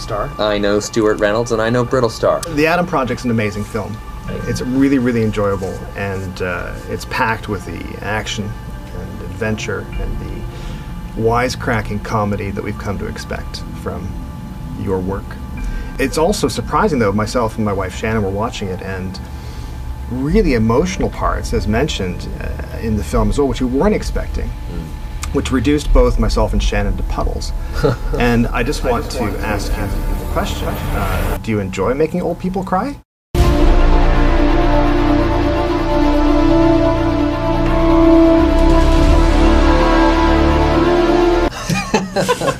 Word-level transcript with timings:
Brittlestar. 0.00 0.38
I 0.38 0.58
know 0.58 0.80
Stewart 0.80 1.18
Reynolds 1.18 1.52
and 1.52 1.60
I 1.60 1.70
know 1.70 1.84
Brittlestar. 1.84 2.42
The 2.54 2.66
Adam 2.66 2.86
Project's 2.86 3.24
an 3.24 3.30
amazing 3.30 3.64
film. 3.64 3.96
It's 4.46 4.60
really, 4.60 4.98
really 4.98 5.24
enjoyable, 5.24 5.72
and 5.96 6.40
uh, 6.40 6.74
it's 6.88 7.04
packed 7.06 7.48
with 7.48 7.64
the 7.66 8.04
action 8.04 8.44
and 8.94 9.22
adventure 9.22 9.80
and 9.80 10.20
the 10.20 11.20
wisecracking 11.20 12.04
comedy 12.04 12.50
that 12.50 12.62
we've 12.62 12.78
come 12.78 12.96
to 12.98 13.06
expect 13.06 13.62
from 13.82 14.08
your 14.80 15.00
work. 15.00 15.24
It's 15.98 16.16
also 16.16 16.46
surprising, 16.46 17.00
though, 17.00 17.12
myself 17.12 17.56
and 17.56 17.64
my 17.64 17.72
wife 17.72 17.94
Shannon 17.94 18.22
were 18.22 18.30
watching 18.30 18.68
it, 18.68 18.80
and 18.82 19.18
really 20.10 20.54
emotional 20.54 21.10
parts, 21.10 21.52
as 21.52 21.66
mentioned 21.66 22.28
uh, 22.40 22.78
in 22.78 22.96
the 22.96 23.04
film 23.04 23.30
as 23.30 23.38
well, 23.38 23.48
which 23.48 23.60
we 23.60 23.66
weren't 23.66 23.96
expecting, 23.96 24.48
which 25.32 25.52
reduced 25.52 25.92
both 25.92 26.18
myself 26.18 26.52
and 26.52 26.62
Shannon 26.62 26.96
to 26.96 27.02
puddles. 27.04 27.52
and 28.18 28.46
I 28.48 28.62
just 28.62 28.84
want 28.84 29.10
to 29.10 29.22
ask 29.40 29.70
you 29.72 29.84
a 29.84 30.32
question 30.32 30.68
uh, 30.68 31.38
Do 31.38 31.50
you 31.50 31.60
enjoy 31.60 31.94
making 31.94 32.22
old 32.22 32.38
people 32.38 32.64
cry? 32.64 33.00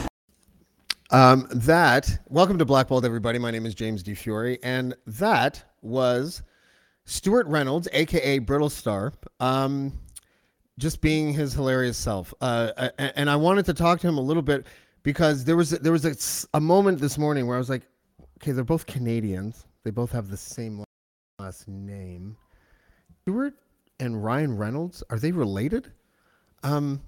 Um, 1.12 1.48
that 1.50 2.20
welcome 2.28 2.56
to 2.58 2.64
Blackballed, 2.64 3.04
everybody. 3.04 3.40
My 3.40 3.50
name 3.50 3.66
is 3.66 3.74
James 3.74 4.04
Di 4.04 4.14
Fiore, 4.14 4.60
and 4.62 4.94
that 5.08 5.60
was 5.82 6.44
Stewart 7.04 7.48
Reynolds, 7.48 7.88
aka 7.92 8.38
Brittlestar, 8.38 9.12
um, 9.40 9.92
just 10.80 11.00
being 11.00 11.32
his 11.32 11.52
hilarious 11.52 11.98
self. 11.98 12.32
Uh, 12.40 12.88
and 12.98 13.30
I 13.30 13.36
wanted 13.36 13.66
to 13.66 13.74
talk 13.74 14.00
to 14.00 14.08
him 14.08 14.18
a 14.18 14.22
little 14.22 14.42
bit 14.42 14.66
because 15.02 15.44
there 15.44 15.56
was 15.56 15.70
there 15.70 15.92
was 15.92 16.04
a, 16.04 16.16
a 16.56 16.60
moment 16.60 16.98
this 16.98 17.18
morning 17.18 17.46
where 17.46 17.56
I 17.56 17.58
was 17.58 17.70
like, 17.70 17.82
okay, 18.38 18.52
they're 18.52 18.64
both 18.64 18.86
Canadians. 18.86 19.66
They 19.84 19.90
both 19.90 20.10
have 20.12 20.30
the 20.30 20.36
same 20.36 20.84
last 21.38 21.68
name. 21.68 22.36
Stewart 23.22 23.54
and 24.00 24.24
Ryan 24.24 24.56
Reynolds 24.56 25.02
are 25.10 25.18
they 25.18 25.32
related? 25.32 25.92
Um, 26.62 27.00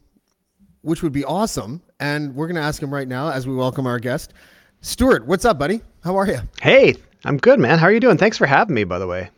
which 0.83 1.03
would 1.03 1.13
be 1.13 1.25
awesome. 1.25 1.83
And 2.01 2.35
we're 2.35 2.47
going 2.47 2.57
to 2.57 2.63
ask 2.63 2.83
him 2.83 2.93
right 2.93 3.09
now 3.09 3.31
as 3.31 3.47
we 3.47 3.55
welcome 3.55 3.87
our 3.87 3.99
guest. 3.99 4.35
Stewart, 4.81 5.27
what's 5.27 5.45
up, 5.45 5.59
buddy? 5.59 5.81
How 6.03 6.17
are 6.17 6.27
you? 6.27 6.41
Hey, 6.61 6.97
I'm 7.25 7.37
good, 7.37 7.61
man. 7.61 7.79
How 7.79 7.87
are 7.87 7.93
you 7.93 8.01
doing? 8.01 8.19
Thanks 8.19 8.37
for 8.37 8.47
having 8.47 8.75
me, 8.75 8.85
by 8.85 8.99
the 8.99 9.07
way. 9.07 9.31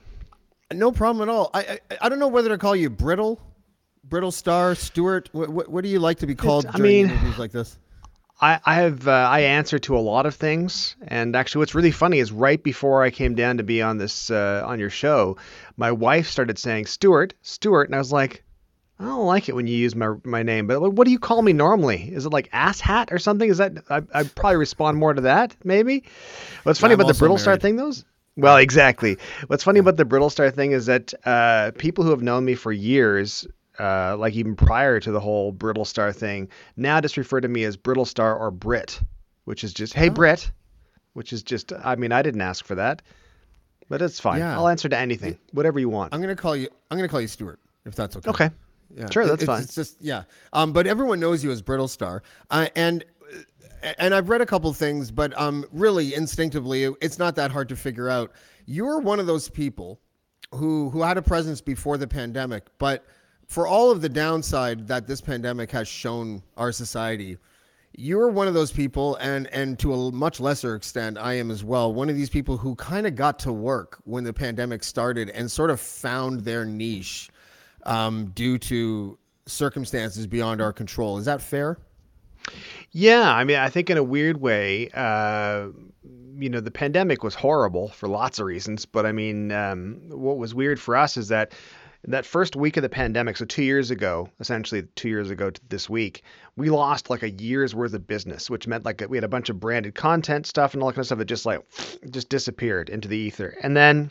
No 0.72 0.91
problem 0.91 1.28
at 1.28 1.33
all. 1.33 1.51
I 1.53 1.78
I, 1.91 1.99
I 2.03 2.09
don't 2.09 2.19
know 2.19 2.28
whether 2.28 2.49
to 2.49 2.59
call 2.59 2.75
you 2.75 2.89
Brittle, 2.89 3.41
Brittlestar, 4.09 4.76
Stewart? 4.76 5.28
What, 5.32 5.48
what, 5.48 5.69
what 5.69 5.84
do 5.84 5.91
you 5.91 5.98
like 5.98 6.19
to 6.19 6.26
be 6.26 6.34
called 6.34 6.66
I 6.66 6.76
during 6.76 6.92
mean- 6.92 7.10
interviews 7.10 7.38
like 7.38 7.53
this? 7.53 7.78
I, 8.41 8.59
I 8.66 8.75
have 8.75 9.06
uh, 9.06 9.12
I 9.12 9.41
answer 9.42 9.78
to 9.78 9.97
a 9.97 10.00
lot 10.00 10.26
of 10.26 10.34
things, 10.34 10.97
and 11.06 11.37
actually, 11.37 11.60
what's 11.60 11.75
really 11.76 11.92
funny 11.92 12.19
is 12.19 12.32
right 12.32 12.60
before 12.60 13.04
I 13.04 13.10
came 13.10 13.37
down 13.37 13.59
to 13.59 13.62
be 13.62 13.81
on 13.81 13.97
this 13.97 14.28
uh, 14.28 14.62
on 14.66 14.81
your 14.81 14.91
show, 14.91 15.37
my 15.76 15.92
wife 15.92 16.26
started 16.26 16.59
saying 16.59 16.87
Stewart, 16.87 17.32
Stewart, 17.42 17.88
and 17.88 17.94
I 17.94 17.98
was 17.98 18.10
like, 18.12 18.42
I 18.98 19.04
don't 19.04 19.25
like 19.25 19.48
it 19.48 19.54
when 19.54 19.69
you 19.69 19.76
use 19.76 19.94
my 19.94 20.15
my 20.25 20.42
name, 20.42 20.66
but 20.66 20.81
what 20.81 21.04
do 21.04 21.12
you 21.12 21.19
call 21.21 21.42
me 21.42 21.53
normally? 21.53 22.12
Is 22.12 22.26
it 22.26 22.31
like 22.31 22.48
ass 22.53 22.81
hat 22.81 23.10
or 23.12 23.21
something? 23.21 23.48
Is 23.48 23.59
that 23.59 23.72
I 23.88 24.03
I 24.12 24.25
probably 24.25 24.56
respond 24.56 24.98
more 24.98 25.15
to 25.15 25.22
that 25.22 25.54
maybe. 25.62 26.03
What's 26.65 26.81
funny 26.81 26.94
I'm 26.94 27.00
about 27.00 27.15
the 27.16 27.25
Brittlestar 27.25 27.60
thing, 27.60 27.76
though? 27.76 27.88
is- 27.91 28.04
Well, 28.36 28.56
exactly. 28.56 29.16
What's 29.47 29.62
funny 29.62 29.78
about 29.78 29.97
the 29.97 30.04
Brittlestar 30.04 30.53
thing 30.53 30.72
is 30.72 30.86
that 30.86 31.15
uh, 31.25 31.71
people 31.78 32.03
who 32.03 32.10
have 32.10 32.22
known 32.22 32.44
me 32.44 32.56
for 32.56 32.72
years, 32.72 33.47
uh, 33.79 34.17
like 34.17 34.35
even 34.35 34.57
prior 34.57 35.01
to 35.01 35.11
the 35.11 35.21
whole 35.21 35.53
Brittlestar 35.53 36.15
thing, 36.15 36.49
now 36.77 37.01
just 37.01 37.17
refer 37.17 37.41
to 37.41 37.49
me 37.49 37.65
as 37.65 37.77
Brittlestar 37.77 38.39
or 38.39 38.51
Brit, 38.51 39.01
which 39.45 39.65
is 39.65 39.73
just 39.73 39.95
hey 39.95 40.09
Brit, 40.09 40.51
which 41.15 41.33
is 41.33 41.43
just 41.43 41.73
I 41.73 41.97
mean 41.97 42.13
I 42.13 42.23
didn't 42.23 42.41
ask 42.41 42.65
for 42.65 42.75
that, 42.77 43.03
but 43.89 44.03
it's 44.03 44.21
fine. 44.21 44.39
Yeah. 44.39 44.57
I'll 44.57 44.69
answer 44.69 44.89
to 44.89 44.99
anything, 44.99 45.39
whatever 45.53 45.79
you 45.79 45.89
want. 45.89 46.15
I'm 46.15 46.21
going 46.21 46.34
to 46.34 46.41
call 46.41 46.57
you. 46.57 46.69
I'm 46.91 46.99
to 46.99 47.09
call 47.09 47.21
you 47.21 47.29
Stewart, 47.29 47.59
if 47.84 47.95
that's 47.95 48.17
okay. 48.17 48.31
Okay. 48.31 48.51
Yeah. 48.95 49.11
Sure, 49.11 49.27
that's 49.27 49.43
it's, 49.43 49.47
fine. 49.47 49.63
It's 49.63 49.75
just 49.75 49.97
yeah. 50.01 50.25
Um, 50.53 50.73
but 50.73 50.87
everyone 50.87 51.19
knows 51.19 51.43
you 51.43 51.51
as 51.51 51.63
Brittlestar, 51.63 52.21
uh, 52.51 52.69
and 52.77 53.05
and 53.99 54.15
I've 54.15 54.29
read 54.29 54.41
a 54.41 54.47
couple 54.47 54.73
things, 54.73 55.11
but 55.11 55.39
um, 55.39 55.65
really 55.73 56.15
instinctively, 56.15 56.84
it's 57.01 57.19
not 57.19 57.37
that 57.37 57.51
hard 57.51 57.69
to 57.71 57.77
figure 57.77 58.09
out. 58.09 58.33
You're 58.67 59.01
one 59.01 59.21
of 59.21 59.27
those 59.27 59.49
people 59.49 60.01
who 60.53 60.91
who 60.91 61.03
had 61.03 61.19
a 61.19 61.23
presence 61.23 61.61
before 61.61 61.97
the 61.97 62.07
pandemic, 62.07 62.67
but 62.79 63.05
for 63.49 63.66
all 63.66 63.91
of 63.91 64.00
the 64.00 64.09
downside 64.09 64.88
that 64.88 65.06
this 65.06 65.21
pandemic 65.21 65.71
has 65.71 65.88
shown 65.88 66.43
our 66.56 66.72
society, 66.72 67.38
you're 67.97 68.28
one 68.28 68.49
of 68.49 68.55
those 68.55 68.72
people, 68.72 69.16
and 69.16 69.47
and 69.49 69.78
to 69.78 69.93
a 69.93 70.12
much 70.12 70.41
lesser 70.41 70.75
extent, 70.75 71.16
I 71.19 71.34
am 71.34 71.50
as 71.50 71.62
well. 71.62 71.93
One 71.93 72.10
of 72.10 72.16
these 72.16 72.31
people 72.31 72.56
who 72.56 72.75
kind 72.75 73.06
of 73.06 73.15
got 73.15 73.38
to 73.41 73.53
work 73.53 74.00
when 74.04 74.25
the 74.25 74.33
pandemic 74.33 74.83
started 74.83 75.31
and 75.31 75.50
sort 75.50 75.71
of 75.71 75.81
found 75.81 76.41
their 76.41 76.65
niche 76.65 77.31
um, 77.84 78.27
due 78.34 78.59
to 78.59 79.19
circumstances 79.47 80.27
beyond 80.27 80.60
our 80.60 80.72
control. 80.72 81.19
Is 81.19 81.27
that 81.27 81.41
fair? 81.41 81.78
Yeah, 82.91 83.33
I 83.33 83.44
mean, 83.44 83.56
I 83.56 83.69
think 83.69 83.91
in 83.91 83.97
a 83.97 84.03
weird 84.03 84.41
way, 84.41 84.91
uh, 84.94 85.69
you 86.37 86.50
know, 86.50 86.60
the 86.60 86.71
pandemic 86.71 87.22
was 87.22 87.34
horrible 87.34 87.88
for 87.88 88.09
lots 88.09 88.38
of 88.38 88.47
reasons. 88.47 88.84
But 88.87 89.06
I 89.06 89.12
mean, 89.12 89.53
um, 89.53 90.00
what 90.09 90.37
was 90.37 90.54
weird 90.54 90.81
for 90.81 90.97
us 90.97 91.16
is 91.16 91.28
that 91.28 91.53
that 92.09 92.26
first 92.26 92.54
week 92.56 92.76
of 92.76 92.82
the 92.82 92.88
pandemic, 92.88 93.37
so 93.37 93.44
two 93.44 93.62
years 93.62 93.91
ago, 93.91 94.28
essentially 94.41 94.82
two 94.94 95.09
years 95.09 95.31
ago 95.31 95.50
to 95.50 95.60
this 95.69 95.88
week, 95.88 96.22
we 96.56 96.69
lost 96.70 97.09
like 97.09 97.22
a 97.22 97.31
year's 97.31 97.75
worth 97.75 97.94
of 97.94 98.06
business, 98.06 98.50
which 98.50 98.66
meant 98.66 98.84
like 98.84 99.03
we 99.09 99.16
had 99.16 99.25
a 99.25 99.28
bunch 99.28 99.48
of 99.48 99.59
branded 99.59 99.94
content 99.94 100.47
stuff 100.47 100.75
and 100.75 100.82
all 100.82 100.88
that 100.88 100.94
kind 100.94 101.03
of 101.03 101.06
stuff 101.06 101.19
that 101.19 101.25
just 101.25 101.47
like 101.47 101.60
just 102.10 102.28
disappeared 102.28 102.91
into 102.91 103.09
the 103.09 103.16
ether. 103.16 103.56
And 103.62 103.76
then 103.76 104.10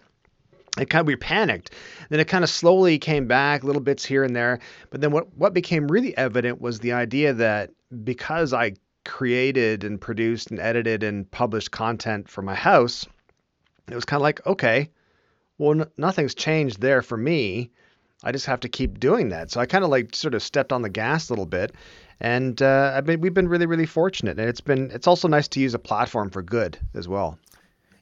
it 0.79 0.89
kind 0.89 1.01
of 1.01 1.07
we 1.07 1.15
panicked. 1.15 1.71
Then 2.09 2.19
it 2.19 2.27
kind 2.27 2.43
of 2.43 2.49
slowly 2.49 2.97
came 2.97 3.27
back, 3.27 3.63
little 3.63 3.81
bits 3.81 4.03
here 4.03 4.23
and 4.23 4.35
there. 4.35 4.59
But 4.89 5.01
then 5.01 5.11
what 5.11 5.35
what 5.37 5.53
became 5.53 5.87
really 5.87 6.17
evident 6.17 6.59
was 6.61 6.79
the 6.79 6.93
idea 6.93 7.33
that 7.33 7.69
because 8.03 8.53
I 8.53 8.73
created 9.05 9.83
and 9.83 9.99
produced 10.01 10.49
and 10.49 10.59
edited 10.59 11.03
and 11.03 11.29
published 11.29 11.71
content 11.71 12.27
for 12.27 12.41
my 12.41 12.55
house, 12.55 13.05
it 13.87 13.95
was 13.95 14.05
kind 14.05 14.19
of 14.19 14.23
like 14.23 14.45
okay, 14.47 14.89
well 15.59 15.81
n- 15.81 15.91
nothing's 15.97 16.33
changed 16.33 16.81
there 16.81 17.03
for 17.03 17.17
me. 17.17 17.69
I 18.23 18.31
just 18.31 18.45
have 18.45 18.59
to 18.61 18.69
keep 18.69 18.99
doing 18.99 19.29
that. 19.29 19.51
So 19.51 19.59
I 19.59 19.65
kind 19.65 19.83
of 19.83 19.89
like 19.89 20.15
sort 20.15 20.33
of 20.33 20.41
stepped 20.41 20.71
on 20.71 20.81
the 20.81 20.89
gas 20.89 21.29
a 21.29 21.33
little 21.33 21.45
bit, 21.45 21.73
and 22.19 22.61
uh, 22.61 22.93
I've 22.95 23.05
been 23.05 23.21
we've 23.21 23.33
been 23.33 23.47
really 23.49 23.65
really 23.65 23.85
fortunate, 23.85 24.39
and 24.39 24.47
it's 24.49 24.61
been 24.61 24.89
it's 24.91 25.07
also 25.07 25.27
nice 25.27 25.47
to 25.49 25.59
use 25.59 25.73
a 25.73 25.79
platform 25.79 26.29
for 26.29 26.41
good 26.41 26.77
as 26.93 27.07
well. 27.07 27.37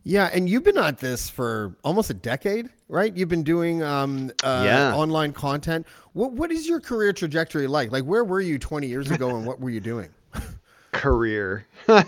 Yeah, 0.03 0.29
and 0.33 0.49
you've 0.49 0.63
been 0.63 0.79
at 0.79 0.97
this 0.97 1.29
for 1.29 1.75
almost 1.83 2.09
a 2.09 2.15
decade, 2.15 2.69
right? 2.89 3.15
You've 3.15 3.29
been 3.29 3.43
doing 3.43 3.83
um, 3.83 4.31
uh, 4.43 4.63
Yeah. 4.65 4.95
online 4.95 5.31
content. 5.31 5.85
What 6.13 6.31
what 6.33 6.51
is 6.51 6.67
your 6.67 6.79
career 6.79 7.13
trajectory 7.13 7.67
like? 7.67 7.91
Like, 7.91 8.03
where 8.05 8.23
were 8.23 8.41
you 8.41 8.57
20 8.57 8.87
years 8.87 9.11
ago, 9.11 9.35
and 9.35 9.45
what 9.45 9.59
were 9.59 9.69
you 9.69 9.79
doing? 9.79 10.09
career. 10.91 11.65
um, 11.87 11.99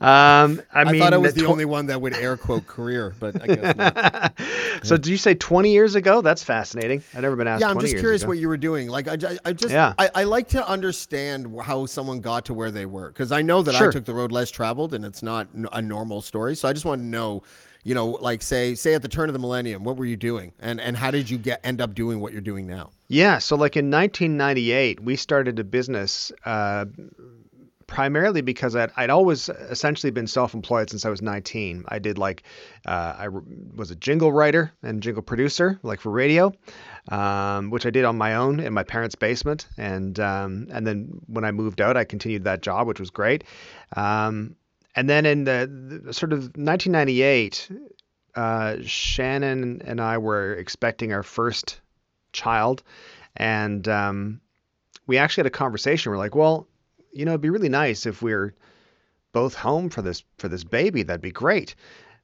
I, 0.00 0.62
I 0.74 0.84
mean, 0.84 1.00
thought 1.00 1.14
I 1.14 1.16
was 1.16 1.34
the 1.34 1.42
tw- 1.42 1.48
only 1.48 1.64
one 1.64 1.86
that 1.86 2.00
would 2.00 2.14
air 2.14 2.36
quote 2.36 2.66
career, 2.66 3.14
but 3.18 3.40
I 3.42 3.46
guess 3.46 3.76
not. 3.76 4.40
so 4.82 4.96
did 4.96 5.06
you 5.06 5.16
say 5.16 5.34
20 5.34 5.70
years 5.70 5.94
ago? 5.94 6.20
That's 6.20 6.42
fascinating. 6.42 7.02
I've 7.14 7.22
never 7.22 7.36
been 7.36 7.48
asked. 7.48 7.60
yeah, 7.60 7.68
I'm 7.68 7.74
20 7.74 7.88
just 7.88 8.00
curious 8.00 8.22
ago. 8.22 8.28
what 8.28 8.38
you 8.38 8.48
were 8.48 8.56
doing. 8.56 8.88
Like, 8.88 9.08
I, 9.08 9.38
I 9.44 9.52
just, 9.52 9.72
Yeah. 9.72 9.94
I, 9.98 10.10
I 10.14 10.24
like 10.24 10.48
to 10.48 10.68
understand 10.68 11.54
how 11.60 11.86
someone 11.86 12.20
got 12.20 12.44
to 12.46 12.54
where 12.54 12.70
they 12.70 12.86
were 12.86 13.08
because 13.08 13.32
I 13.32 13.42
know 13.42 13.62
that 13.62 13.74
I 13.74 13.90
took 13.90 14.04
the 14.04 14.14
road 14.14 14.32
less 14.32 14.50
traveled 14.50 14.94
and 14.94 15.04
it's 15.04 15.22
not 15.22 15.48
a 15.72 15.80
normal 15.80 16.20
story. 16.20 16.54
So 16.56 16.68
I 16.68 16.72
just 16.72 16.84
want 16.84 17.00
to 17.00 17.06
know, 17.06 17.42
you 17.84 17.94
know, 17.94 18.06
like 18.06 18.42
say, 18.42 18.74
say 18.74 18.94
at 18.94 19.02
the 19.02 19.08
turn 19.08 19.28
of 19.28 19.32
the 19.32 19.38
millennium, 19.38 19.82
what 19.84 19.96
were 19.96 20.04
you 20.04 20.16
doing, 20.16 20.52
and 20.60 20.80
and 20.80 20.96
how 20.96 21.10
did 21.10 21.28
you 21.28 21.36
get 21.38 21.60
end 21.64 21.80
up 21.80 21.94
doing 21.94 22.20
what 22.20 22.32
you're 22.32 22.40
doing 22.40 22.66
now? 22.66 22.90
Yeah, 23.08 23.38
so 23.38 23.56
like 23.56 23.76
in 23.76 23.90
1998, 23.90 25.00
we 25.00 25.16
started 25.16 25.58
a 25.58 25.64
business 25.64 26.30
uh, 26.44 26.84
primarily 27.92 28.40
because 28.40 28.74
I'd, 28.74 28.90
I'd 28.96 29.10
always 29.10 29.50
essentially 29.50 30.10
been 30.10 30.26
self-employed 30.26 30.88
since 30.88 31.04
I 31.04 31.10
was 31.10 31.20
19. 31.20 31.84
I 31.88 31.98
did 31.98 32.16
like 32.16 32.42
uh, 32.86 33.14
I 33.18 33.28
was 33.76 33.90
a 33.90 33.94
jingle 33.94 34.32
writer 34.32 34.72
and 34.82 35.02
jingle 35.02 35.22
producer, 35.22 35.78
like 35.82 36.00
for 36.00 36.10
radio, 36.10 36.54
um, 37.10 37.68
which 37.68 37.84
I 37.84 37.90
did 37.90 38.06
on 38.06 38.16
my 38.16 38.34
own 38.34 38.60
in 38.60 38.72
my 38.72 38.82
parents' 38.82 39.14
basement, 39.14 39.68
and 39.76 40.18
um, 40.18 40.68
and 40.72 40.86
then 40.86 41.20
when 41.26 41.44
I 41.44 41.52
moved 41.52 41.82
out, 41.82 41.98
I 41.98 42.04
continued 42.04 42.44
that 42.44 42.62
job, 42.62 42.86
which 42.86 42.98
was 42.98 43.10
great. 43.10 43.44
Um, 43.94 44.56
and 44.96 45.08
then 45.08 45.26
in 45.26 45.44
the, 45.44 46.00
the 46.04 46.14
sort 46.14 46.32
of 46.32 46.38
1998, 46.56 47.70
uh, 48.34 48.76
Shannon 48.82 49.82
and 49.84 50.00
I 50.00 50.16
were 50.16 50.54
expecting 50.54 51.12
our 51.12 51.22
first 51.22 51.78
child, 52.32 52.82
and 53.36 53.86
um, 53.86 54.40
we 55.06 55.18
actually 55.18 55.42
had 55.42 55.48
a 55.48 55.50
conversation. 55.50 56.10
We're 56.10 56.16
like, 56.16 56.34
well, 56.34 56.68
you 57.12 57.24
know, 57.24 57.32
it'd 57.32 57.40
be 57.40 57.50
really 57.50 57.68
nice 57.68 58.06
if 58.06 58.22
we're 58.22 58.54
both 59.32 59.54
home 59.54 59.90
for 59.90 60.02
this 60.02 60.24
for 60.38 60.48
this 60.48 60.64
baby. 60.64 61.02
That'd 61.02 61.20
be 61.20 61.30
great. 61.30 61.74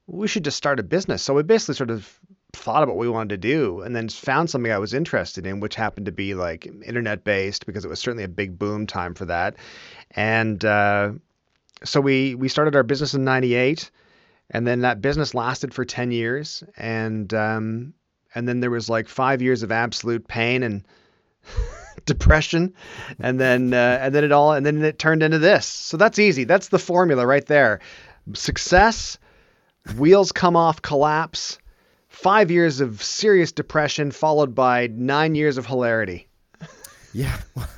We 0.07 0.29
should 0.29 0.45
just 0.45 0.57
start 0.57 0.81
a 0.81 0.83
business. 0.83 1.23
So 1.23 1.35
we 1.35 1.43
basically 1.43 1.75
sort 1.75 1.91
of 1.91 2.19
thought 2.53 2.83
about 2.83 2.97
what 2.97 3.03
we 3.03 3.09
wanted 3.09 3.41
to 3.41 3.49
do, 3.49 3.81
and 3.83 3.95
then 3.95 4.09
found 4.09 4.49
something 4.49 4.73
I 4.73 4.79
was 4.79 4.95
interested 4.95 5.47
in, 5.47 5.61
which 5.61 5.75
happened 5.75 6.07
to 6.07 6.13
be 6.13 6.35
like 6.35 6.67
internet 6.67 7.25
based 7.25 7.67
because 7.67 7.85
it 7.85 7.89
was 7.89 8.01
certainly 8.01 8.25
a 8.25 8.29
big 8.29 8.59
boom 8.59 8.87
time 8.87 9.15
for 9.15 9.27
that. 9.27 9.57
And 10.13 10.65
uh, 10.65 11.13
so 11.85 12.01
we 12.01 12.35
we 12.35 12.49
started 12.49 12.75
our 12.75 12.83
business 12.83 13.15
in 13.15 13.25
'98, 13.25 13.91
and 14.51 14.67
then 14.67 14.81
that 14.81 15.03
business 15.03 15.35
lasted 15.35 15.75
for 15.75 15.85
10 15.85 16.11
years, 16.11 16.65
and 16.77 17.33
um, 17.35 17.95
and 18.35 18.49
then 18.49 18.61
there 18.61 18.71
was 18.71 18.89
like 18.89 19.09
five 19.09 19.43
years 19.43 19.63
of 19.63 19.73
absolute 19.73 20.27
pain 20.27 20.63
and 20.63 20.87
depression, 22.07 22.75
and 23.19 23.41
then 23.41 23.73
uh, 23.75 23.99
and 24.01 24.15
then 24.15 24.25
it 24.25 24.33
all 24.33 24.53
and 24.53 24.65
then 24.65 24.83
it 24.83 24.99
turned 24.99 25.23
into 25.23 25.39
this. 25.39 25.67
So 25.67 25.97
that's 25.97 26.19
easy. 26.19 26.45
That's 26.45 26.69
the 26.69 26.79
formula 26.79 27.27
right 27.27 27.47
there. 27.47 27.81
Success, 28.35 29.19
wheels 29.97 30.33
come 30.33 30.57
off, 30.57 30.83
collapse. 30.83 31.59
Five 32.09 32.51
years 32.51 32.81
of 32.81 33.03
serious 33.03 33.53
depression 33.53 34.11
followed 34.11 34.55
by 34.55 34.89
nine 34.89 35.35
years 35.35 35.57
of 35.57 35.67
hilarity. 35.67 36.27
Yeah, 37.13 37.37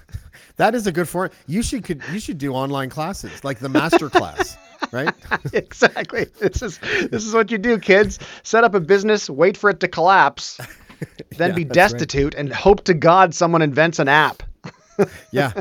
that 0.57 0.75
is 0.75 0.87
a 0.87 0.93
good 0.93 1.09
form. 1.09 1.31
You 1.47 1.63
should 1.63 1.85
could 1.85 2.03
you 2.13 2.21
should 2.21 2.39
do 2.39 2.53
online 2.53 2.91
classes 2.91 3.45
like 3.45 3.59
the 3.59 3.69
master 3.69 4.09
class, 4.11 4.57
right? 4.93 5.15
exactly. 5.53 6.27
This 6.39 6.63
is 6.63 6.79
this 6.79 7.25
is 7.25 7.35
what 7.35 7.51
you 7.51 7.59
do, 7.59 7.79
kids. 7.79 8.19
Set 8.43 8.65
up 8.65 8.75
a 8.75 8.81
business, 8.81 9.29
wait 9.31 9.57
for 9.57 9.71
it 9.71 9.81
to 9.81 9.89
collapse, 9.89 10.61
then 11.37 11.51
Yeah, 11.51 11.55
be 11.55 11.65
that's 11.65 11.91
right. 11.91 12.09
destitute, 12.09 12.35
and 12.35 12.53
hope 12.53 12.85
to 12.85 12.95
God 12.95 13.35
someone 13.35 13.63
invents 13.63 13.99
an 13.99 14.09
app. 14.09 14.43
yeah 15.33 15.53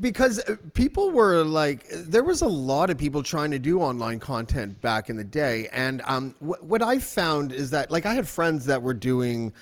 because 0.00 0.40
people 0.74 1.10
were 1.10 1.42
like 1.42 1.86
there 1.90 2.22
was 2.22 2.42
a 2.42 2.46
lot 2.46 2.90
of 2.90 2.98
people 2.98 3.22
trying 3.24 3.50
to 3.50 3.58
do 3.58 3.80
online 3.80 4.20
content 4.20 4.80
back 4.80 5.10
in 5.10 5.16
the 5.16 5.24
day 5.24 5.68
and 5.72 6.00
um, 6.04 6.34
wh- 6.38 6.62
what 6.62 6.80
i 6.82 6.98
found 6.98 7.52
is 7.52 7.70
that 7.70 7.90
like 7.90 8.06
i 8.06 8.14
had 8.14 8.28
friends 8.28 8.64
that 8.66 8.80
were 8.82 8.94
doing 8.94 9.52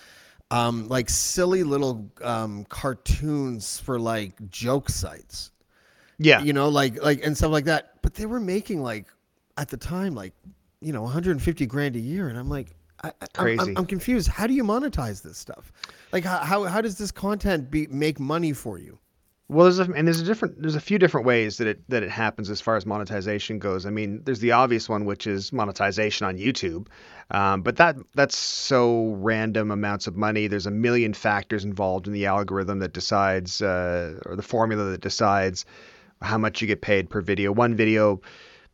um, 0.50 0.86
like 0.88 1.08
silly 1.10 1.64
little 1.64 2.08
um, 2.22 2.64
cartoons 2.68 3.80
for 3.80 3.98
like 3.98 4.34
joke 4.50 4.88
sites 4.90 5.50
Yeah. 6.18 6.40
you 6.42 6.52
know 6.52 6.68
like 6.68 7.02
like 7.02 7.24
and 7.24 7.36
stuff 7.36 7.50
like 7.52 7.64
that 7.64 7.94
but 8.02 8.14
they 8.14 8.26
were 8.26 8.40
making 8.40 8.82
like 8.82 9.06
at 9.56 9.68
the 9.68 9.76
time 9.78 10.14
like 10.14 10.34
you 10.82 10.92
know 10.92 11.02
150 11.02 11.64
grand 11.66 11.96
a 11.96 12.00
year 12.00 12.28
and 12.28 12.38
i'm 12.38 12.50
like 12.50 12.68
I, 13.02 13.08
I- 13.08 13.10
I'm- 13.10 13.18
I'm, 13.22 13.44
Crazy. 13.56 13.74
I'm, 13.76 13.86
confused 13.86 14.28
how 14.28 14.46
do 14.46 14.54
you 14.54 14.64
monetize 14.64 15.22
this 15.22 15.38
stuff 15.38 15.72
like 16.12 16.24
how, 16.24 16.38
how, 16.38 16.64
how 16.64 16.80
does 16.80 16.98
this 16.98 17.10
content 17.12 17.70
be 17.70 17.86
make 17.88 18.18
money 18.20 18.52
for 18.52 18.78
you 18.78 18.98
Well, 19.48 19.64
there's 19.64 19.78
a, 19.78 19.92
and 19.92 20.06
there's 20.08 20.20
a 20.20 20.24
different 20.24 20.60
there's 20.60 20.74
a 20.74 20.80
few 20.80 20.98
different 20.98 21.26
ways 21.26 21.58
that 21.58 21.68
it 21.68 21.88
that 21.88 22.02
it 22.02 22.10
happens 22.10 22.50
as 22.50 22.60
far 22.60 22.74
as 22.76 22.84
monetization 22.84 23.58
goes. 23.60 23.86
I 23.86 23.90
mean, 23.90 24.22
there's 24.24 24.40
the 24.40 24.52
obvious 24.52 24.88
one, 24.88 25.04
which 25.04 25.26
is 25.26 25.52
monetization 25.52 26.26
on 26.26 26.36
YouTube, 26.36 26.88
um, 27.30 27.62
but 27.62 27.76
that 27.76 27.94
that's 28.14 28.36
so 28.36 29.12
random 29.18 29.70
amounts 29.70 30.08
of 30.08 30.16
money. 30.16 30.48
There's 30.48 30.66
a 30.66 30.72
million 30.72 31.14
factors 31.14 31.64
involved 31.64 32.08
in 32.08 32.12
the 32.12 32.26
algorithm 32.26 32.80
that 32.80 32.92
decides 32.92 33.62
uh, 33.62 34.18
or 34.26 34.34
the 34.36 34.42
formula 34.42 34.84
that 34.90 35.00
decides 35.00 35.64
how 36.22 36.38
much 36.38 36.60
you 36.60 36.66
get 36.66 36.80
paid 36.80 37.08
per 37.08 37.20
video. 37.20 37.52
One 37.52 37.76
video 37.76 38.20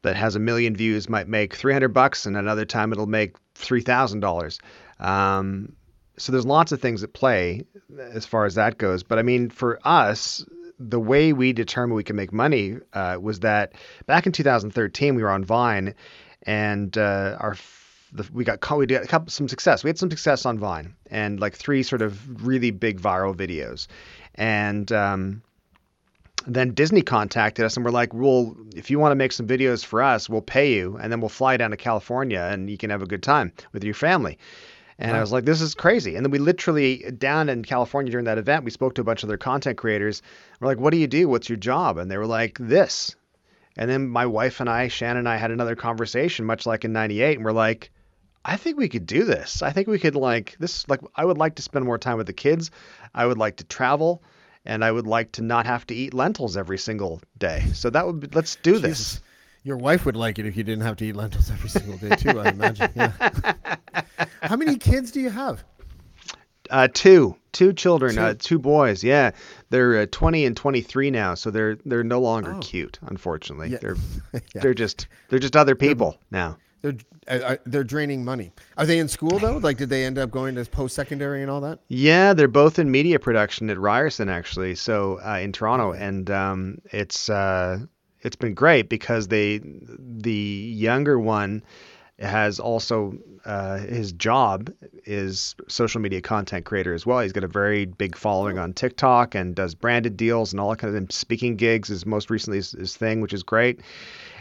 that 0.02 0.16
has 0.16 0.36
a 0.36 0.40
million 0.40 0.74
views 0.74 1.08
might 1.08 1.28
make 1.28 1.54
300 1.54 1.88
bucks, 1.90 2.24
and 2.26 2.34
another 2.36 2.64
time 2.64 2.92
it'll 2.92 3.06
make 3.06 3.36
three 3.62 3.80
thousand 3.80 4.20
dollars. 4.20 4.58
Um, 5.00 5.74
so 6.18 6.30
there's 6.32 6.46
lots 6.46 6.72
of 6.72 6.80
things 6.80 7.02
at 7.02 7.12
play 7.12 7.64
as 7.98 8.26
far 8.26 8.44
as 8.44 8.54
that 8.56 8.78
goes. 8.78 9.02
But 9.02 9.18
I 9.18 9.22
mean, 9.22 9.48
for 9.48 9.80
us, 9.84 10.44
the 10.78 11.00
way 11.00 11.32
we 11.32 11.52
determined 11.52 11.96
we 11.96 12.04
could 12.04 12.16
make 12.16 12.32
money 12.32 12.76
uh, 12.92 13.18
was 13.20 13.40
that 13.40 13.72
back 14.06 14.26
in 14.26 14.32
2013 14.32 15.14
we 15.14 15.22
were 15.22 15.30
on 15.30 15.44
Vine, 15.44 15.94
and 16.42 16.96
uh, 16.98 17.36
our 17.40 17.56
the, 18.12 18.28
we 18.32 18.44
got 18.44 18.76
we 18.76 18.86
did 18.86 19.08
couple, 19.08 19.30
some 19.30 19.48
success. 19.48 19.82
We 19.82 19.88
had 19.88 19.98
some 19.98 20.10
success 20.10 20.44
on 20.44 20.58
Vine, 20.58 20.94
and 21.10 21.40
like 21.40 21.56
three 21.56 21.82
sort 21.82 22.02
of 22.02 22.44
really 22.44 22.70
big 22.70 23.00
viral 23.00 23.34
videos, 23.34 23.86
and 24.34 24.90
um, 24.92 25.42
then 26.46 26.74
Disney 26.74 27.02
contacted 27.02 27.64
us 27.64 27.76
and 27.76 27.84
we're 27.84 27.90
like, 27.90 28.12
well, 28.12 28.56
if 28.74 28.90
you 28.90 28.98
want 28.98 29.12
to 29.12 29.16
make 29.16 29.32
some 29.32 29.46
videos 29.46 29.84
for 29.84 30.02
us, 30.02 30.28
we'll 30.28 30.42
pay 30.42 30.74
you, 30.74 30.98
and 31.00 31.12
then 31.12 31.20
we'll 31.20 31.28
fly 31.28 31.56
down 31.56 31.70
to 31.70 31.76
California 31.76 32.48
and 32.52 32.70
you 32.70 32.78
can 32.78 32.90
have 32.90 33.02
a 33.02 33.06
good 33.06 33.22
time 33.22 33.52
with 33.72 33.84
your 33.84 33.94
family. 33.94 34.38
And 34.98 35.16
I 35.16 35.20
was 35.20 35.32
like, 35.32 35.44
this 35.44 35.60
is 35.60 35.74
crazy. 35.74 36.14
And 36.14 36.24
then 36.24 36.30
we 36.30 36.38
literally 36.38 37.10
down 37.18 37.48
in 37.48 37.64
California 37.64 38.12
during 38.12 38.26
that 38.26 38.38
event, 38.38 38.64
we 38.64 38.70
spoke 38.70 38.94
to 38.94 39.00
a 39.00 39.04
bunch 39.04 39.24
of 39.24 39.28
their 39.28 39.38
content 39.38 39.76
creators. 39.76 40.22
We're 40.60 40.68
like, 40.68 40.78
what 40.78 40.90
do 40.90 40.96
you 40.98 41.08
do? 41.08 41.28
What's 41.28 41.48
your 41.48 41.58
job? 41.58 41.98
And 41.98 42.08
they 42.08 42.18
were 42.18 42.26
like, 42.26 42.56
this. 42.60 43.16
And 43.76 43.90
then 43.90 44.08
my 44.08 44.26
wife 44.26 44.60
and 44.60 44.68
I, 44.68 44.88
Shannon 44.88 45.18
and 45.18 45.28
I, 45.28 45.36
had 45.36 45.50
another 45.50 45.74
conversation, 45.74 46.44
much 46.44 46.66
like 46.66 46.84
in 46.84 46.92
'98, 46.92 47.36
and 47.36 47.44
we're 47.44 47.52
like, 47.52 47.90
I 48.44 48.56
think 48.56 48.76
we 48.76 48.88
could 48.88 49.06
do 49.06 49.24
this. 49.24 49.62
I 49.62 49.70
think 49.70 49.88
we 49.88 49.98
could 49.98 50.14
like 50.14 50.56
this. 50.58 50.88
Like, 50.88 51.00
I 51.14 51.24
would 51.24 51.38
like 51.38 51.55
to 51.55 51.62
spend 51.62 51.84
more 51.84 51.98
time 51.98 52.19
with 52.19 52.26
the 52.26 52.32
kids. 52.32 52.70
I 53.14 53.24
would 53.24 53.38
like 53.38 53.56
to 53.56 53.64
travel, 53.64 54.22
and 54.64 54.84
I 54.84 54.90
would 54.92 55.06
like 55.06 55.32
to 55.32 55.42
not 55.42 55.66
have 55.66 55.86
to 55.88 55.94
eat 55.94 56.14
lentils 56.14 56.56
every 56.56 56.78
single 56.78 57.20
day. 57.38 57.64
So 57.74 57.90
that 57.90 58.06
would 58.06 58.20
be, 58.20 58.28
let's 58.32 58.56
do 58.56 58.78
this. 58.78 59.20
Your 59.64 59.76
wife 59.76 60.04
would 60.06 60.16
like 60.16 60.38
it 60.38 60.46
if 60.46 60.56
you 60.56 60.64
didn't 60.64 60.82
have 60.84 60.96
to 60.96 61.04
eat 61.04 61.14
lentils 61.16 61.50
every 61.50 61.69
single 61.70 61.96
day 61.96 62.16
too. 62.16 62.40
I 62.40 62.48
imagine. 62.50 62.90
Yeah. 62.96 63.12
How 64.42 64.56
many 64.56 64.76
kids 64.76 65.12
do 65.12 65.20
you 65.20 65.31
have? 65.31 65.62
Uh, 66.70 66.88
two, 66.92 67.36
two 67.52 67.72
children, 67.72 68.16
Uh, 68.19 68.34
two 68.38 68.58
boys. 68.58 69.04
Yeah, 69.04 69.32
they're 69.70 70.00
uh, 70.00 70.06
20 70.10 70.46
and 70.46 70.56
23 70.56 71.10
now, 71.10 71.34
so 71.34 71.50
they're 71.50 71.76
they're 71.84 72.02
no 72.04 72.20
longer 72.20 72.54
Oh. 72.56 72.60
cute. 72.60 72.98
Unfortunately, 73.02 73.69
Yeah. 73.70 73.78
they're 73.81 73.96
Yeah. 74.32 74.40
they're 74.62 74.74
just 74.74 75.06
they're 75.28 75.38
just 75.38 75.54
other 75.56 75.74
people 75.76 76.19
now. 76.31 76.56
They're 76.82 76.96
uh, 77.29 77.34
uh, 77.34 77.56
they're 77.65 77.84
draining 77.84 78.24
money. 78.24 78.53
Are 78.77 78.84
they 78.84 78.98
in 78.98 79.08
school 79.08 79.39
though? 79.39 79.58
Like, 79.58 79.77
did 79.77 79.89
they 79.89 80.05
end 80.05 80.19
up 80.19 80.31
going 80.31 80.56
to 80.56 80.65
post 80.65 80.94
secondary 80.94 81.41
and 81.41 81.51
all 81.51 81.60
that? 81.60 81.79
Yeah, 81.89 82.34
they're 82.34 82.48
both 82.48 82.79
in 82.79 82.91
media 82.91 83.19
production 83.19 83.70
at 83.70 83.79
Ryerson 83.79 84.29
actually, 84.29 84.74
so 84.74 85.20
uh, 85.24 85.39
in 85.39 85.53
Toronto, 85.53 85.93
and 85.93 86.31
um, 86.31 86.79
it's 86.86 87.31
uh, 87.31 87.79
it's 88.20 88.36
been 88.36 88.55
great 88.55 88.89
because 88.89 89.29
they 89.29 89.60
the 89.98 90.32
younger 90.32 91.19
one 91.19 91.62
has 92.19 92.60
also 92.60 93.15
uh, 93.44 93.79
his 93.79 94.12
job 94.12 94.72
is 95.05 95.55
social 95.69 96.01
media 96.01 96.20
content 96.20 96.65
creator 96.65 96.94
as 96.94 97.05
well. 97.05 97.20
He's 97.20 97.32
got 97.32 97.44
a 97.44 97.48
very 97.48 97.84
big 97.84 98.17
following 98.17 98.58
on 98.58 98.72
TikTok 98.72 99.34
and 99.34 99.55
does 99.55 99.74
branded 99.74 100.17
deals 100.17 100.53
and 100.53 100.60
all 100.60 100.77
kind 100.77 100.96
of 100.96 101.12
speaking 101.12 101.56
gigs 101.56 101.91
is 101.91 102.06
most 102.06 102.31
recently 102.31 102.58
his, 102.58 102.72
his 102.72 102.96
thing, 102.96 103.20
which 103.20 103.32
is 103.32 103.43
great. 103.43 103.81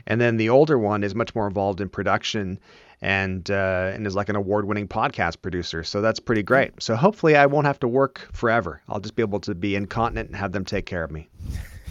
And 0.08 0.20
then 0.20 0.38
the 0.38 0.50
older 0.50 0.78
one 0.78 1.04
is 1.04 1.16
much 1.16 1.34
more 1.36 1.48
involved 1.48 1.82
in 1.82 1.90
production 1.90 2.60
and 3.02 3.50
uh, 3.50 3.92
and 3.94 4.06
is 4.06 4.16
like 4.16 4.30
an 4.30 4.36
award-winning 4.36 4.88
podcast 4.88 5.42
producer. 5.42 5.84
So 5.84 6.02
that's 6.02 6.20
pretty 6.20 6.44
great. 6.44 6.82
So 6.82 6.96
hopefully 6.96 7.36
I 7.36 7.46
won't 7.46 7.66
have 7.66 7.80
to 7.80 7.88
work 7.88 8.30
forever. 8.32 8.82
I'll 8.88 9.00
just 9.00 9.16
be 9.16 9.24
able 9.24 9.40
to 9.42 9.56
be 9.56 9.76
incontinent 9.76 10.30
and 10.30 10.36
have 10.36 10.52
them 10.52 10.66
take 10.66 10.86
care 10.86 11.04
of 11.04 11.12
me. 11.12 11.28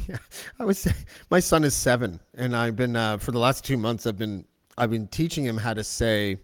Yeah, 0.09 0.19
I 0.61 0.65
was. 0.65 0.87
My 1.31 1.41
son 1.41 1.65
is 1.65 1.75
seven, 1.75 2.21
and 2.35 2.57
I've 2.57 2.77
been 2.77 2.97
uh, 2.97 3.19
for 3.19 3.33
the 3.33 3.39
last 3.39 3.65
two 3.65 3.77
months. 3.77 4.07
I've 4.07 4.19
been 4.19 4.45
I've 4.79 4.91
been 4.91 5.09
teaching 5.09 5.45
him 5.45 5.57
how 5.57 5.75
to 5.75 5.83
say 5.83 6.39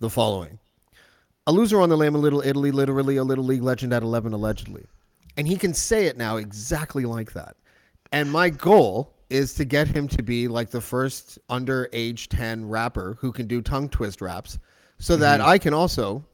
the 0.00 0.10
following: 0.10 0.58
"A 1.46 1.52
loser 1.52 1.80
on 1.80 1.88
the 1.88 1.96
lamb, 1.96 2.14
a 2.14 2.18
little 2.18 2.42
Italy, 2.42 2.72
literally 2.72 3.16
a 3.16 3.24
little 3.24 3.44
league 3.44 3.62
legend 3.62 3.94
at 3.94 4.02
eleven, 4.02 4.34
allegedly," 4.34 4.84
and 5.38 5.48
he 5.48 5.56
can 5.56 5.72
say 5.72 6.06
it 6.06 6.18
now 6.18 6.36
exactly 6.36 7.06
like 7.06 7.32
that. 7.32 7.56
And 8.12 8.30
my 8.30 8.50
goal 8.50 9.13
is 9.30 9.54
to 9.54 9.64
get 9.64 9.88
him 9.88 10.06
to 10.08 10.22
be 10.22 10.48
like 10.48 10.70
the 10.70 10.80
first 10.80 11.38
under 11.48 11.88
age 11.92 12.28
10 12.28 12.68
rapper 12.68 13.16
who 13.20 13.32
can 13.32 13.46
do 13.46 13.60
tongue 13.62 13.88
twist 13.88 14.20
raps 14.20 14.58
so 14.98 15.16
that 15.16 15.40
Mm-hmm. 15.40 15.48
I 15.48 15.58
can 15.58 15.74
also 15.74 16.24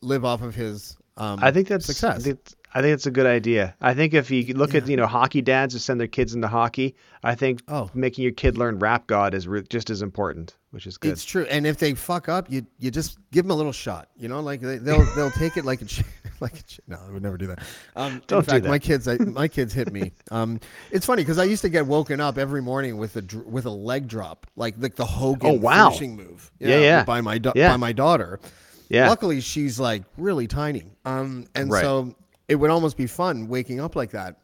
live 0.00 0.24
off 0.24 0.42
of 0.42 0.54
his 0.54 0.96
um, 1.18 1.38
I 1.42 1.50
think 1.50 1.68
that's 1.68 1.86
success. 1.86 2.20
I 2.20 2.22
think, 2.22 2.40
I 2.74 2.82
think 2.82 2.92
it's 2.92 3.06
a 3.06 3.10
good 3.10 3.24
idea. 3.24 3.74
I 3.80 3.94
think 3.94 4.12
if 4.12 4.30
you 4.30 4.52
look 4.52 4.74
at 4.74 4.86
you 4.86 4.98
know 4.98 5.06
hockey 5.06 5.40
dads 5.40 5.72
who 5.72 5.78
send 5.80 5.98
their 5.98 6.08
kids 6.08 6.34
into 6.34 6.46
hockey, 6.46 6.94
I 7.24 7.34
think 7.34 7.62
Oh. 7.68 7.88
making 7.94 8.22
your 8.24 8.32
kid 8.34 8.58
learn 8.58 8.78
rap 8.78 9.06
god 9.06 9.32
is 9.32 9.48
re- 9.48 9.62
just 9.70 9.88
as 9.88 10.02
important, 10.02 10.58
which 10.72 10.86
is 10.86 10.98
good. 10.98 11.12
It's 11.12 11.24
true, 11.24 11.46
and 11.48 11.66
if 11.66 11.78
they 11.78 11.94
fuck 11.94 12.28
up, 12.28 12.50
you 12.52 12.66
you 12.78 12.90
just 12.90 13.16
give 13.32 13.46
them 13.46 13.50
a 13.50 13.54
little 13.54 13.72
shot. 13.72 14.10
You 14.18 14.28
know, 14.28 14.40
like 14.40 14.60
they, 14.60 14.76
they'll 14.76 15.06
they'll 15.16 15.30
take 15.30 15.56
it 15.56 15.64
like 15.64 15.80
a 15.80 15.84
ch- 15.86 16.02
like 16.40 16.54
no, 16.86 16.98
I 17.08 17.12
would 17.12 17.22
never 17.22 17.36
do 17.36 17.46
that. 17.48 17.60
Um, 17.94 18.22
Don't 18.26 18.38
in 18.40 18.44
do 18.44 18.50
fact, 18.50 18.62
that. 18.64 18.68
my 18.68 18.78
kids, 18.78 19.08
I, 19.08 19.16
my 19.18 19.48
kids 19.48 19.72
hit 19.72 19.92
me. 19.92 20.12
Um, 20.30 20.60
it's 20.90 21.06
funny 21.06 21.22
because 21.22 21.38
I 21.38 21.44
used 21.44 21.62
to 21.62 21.68
get 21.68 21.86
woken 21.86 22.20
up 22.20 22.38
every 22.38 22.62
morning 22.62 22.96
with 22.98 23.16
a 23.16 23.24
with 23.48 23.66
a 23.66 23.70
leg 23.70 24.08
drop, 24.08 24.46
like 24.56 24.74
like 24.78 24.94
the 24.96 25.06
Hogan 25.06 25.50
Oh, 25.50 25.54
wow. 25.54 25.88
finishing 25.90 26.16
move. 26.16 26.50
Yeah, 26.58 26.78
yeah. 26.78 27.04
by 27.04 27.20
my 27.20 27.40
Yeah. 27.54 27.70
by 27.70 27.76
my 27.76 27.92
daughter. 27.92 28.40
Yeah. 28.88 29.08
Luckily, 29.08 29.40
she's 29.40 29.80
like 29.80 30.04
really 30.16 30.46
tiny, 30.46 30.84
um, 31.04 31.46
and 31.54 31.70
Right. 31.70 31.82
so 31.82 32.14
it 32.48 32.54
would 32.54 32.70
almost 32.70 32.96
be 32.96 33.06
fun 33.08 33.48
waking 33.48 33.80
up 33.80 33.96
like 33.96 34.10
that. 34.12 34.36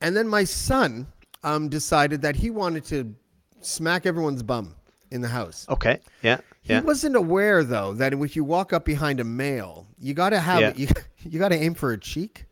And 0.00 0.16
then 0.16 0.26
my 0.26 0.44
son 0.44 1.06
um, 1.42 1.68
decided 1.68 2.22
that 2.22 2.36
he 2.36 2.48
wanted 2.50 2.84
to 2.86 3.14
smack 3.60 4.06
everyone's 4.06 4.42
bum 4.42 4.74
in 5.10 5.20
the 5.20 5.28
house. 5.28 5.66
Okay. 5.68 6.00
Yeah. 6.22 6.38
Yeah. 6.62 6.80
He 6.80 6.86
wasn't 6.86 7.14
aware 7.16 7.62
though 7.62 7.92
that 7.94 8.14
if 8.14 8.36
you 8.36 8.42
walk 8.44 8.72
up 8.72 8.86
behind 8.86 9.20
a 9.20 9.24
male, 9.24 9.86
you 9.98 10.14
got 10.14 10.30
to 10.30 10.40
have 10.40 10.60
Yeah. 10.62 10.72
you, 10.76 10.88
you 11.24 11.38
got 11.38 11.48
to 11.48 11.56
aim 11.56 11.74
for 11.74 11.92
a 11.92 11.98
cheek. 11.98 12.46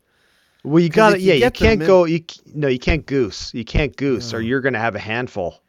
well, 0.64 0.83
you 0.83 0.88
got 0.88 1.11
to 1.11 1.21
Yeah. 1.21 1.35
You 1.35 1.50
can't 1.50 1.81
go. 1.81 2.05
You 2.05 2.25
no. 2.55 2.69
You 2.69 2.79
can't 2.79 3.05
goose. 3.07 3.52
You 3.55 3.64
can't 3.64 3.97
goose, 3.97 4.33
or 4.35 4.41
you're 4.41 4.61
gonna 4.61 4.79
have 4.79 4.95
a 4.95 5.00
handful. 5.00 5.61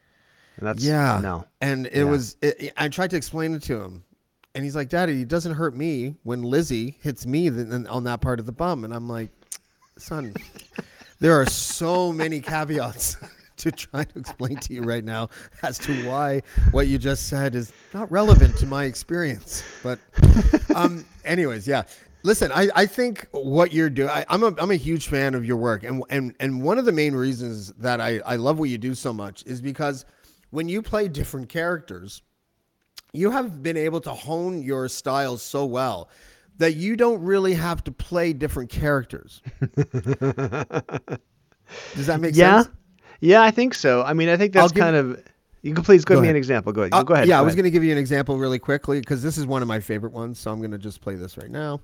And 0.58 0.68
that's 0.68 0.84
Yeah. 0.84 1.20
No. 1.22 1.46
And 1.62 1.88
it 1.88 1.98
Yeah. 1.98 2.04
was 2.04 2.38
it, 2.42 2.74
I 2.78 2.88
tried 2.90 3.10
to 3.12 3.18
explain 3.18 3.54
it 3.56 3.64
to 3.64 3.82
him. 3.82 4.04
And 4.56 4.64
he's 4.64 4.76
like, 4.76 4.90
"Daddy, 4.90 5.22
it 5.24 5.28
doesn't 5.28 5.56
hurt 5.56 5.76
me 5.76 6.16
when 6.24 6.44
Lizzie 6.44 6.96
hits 7.02 7.26
me 7.26 7.50
th- 7.50 7.70
th- 7.70 7.88
on 7.88 8.04
that 8.04 8.22
part 8.22 8.40
of 8.40 8.46
the 8.46 8.52
bum." 8.52 8.84
And 8.86 8.94
I'm 8.94 9.10
like, 9.10 9.32
"Son, 9.98 10.32
there 11.20 11.34
are 11.42 11.48
so 11.48 12.14
many 12.14 12.40
caveats 12.40 13.18
to 13.58 13.72
try 13.72 14.04
to 14.04 14.20
explain 14.20 14.58
to 14.58 14.74
you 14.74 14.84
right 14.84 15.04
now 15.04 15.30
as 15.64 15.80
to 15.80 16.08
why 16.08 16.42
what 16.72 16.86
you 16.88 17.00
just 17.00 17.30
said 17.30 17.56
is 17.56 17.72
not 17.96 18.12
relevant 18.12 18.56
to 18.58 18.68
my 18.68 18.84
experience." 18.84 19.64
But 19.82 19.98
um 20.76 21.04
anyways, 21.26 21.68
yeah. 21.68 21.82
Listen, 22.26 22.52
I, 22.54 22.70
I 22.74 22.86
think 22.86 23.28
what 23.32 23.74
you're 23.74 23.90
doing, 23.90 24.10
I, 24.10 24.26
I'm 24.30 24.44
a 24.44 24.54
I'm 24.58 24.72
a 24.72 24.76
huge 24.76 25.08
fan 25.08 25.36
of 25.36 25.44
your 25.46 25.58
work, 25.58 25.84
and 25.84 26.04
and 26.10 26.34
and 26.40 26.62
one 26.64 26.78
of 26.78 26.86
the 26.86 26.92
main 26.94 27.14
reasons 27.16 27.74
that 27.80 28.00
I 28.00 28.20
I 28.26 28.38
love 28.38 28.60
what 28.60 28.70
you 28.70 28.78
do 28.78 28.96
so 28.96 29.12
much 29.14 29.44
is 29.46 29.62
because 29.62 30.06
when 30.52 30.70
you 30.70 30.82
play 30.82 31.08
different 31.10 31.50
characters, 31.50 32.22
you 33.12 33.30
have 33.32 33.62
been 33.62 33.76
able 33.76 34.00
to 34.02 34.12
hone 34.12 34.62
your 34.64 34.88
style 34.88 35.38
so 35.38 35.66
well 35.66 36.10
that 36.60 36.76
you 36.76 36.96
don't 36.96 37.22
really 37.22 37.56
have 37.56 37.84
to 37.84 37.92
play 37.92 38.32
different 38.32 38.70
characters. 38.70 39.42
Does 41.96 42.08
that 42.08 42.20
make 42.20 42.36
Yeah. 42.36 42.64
sense? 42.64 42.76
Yeah, 43.20 43.42
I 43.42 43.52
think 43.52 43.74
so. 43.74 44.04
I 44.04 44.14
mean, 44.14 44.30
I 44.30 44.38
think 44.38 44.54
that's 44.54 44.72
give- 44.72 44.82
kind 44.82 44.96
of. 44.96 45.22
You 45.62 45.74
can 45.74 45.84
please 45.84 46.04
give 46.04 46.18
me 46.20 46.24
ahead. 46.28 46.32
an 46.36 46.38
example. 46.38 46.74
Go 46.74 46.82
ahead. 46.82 46.94
Uh, 46.94 47.04
go 47.04 47.14
ahead. 47.14 47.26
Yeah, 47.28 47.40
I 47.40 47.42
was 47.42 47.56
going 47.56 47.64
to 47.64 47.72
give 47.72 47.86
you 47.86 47.92
an 47.94 47.98
example 47.98 48.38
really 48.38 48.60
quickly 48.60 49.00
because 49.00 49.24
this 49.24 49.38
is 49.38 49.46
one 49.46 49.62
of 49.62 49.68
my 49.70 49.80
favorite 49.80 50.12
ones. 50.12 50.38
So 50.38 50.52
I'm 50.52 50.60
going 50.60 50.72
to 50.72 50.78
just 50.78 51.00
play 51.00 51.16
this 51.16 51.38
right 51.38 51.50
now. 51.50 51.80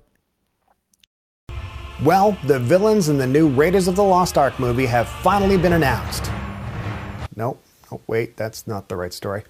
Well, 2.02 2.38
the 2.44 2.58
villains 2.58 3.10
in 3.10 3.18
the 3.18 3.26
new 3.26 3.46
Raiders 3.46 3.86
of 3.86 3.94
the 3.94 4.02
Lost 4.02 4.38
Ark 4.38 4.58
movie 4.58 4.86
have 4.86 5.06
finally 5.06 5.58
been 5.58 5.74
announced. 5.74 6.30
Nope. 7.36 7.62
Oh, 7.92 8.00
wait, 8.06 8.38
that's 8.38 8.66
not 8.66 8.88
the 8.88 8.96
right 8.96 9.12
story. 9.12 9.42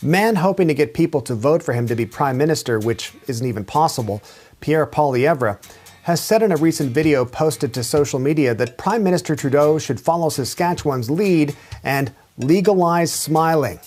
Man 0.00 0.36
hoping 0.36 0.68
to 0.68 0.74
get 0.74 0.94
people 0.94 1.20
to 1.22 1.34
vote 1.34 1.60
for 1.60 1.72
him 1.72 1.88
to 1.88 1.96
be 1.96 2.06
prime 2.06 2.38
minister, 2.38 2.78
which 2.78 3.12
isn't 3.26 3.44
even 3.44 3.64
possible, 3.64 4.22
Pierre 4.60 4.86
Poilievre, 4.86 5.58
has 6.02 6.20
said 6.20 6.44
in 6.44 6.52
a 6.52 6.56
recent 6.56 6.92
video 6.92 7.24
posted 7.24 7.74
to 7.74 7.82
social 7.82 8.20
media 8.20 8.54
that 8.54 8.78
Prime 8.78 9.02
Minister 9.02 9.34
Trudeau 9.34 9.78
should 9.80 10.00
follow 10.00 10.28
Saskatchewan's 10.28 11.10
lead 11.10 11.56
and 11.82 12.12
legalize 12.38 13.12
smiling. 13.12 13.80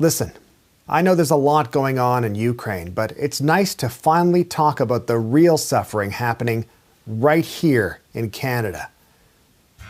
Listen, 0.00 0.32
I 0.88 1.02
know 1.02 1.16
there's 1.16 1.32
a 1.32 1.36
lot 1.36 1.72
going 1.72 1.98
on 1.98 2.22
in 2.22 2.36
Ukraine, 2.36 2.92
but 2.92 3.10
it's 3.18 3.40
nice 3.40 3.74
to 3.76 3.88
finally 3.88 4.44
talk 4.44 4.78
about 4.78 5.08
the 5.08 5.18
real 5.18 5.58
suffering 5.58 6.12
happening 6.12 6.64
right 7.08 7.44
here 7.44 7.98
in 8.14 8.30
Canada. 8.30 8.88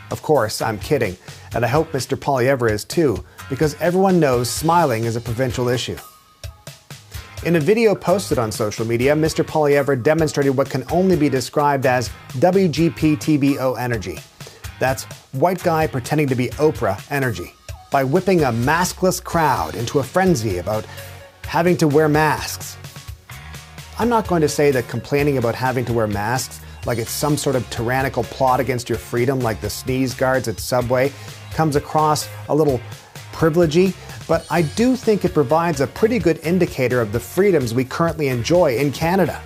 Of 0.09 0.23
course, 0.23 0.59
I'm 0.59 0.79
kidding, 0.79 1.15
and 1.53 1.63
I 1.63 1.67
hope 1.67 1.91
Mr. 1.91 2.17
Poilievre 2.17 2.71
is 2.71 2.83
too, 2.83 3.23
because 3.47 3.75
everyone 3.79 4.19
knows 4.19 4.49
smiling 4.49 5.03
is 5.03 5.15
a 5.15 5.21
provincial 5.21 5.69
issue. 5.69 5.97
In 7.45 7.57
a 7.57 7.59
video 7.59 7.93
posted 7.93 8.39
on 8.39 8.51
social 8.51 8.83
media, 8.85 9.13
Mr. 9.13 9.45
Poilievre 9.45 10.01
demonstrated 10.01 10.57
what 10.57 10.67
can 10.67 10.83
only 10.91 11.15
be 11.15 11.29
described 11.29 11.85
as 11.85 12.09
WGP-TBO 12.39 13.79
energy. 13.79 14.17
That's 14.79 15.03
white 15.33 15.61
guy 15.61 15.85
pretending 15.85 16.27
to 16.29 16.35
be 16.35 16.47
Oprah 16.57 16.99
energy 17.11 17.53
by 17.91 18.03
whipping 18.03 18.41
a 18.41 18.51
maskless 18.51 19.23
crowd 19.23 19.75
into 19.75 19.99
a 19.99 20.03
frenzy 20.03 20.57
about 20.57 20.85
having 21.43 21.77
to 21.77 21.87
wear 21.87 22.09
masks. 22.09 22.77
I'm 23.99 24.09
not 24.09 24.27
going 24.27 24.41
to 24.41 24.49
say 24.49 24.71
that 24.71 24.87
complaining 24.87 25.37
about 25.37 25.55
having 25.55 25.85
to 25.85 25.93
wear 25.93 26.07
masks 26.07 26.61
like 26.85 26.97
it's 26.97 27.11
some 27.11 27.35
sort 27.35 27.55
of 27.55 27.69
tyrannical 27.69 28.23
plot 28.23 28.59
against 28.59 28.89
your 28.89 28.97
freedom 28.97 29.39
like 29.39 29.59
the 29.59 29.69
sneeze 29.69 30.13
guards 30.13 30.47
at 30.47 30.59
Subway 30.59 31.11
comes 31.51 31.75
across 31.75 32.29
a 32.49 32.55
little 32.55 32.79
privilegey, 33.31 33.93
but 34.27 34.45
I 34.49 34.61
do 34.61 34.95
think 34.95 35.25
it 35.25 35.33
provides 35.33 35.81
a 35.81 35.87
pretty 35.87 36.19
good 36.19 36.39
indicator 36.43 37.01
of 37.01 37.11
the 37.11 37.19
freedoms 37.19 37.73
we 37.73 37.83
currently 37.83 38.27
enjoy 38.29 38.77
in 38.77 38.91
Canada. 38.91 39.41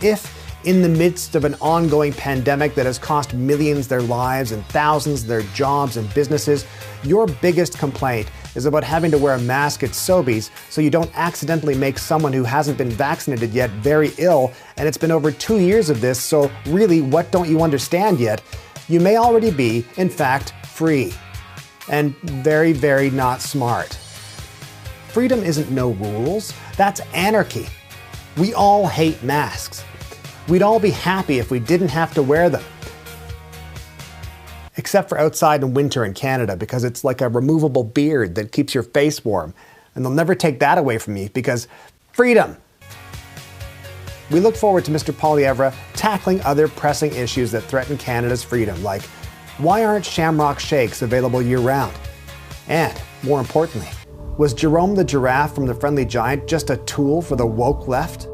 If, 0.00 0.35
in 0.66 0.82
the 0.82 0.88
midst 0.88 1.36
of 1.36 1.44
an 1.44 1.54
ongoing 1.60 2.12
pandemic 2.12 2.74
that 2.74 2.86
has 2.86 2.98
cost 2.98 3.32
millions 3.32 3.86
their 3.86 4.02
lives 4.02 4.50
and 4.50 4.66
thousands 4.66 5.24
their 5.24 5.42
jobs 5.54 5.96
and 5.96 6.12
businesses, 6.12 6.66
your 7.04 7.28
biggest 7.28 7.78
complaint 7.78 8.28
is 8.56 8.66
about 8.66 8.82
having 8.82 9.12
to 9.12 9.16
wear 9.16 9.34
a 9.34 9.40
mask 9.40 9.84
at 9.84 9.90
Sobeys 9.90 10.50
so 10.68 10.80
you 10.80 10.90
don't 10.90 11.10
accidentally 11.16 11.76
make 11.76 12.00
someone 12.00 12.32
who 12.32 12.42
hasn't 12.42 12.76
been 12.76 12.90
vaccinated 12.90 13.54
yet 13.54 13.70
very 13.70 14.10
ill, 14.18 14.52
and 14.76 14.88
it's 14.88 14.98
been 14.98 15.12
over 15.12 15.30
two 15.30 15.60
years 15.60 15.88
of 15.88 16.00
this, 16.00 16.20
so 16.20 16.50
really, 16.66 17.00
what 17.00 17.30
don't 17.30 17.48
you 17.48 17.62
understand 17.62 18.18
yet? 18.18 18.42
You 18.88 18.98
may 18.98 19.18
already 19.18 19.52
be, 19.52 19.86
in 19.96 20.10
fact, 20.10 20.52
free. 20.66 21.14
And 21.88 22.16
very, 22.16 22.72
very 22.72 23.10
not 23.10 23.40
smart. 23.40 23.94
Freedom 25.10 25.44
isn't 25.44 25.70
no 25.70 25.90
rules, 25.92 26.52
that's 26.76 27.00
anarchy. 27.14 27.68
We 28.36 28.52
all 28.52 28.88
hate 28.88 29.22
masks. 29.22 29.84
We'd 30.48 30.62
all 30.62 30.78
be 30.78 30.90
happy 30.90 31.38
if 31.38 31.50
we 31.50 31.58
didn't 31.58 31.88
have 31.88 32.14
to 32.14 32.22
wear 32.22 32.48
them. 32.48 32.64
Except 34.76 35.08
for 35.08 35.18
outside 35.18 35.62
in 35.62 35.74
winter 35.74 36.04
in 36.04 36.14
Canada, 36.14 36.56
because 36.56 36.84
it's 36.84 37.02
like 37.02 37.20
a 37.20 37.28
removable 37.28 37.82
beard 37.82 38.34
that 38.36 38.52
keeps 38.52 38.74
your 38.74 38.84
face 38.84 39.24
warm. 39.24 39.54
And 39.94 40.04
they'll 40.04 40.12
never 40.12 40.34
take 40.34 40.60
that 40.60 40.78
away 40.78 40.98
from 40.98 41.14
me 41.14 41.28
because 41.28 41.66
freedom. 42.12 42.56
We 44.30 44.40
look 44.40 44.56
forward 44.56 44.84
to 44.84 44.90
Mr. 44.90 45.12
Poilievre 45.12 45.74
tackling 45.94 46.40
other 46.42 46.68
pressing 46.68 47.14
issues 47.14 47.50
that 47.52 47.62
threaten 47.62 47.96
Canada's 47.96 48.44
freedom, 48.44 48.82
like 48.82 49.02
why 49.58 49.84
aren't 49.86 50.04
shamrock 50.04 50.60
shakes 50.60 51.00
available 51.00 51.40
year 51.40 51.60
round? 51.60 51.96
And, 52.68 53.00
more 53.22 53.40
importantly, 53.40 53.88
was 54.36 54.52
Jerome 54.52 54.94
the 54.94 55.04
giraffe 55.04 55.54
from 55.54 55.64
the 55.64 55.74
Friendly 55.74 56.04
Giant 56.04 56.46
just 56.46 56.68
a 56.68 56.76
tool 56.78 57.22
for 57.22 57.36
the 57.36 57.46
woke 57.46 57.88
left? 57.88 58.28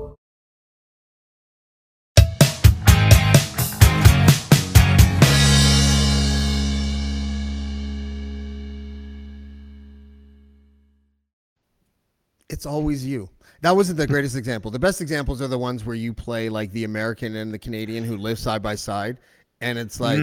It's 12.52 12.66
always 12.66 13.04
you. 13.04 13.30
That 13.62 13.74
wasn't 13.74 13.96
the 13.96 14.06
greatest 14.06 14.36
example. 14.36 14.70
The 14.70 14.78
best 14.78 15.00
examples 15.00 15.40
are 15.40 15.48
the 15.48 15.58
ones 15.58 15.84
where 15.84 15.96
you 15.96 16.12
play 16.12 16.48
like 16.50 16.70
the 16.72 16.84
American 16.84 17.36
and 17.36 17.52
the 17.52 17.58
Canadian 17.58 18.04
who 18.04 18.16
live 18.16 18.38
side 18.38 18.62
by 18.62 18.74
side, 18.74 19.18
and 19.60 19.78
it's 19.78 19.98
like, 20.00 20.20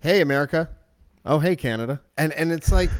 "Hey, 0.00 0.20
America," 0.20 0.68
"Oh, 1.24 1.38
hey, 1.38 1.56
Canada," 1.56 2.00
and 2.18 2.32
and 2.34 2.52
it's 2.52 2.70
like, 2.70 2.90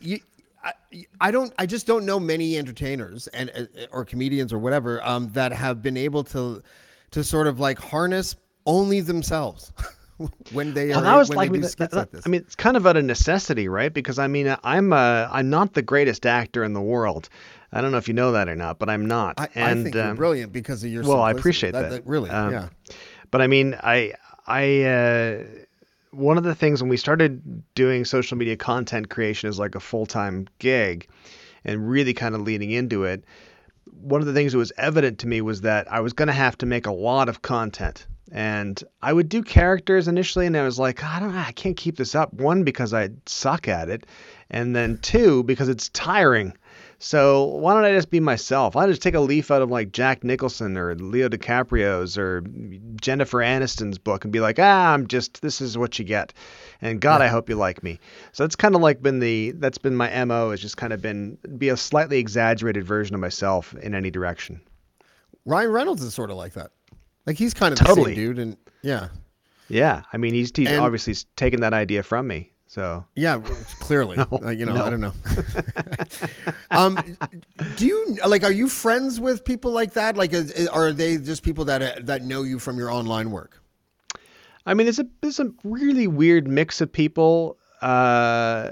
you. 0.00 0.20
I, 0.64 0.72
I 1.20 1.30
don't. 1.30 1.52
I 1.58 1.66
just 1.66 1.86
don't 1.86 2.04
know 2.06 2.18
many 2.18 2.56
entertainers 2.56 3.26
and 3.28 3.50
uh, 3.54 3.86
or 3.92 4.04
comedians 4.04 4.52
or 4.52 4.58
whatever 4.58 5.04
um, 5.06 5.30
that 5.32 5.52
have 5.52 5.82
been 5.82 5.96
able 5.96 6.24
to 6.24 6.62
to 7.10 7.22
sort 7.22 7.46
of 7.46 7.60
like 7.60 7.78
harness 7.78 8.36
only 8.66 9.00
themselves 9.00 9.72
when 10.52 10.74
they 10.74 10.88
Well, 10.88 10.98
are 11.00 11.02
that 11.02 11.16
was 11.16 11.28
like, 11.30 11.48
I 11.48 11.52
mean, 11.52 11.62
that- 11.62 11.92
like. 11.92 12.08
I 12.26 12.28
mean, 12.28 12.40
it's 12.42 12.54
kind 12.56 12.76
of 12.76 12.86
out 12.86 12.96
of 12.96 13.04
necessity, 13.04 13.68
right? 13.68 13.92
Because 13.92 14.18
I 14.18 14.26
mean, 14.26 14.56
I'm 14.64 14.92
uh, 14.92 15.28
I'm 15.30 15.50
not 15.50 15.74
the 15.74 15.82
greatest 15.82 16.26
actor 16.26 16.64
in 16.64 16.72
the 16.72 16.80
world. 16.80 17.28
I 17.72 17.80
don't 17.80 17.92
know 17.92 17.98
if 17.98 18.08
you 18.08 18.14
know 18.14 18.32
that 18.32 18.48
or 18.48 18.56
not, 18.56 18.78
but 18.78 18.88
I'm 18.88 19.06
not. 19.06 19.38
I, 19.38 19.44
I 19.44 19.48
and 19.70 19.82
think 19.84 19.94
you're 19.94 20.04
um, 20.04 20.16
brilliant 20.16 20.52
because 20.52 20.82
of 20.84 20.90
your. 20.90 21.02
well, 21.02 21.20
I 21.22 21.32
simplicity. 21.32 21.68
appreciate 21.68 21.90
that. 21.90 22.06
really, 22.06 22.30
Um, 22.30 22.52
yeah. 22.52 22.68
But 23.30 23.42
I 23.42 23.46
mean, 23.46 23.76
I 23.82 24.14
I 24.46 24.82
uh, 24.84 25.44
one 26.12 26.38
of 26.38 26.44
the 26.44 26.54
things 26.54 26.82
when 26.82 26.88
we 26.88 26.96
started 26.96 27.62
doing 27.74 28.04
social 28.06 28.38
media 28.38 28.56
content 28.56 29.10
creation 29.10 29.48
as 29.48 29.58
like 29.58 29.74
a 29.74 29.80
full 29.80 30.06
time 30.06 30.48
gig 30.58 31.06
and 31.64 31.88
really 31.88 32.14
kind 32.14 32.34
of 32.34 32.40
leaning 32.40 32.70
into 32.70 33.04
it, 33.04 33.24
one 34.00 34.20
of 34.22 34.26
the 34.26 34.32
things 34.32 34.52
that 34.52 34.58
was 34.58 34.72
evident 34.78 35.18
to 35.18 35.26
me 35.26 35.42
was 35.42 35.60
that 35.60 35.92
I 35.92 36.00
was 36.00 36.14
going 36.14 36.28
to 36.28 36.32
have 36.34 36.56
to 36.58 36.66
make 36.66 36.86
a 36.86 36.92
lot 36.92 37.28
of 37.28 37.42
content. 37.42 38.06
And 38.30 38.82
I 39.02 39.12
would 39.12 39.28
do 39.28 39.42
characters 39.42 40.08
initially, 40.08 40.46
and 40.46 40.56
I 40.56 40.64
was 40.64 40.78
like, 40.78 41.02
I 41.02 41.18
don't, 41.18 41.34
I 41.34 41.52
can't 41.52 41.76
keep 41.76 41.96
this 41.96 42.14
up. 42.14 42.32
One 42.34 42.62
because 42.62 42.92
I 42.92 43.10
suck 43.26 43.68
at 43.68 43.88
it, 43.88 44.06
and 44.50 44.76
then 44.76 44.98
two 44.98 45.42
because 45.44 45.68
it's 45.68 45.88
tiring. 45.90 46.52
So 47.00 47.44
why 47.44 47.74
don't 47.74 47.84
I 47.84 47.92
just 47.92 48.10
be 48.10 48.18
myself? 48.18 48.74
I'll 48.74 48.88
just 48.88 49.02
take 49.02 49.14
a 49.14 49.20
leaf 49.20 49.52
out 49.52 49.62
of 49.62 49.70
like 49.70 49.92
Jack 49.92 50.24
Nicholson 50.24 50.76
or 50.76 50.96
Leo 50.96 51.28
DiCaprio's 51.28 52.18
or 52.18 52.42
Jennifer 53.00 53.38
Aniston's 53.38 53.98
book 53.98 54.24
and 54.24 54.32
be 54.32 54.40
like, 54.40 54.58
ah, 54.58 54.92
I'm 54.92 55.06
just 55.06 55.40
this 55.40 55.60
is 55.60 55.78
what 55.78 55.98
you 55.98 56.04
get. 56.04 56.32
And 56.80 57.00
God, 57.00 57.20
yeah. 57.20 57.26
I 57.26 57.28
hope 57.28 57.48
you 57.48 57.54
like 57.54 57.84
me. 57.84 58.00
So 58.32 58.42
that's 58.42 58.56
kind 58.56 58.74
of 58.74 58.80
like 58.80 59.00
been 59.00 59.20
the 59.20 59.52
that's 59.52 59.78
been 59.78 59.94
my 59.94 60.24
mo. 60.24 60.50
Has 60.50 60.60
just 60.60 60.76
kind 60.76 60.92
of 60.92 61.00
been 61.00 61.38
be 61.56 61.68
a 61.68 61.76
slightly 61.76 62.18
exaggerated 62.18 62.84
version 62.84 63.14
of 63.14 63.20
myself 63.20 63.74
in 63.74 63.94
any 63.94 64.10
direction. 64.10 64.60
Ryan 65.44 65.70
Reynolds 65.70 66.02
is 66.02 66.14
sort 66.14 66.30
of 66.30 66.36
like 66.36 66.54
that. 66.54 66.72
Like 67.26 67.36
he's 67.36 67.54
kind 67.54 67.72
of 67.72 67.78
totally. 67.78 68.14
dude, 68.14 68.38
and 68.38 68.56
yeah, 68.82 69.08
yeah. 69.68 70.02
I 70.12 70.16
mean, 70.16 70.34
he's, 70.34 70.50
he's 70.54 70.68
and, 70.68 70.80
obviously 70.80 71.14
taken 71.36 71.60
that 71.60 71.74
idea 71.74 72.02
from 72.02 72.26
me. 72.26 72.52
So 72.68 73.04
yeah, 73.14 73.40
clearly, 73.80 74.16
no, 74.18 74.26
uh, 74.44 74.50
you 74.50 74.66
know, 74.66 74.74
no. 74.74 74.84
I 74.84 74.90
don't 74.90 75.00
know. 75.00 75.12
um, 76.70 76.98
do 77.76 77.86
you 77.86 78.18
like? 78.26 78.44
Are 78.44 78.52
you 78.52 78.68
friends 78.68 79.18
with 79.18 79.44
people 79.44 79.72
like 79.72 79.94
that? 79.94 80.16
Like, 80.16 80.32
is, 80.32 80.68
are 80.68 80.92
they 80.92 81.16
just 81.16 81.42
people 81.42 81.64
that 81.64 81.82
uh, 81.82 81.92
that 82.02 82.22
know 82.22 82.42
you 82.42 82.58
from 82.58 82.78
your 82.78 82.90
online 82.90 83.30
work? 83.30 83.62
I 84.66 84.74
mean, 84.74 84.84
there's 84.84 84.98
a 84.98 85.06
there's 85.22 85.40
a 85.40 85.50
really 85.64 86.06
weird 86.06 86.46
mix 86.46 86.82
of 86.82 86.92
people. 86.92 87.56
Uh, 87.80 88.70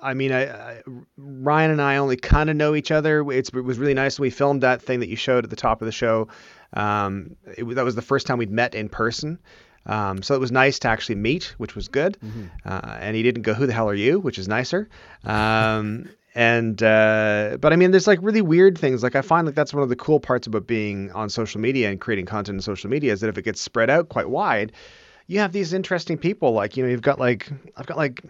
I 0.00 0.14
mean, 0.14 0.30
I, 0.30 0.44
I, 0.44 0.82
Ryan 1.16 1.72
and 1.72 1.82
I 1.82 1.96
only 1.96 2.16
kind 2.16 2.50
of 2.50 2.56
know 2.56 2.74
each 2.74 2.90
other. 2.92 3.28
It's, 3.32 3.48
it 3.48 3.64
was 3.64 3.78
really 3.78 3.94
nice. 3.94 4.18
When 4.18 4.26
we 4.26 4.30
filmed 4.30 4.62
that 4.62 4.82
thing 4.82 5.00
that 5.00 5.08
you 5.08 5.16
showed 5.16 5.44
at 5.44 5.50
the 5.50 5.56
top 5.56 5.80
of 5.80 5.86
the 5.86 5.92
show. 5.92 6.28
Um, 6.74 7.36
it, 7.56 7.64
that 7.74 7.84
was 7.84 7.94
the 7.94 8.02
first 8.02 8.26
time 8.26 8.38
we'd 8.38 8.50
met 8.50 8.74
in 8.74 8.88
person. 8.88 9.38
Um, 9.86 10.22
so 10.22 10.34
it 10.34 10.40
was 10.40 10.50
nice 10.50 10.78
to 10.80 10.88
actually 10.88 11.16
meet, 11.16 11.54
which 11.58 11.74
was 11.74 11.88
good. 11.88 12.16
Mm-hmm. 12.24 12.46
Uh, 12.64 12.96
and 13.00 13.16
he 13.16 13.22
didn't 13.22 13.42
go, 13.42 13.54
"Who 13.54 13.66
the 13.66 13.72
hell 13.72 13.88
are 13.88 13.94
you?" 13.94 14.18
which 14.18 14.38
is 14.38 14.48
nicer. 14.48 14.88
Um, 15.24 16.08
and 16.34 16.82
uh, 16.82 17.58
but 17.60 17.72
I 17.72 17.76
mean, 17.76 17.90
there's 17.90 18.06
like 18.06 18.18
really 18.22 18.42
weird 18.42 18.78
things. 18.78 19.02
Like 19.02 19.14
I 19.14 19.22
find 19.22 19.46
like 19.46 19.54
that's 19.54 19.74
one 19.74 19.82
of 19.82 19.88
the 19.88 19.96
cool 19.96 20.20
parts 20.20 20.46
about 20.46 20.66
being 20.66 21.12
on 21.12 21.28
social 21.28 21.60
media 21.60 21.90
and 21.90 22.00
creating 22.00 22.26
content 22.26 22.56
in 22.56 22.62
social 22.62 22.90
media 22.90 23.12
is 23.12 23.20
that 23.20 23.28
if 23.28 23.38
it 23.38 23.42
gets 23.42 23.60
spread 23.60 23.90
out 23.90 24.08
quite 24.08 24.30
wide, 24.30 24.72
you 25.26 25.38
have 25.40 25.52
these 25.52 25.72
interesting 25.72 26.18
people. 26.18 26.52
Like 26.52 26.76
you 26.76 26.84
know, 26.84 26.90
you've 26.90 27.02
got 27.02 27.18
like 27.20 27.50
I've 27.76 27.86
got 27.86 27.96
like 27.96 28.22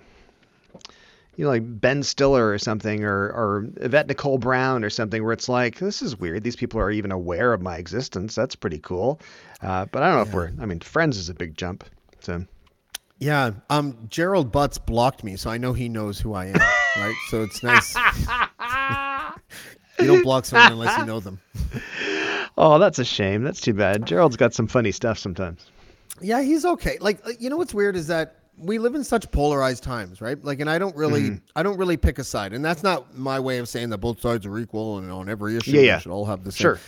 you 1.36 1.44
know, 1.44 1.50
like 1.50 1.80
Ben 1.80 2.02
Stiller 2.02 2.50
or 2.50 2.58
something, 2.58 3.04
or 3.04 3.28
or 3.28 3.66
Yvette 3.76 4.06
Nicole 4.06 4.38
Brown 4.38 4.84
or 4.84 4.90
something, 4.90 5.22
where 5.22 5.32
it's 5.32 5.48
like, 5.48 5.78
this 5.78 6.02
is 6.02 6.18
weird. 6.18 6.42
These 6.42 6.56
people 6.56 6.80
are 6.80 6.90
even 6.90 7.12
aware 7.12 7.52
of 7.52 7.62
my 7.62 7.76
existence. 7.76 8.34
That's 8.34 8.54
pretty 8.54 8.78
cool. 8.78 9.20
Uh, 9.60 9.86
but 9.86 10.02
I 10.02 10.08
don't 10.08 10.16
know 10.16 10.22
yeah. 10.22 10.28
if 10.28 10.34
we're. 10.34 10.62
I 10.62 10.66
mean, 10.66 10.80
Friends 10.80 11.16
is 11.16 11.28
a 11.28 11.34
big 11.34 11.56
jump. 11.56 11.84
So. 12.20 12.44
Yeah. 13.18 13.52
Um. 13.70 13.96
Gerald 14.08 14.52
Butts 14.52 14.78
blocked 14.78 15.24
me, 15.24 15.36
so 15.36 15.50
I 15.50 15.58
know 15.58 15.72
he 15.72 15.88
knows 15.88 16.20
who 16.20 16.34
I 16.34 16.46
am. 16.46 16.54
right. 16.96 17.16
So 17.30 17.42
it's 17.42 17.62
nice. 17.62 17.94
you 19.98 20.06
don't 20.06 20.22
block 20.22 20.44
someone 20.44 20.72
unless 20.72 20.98
you 20.98 21.06
know 21.06 21.20
them. 21.20 21.40
Oh, 22.56 22.78
that's 22.78 23.00
a 23.00 23.04
shame. 23.04 23.42
That's 23.42 23.60
too 23.60 23.74
bad. 23.74 24.06
Gerald's 24.06 24.36
got 24.36 24.54
some 24.54 24.68
funny 24.68 24.92
stuff 24.92 25.18
sometimes. 25.18 25.66
Yeah, 26.20 26.40
he's 26.40 26.64
okay. 26.64 26.98
Like, 27.00 27.20
you 27.40 27.50
know 27.50 27.56
what's 27.56 27.74
weird 27.74 27.96
is 27.96 28.06
that 28.06 28.43
we 28.56 28.78
live 28.78 28.94
in 28.94 29.04
such 29.04 29.30
polarized 29.30 29.82
times, 29.82 30.20
right? 30.20 30.42
Like, 30.42 30.61
and 30.61 30.70
I 30.70 30.78
don't 30.78 30.94
really, 30.96 31.23
mm-hmm. 31.23 31.44
I 31.56 31.62
don't 31.62 31.78
really 31.78 31.96
pick 31.96 32.18
a 32.18 32.25
side, 32.25 32.52
and 32.52 32.64
that's 32.64 32.82
not 32.82 33.16
my 33.16 33.40
way 33.40 33.58
of 33.58 33.68
saying 33.68 33.90
that 33.90 33.99
both 33.99 34.20
sides 34.20 34.46
are 34.46 34.58
equal 34.58 34.99
and 34.99 35.11
on 35.11 35.28
every 35.28 35.56
issue 35.56 35.73
yeah, 35.73 35.80
yeah. 35.80 35.99
should 35.99 36.12
all 36.12 36.25
have 36.26 36.44
the 36.44 36.52
same. 36.52 36.62
Sure. 36.62 36.80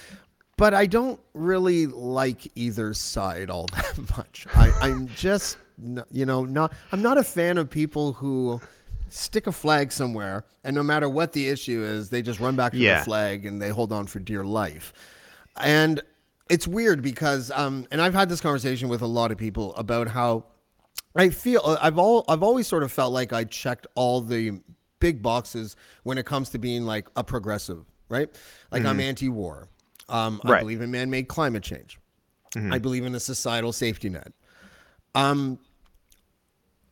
But 0.57 0.73
I 0.73 0.87
don't 0.87 1.21
really 1.35 1.87
like 1.87 2.51
either 2.55 2.95
side 2.95 3.51
all 3.51 3.67
that 3.73 4.17
much. 4.17 4.47
I, 4.55 4.71
I'm 4.81 5.09
just, 5.09 5.59
you 6.11 6.27
know, 6.27 6.45
not. 6.45 6.73
I'm 6.93 7.03
not 7.03 7.19
a 7.19 7.25
fan 7.25 7.59
of 7.59 7.69
people 7.69 8.13
who 8.13 8.61
stick 9.09 9.47
a 9.47 9.53
flag 9.53 9.93
somewhere, 9.93 10.45
and 10.65 10.75
no 10.75 10.83
matter 10.83 11.09
what 11.09 11.33
the 11.33 11.49
issue 11.49 11.83
is, 11.83 12.11
they 12.11 12.23
just 12.23 12.41
run 12.41 12.57
back 12.57 12.73
to 12.73 12.79
yeah. 12.79 13.01
the 13.01 13.05
flag 13.05 13.45
and 13.47 13.61
they 13.61 13.69
hold 13.71 13.93
on 13.93 14.07
for 14.07 14.19
dear 14.19 14.45
life. 14.45 14.93
And 15.59 16.01
it's 16.49 16.67
weird 16.69 17.03
because, 17.03 17.51
um, 17.51 17.87
and 17.91 18.01
I've 18.01 18.15
had 18.15 18.29
this 18.29 18.41
conversation 18.41 18.89
with 18.89 19.03
a 19.03 19.07
lot 19.07 19.33
of 19.33 19.39
people 19.39 19.75
about 19.75 20.09
how 20.09 20.45
I 21.17 21.31
feel 21.31 21.63
uh, 21.65 21.79
I've 21.81 21.99
all 21.99 22.25
I've 22.29 22.43
always 22.43 22.67
sort 22.67 22.83
of 22.83 22.93
felt 22.93 23.13
like 23.13 23.33
I 23.33 23.45
checked 23.45 23.87
all 23.95 24.21
the 24.21 24.61
big 25.01 25.23
boxes 25.23 25.77
when 26.03 26.19
it 26.19 26.27
comes 26.27 26.51
to 26.51 26.59
being 26.59 26.85
like 26.85 27.09
a 27.17 27.25
progressive, 27.25 27.85
right? 28.09 28.29
Like 28.71 28.83
mm-hmm. 28.83 28.91
I'm 28.91 29.01
anti-war. 29.01 29.69
Um, 30.09 30.41
I 30.45 30.61
believe 30.61 30.81
in 30.81 30.91
man-made 30.91 31.29
climate 31.29 31.63
change. 31.63 31.99
Mm-hmm. 32.55 32.73
I 32.73 32.79
believe 32.79 33.05
in 33.05 33.15
a 33.15 33.21
societal 33.21 33.73
safety 33.73 34.09
net. 34.09 34.33
Um, 35.15 35.59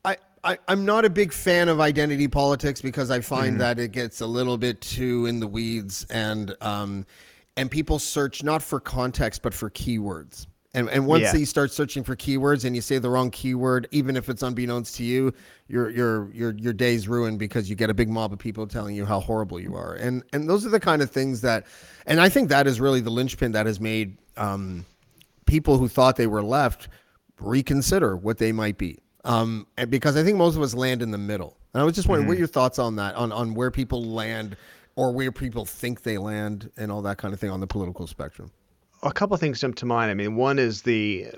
I, 0.04 0.16
I 0.42 0.58
I'm 0.68 0.84
not 0.84 1.04
a 1.04 1.10
big 1.10 1.32
fan 1.32 1.68
of 1.68 1.80
identity 1.80 2.28
politics 2.28 2.80
because 2.80 3.10
I 3.10 3.20
find 3.20 3.52
mm-hmm. 3.52 3.58
that 3.58 3.78
it 3.78 3.92
gets 3.92 4.20
a 4.20 4.26
little 4.26 4.58
bit 4.58 4.80
too 4.80 5.26
in 5.26 5.40
the 5.40 5.46
weeds 5.46 6.06
and 6.10 6.56
um, 6.60 7.06
and 7.56 7.70
people 7.70 7.98
search 7.98 8.42
not 8.42 8.62
for 8.62 8.80
context 8.80 9.42
but 9.42 9.54
for 9.54 9.70
keywords. 9.70 10.46
And 10.74 10.90
and 10.90 11.06
once 11.06 11.22
yeah. 11.22 11.36
you 11.36 11.46
start 11.46 11.72
searching 11.72 12.02
for 12.02 12.16
keywords 12.16 12.64
and 12.64 12.74
you 12.74 12.82
say 12.82 12.98
the 12.98 13.08
wrong 13.08 13.30
keyword, 13.30 13.86
even 13.92 14.16
if 14.16 14.28
it's 14.28 14.42
unbeknownst 14.42 14.96
to 14.96 15.04
you, 15.04 15.32
your 15.68 15.88
your 15.88 16.30
your 16.32 16.52
your 16.54 16.72
day's 16.72 17.06
ruined 17.06 17.38
because 17.38 17.70
you 17.70 17.76
get 17.76 17.90
a 17.90 17.94
big 17.94 18.08
mob 18.08 18.32
of 18.32 18.40
people 18.40 18.66
telling 18.66 18.96
you 18.96 19.06
how 19.06 19.20
horrible 19.20 19.60
you 19.60 19.76
are. 19.76 19.94
And 19.94 20.24
and 20.32 20.50
those 20.50 20.66
are 20.66 20.70
the 20.70 20.80
kind 20.80 21.00
of 21.00 21.10
things 21.10 21.40
that, 21.42 21.66
and 22.06 22.20
I 22.20 22.28
think 22.28 22.48
that 22.48 22.66
is 22.66 22.80
really 22.80 23.00
the 23.00 23.10
linchpin 23.10 23.52
that 23.52 23.66
has 23.66 23.78
made 23.78 24.18
um, 24.36 24.84
people 25.46 25.78
who 25.78 25.86
thought 25.86 26.16
they 26.16 26.26
were 26.26 26.42
left 26.42 26.88
reconsider 27.38 28.16
what 28.16 28.38
they 28.38 28.50
might 28.50 28.76
be. 28.76 28.98
Um, 29.24 29.68
and 29.78 29.90
because 29.90 30.16
I 30.16 30.24
think 30.24 30.36
most 30.36 30.56
of 30.56 30.62
us 30.62 30.74
land 30.74 31.02
in 31.02 31.12
the 31.12 31.18
middle. 31.18 31.56
And 31.72 31.80
I 31.80 31.84
was 31.84 31.94
just 31.94 32.08
wondering, 32.08 32.24
mm-hmm. 32.24 32.28
what 32.30 32.36
are 32.36 32.38
your 32.38 32.48
thoughts 32.48 32.78
on 32.80 32.96
that? 32.96 33.14
On 33.14 33.30
on 33.30 33.54
where 33.54 33.70
people 33.70 34.02
land, 34.02 34.56
or 34.96 35.12
where 35.12 35.30
people 35.30 35.64
think 35.64 36.02
they 36.02 36.18
land, 36.18 36.70
and 36.76 36.90
all 36.90 37.02
that 37.02 37.18
kind 37.18 37.32
of 37.32 37.38
thing 37.38 37.50
on 37.50 37.60
the 37.60 37.66
political 37.68 38.08
spectrum 38.08 38.50
a 39.04 39.12
couple 39.12 39.34
of 39.34 39.40
things 39.40 39.60
jump 39.60 39.76
to 39.76 39.86
mind. 39.86 40.10
I 40.10 40.14
mean, 40.14 40.36
one 40.36 40.58
is 40.58 40.82
the 40.82 41.28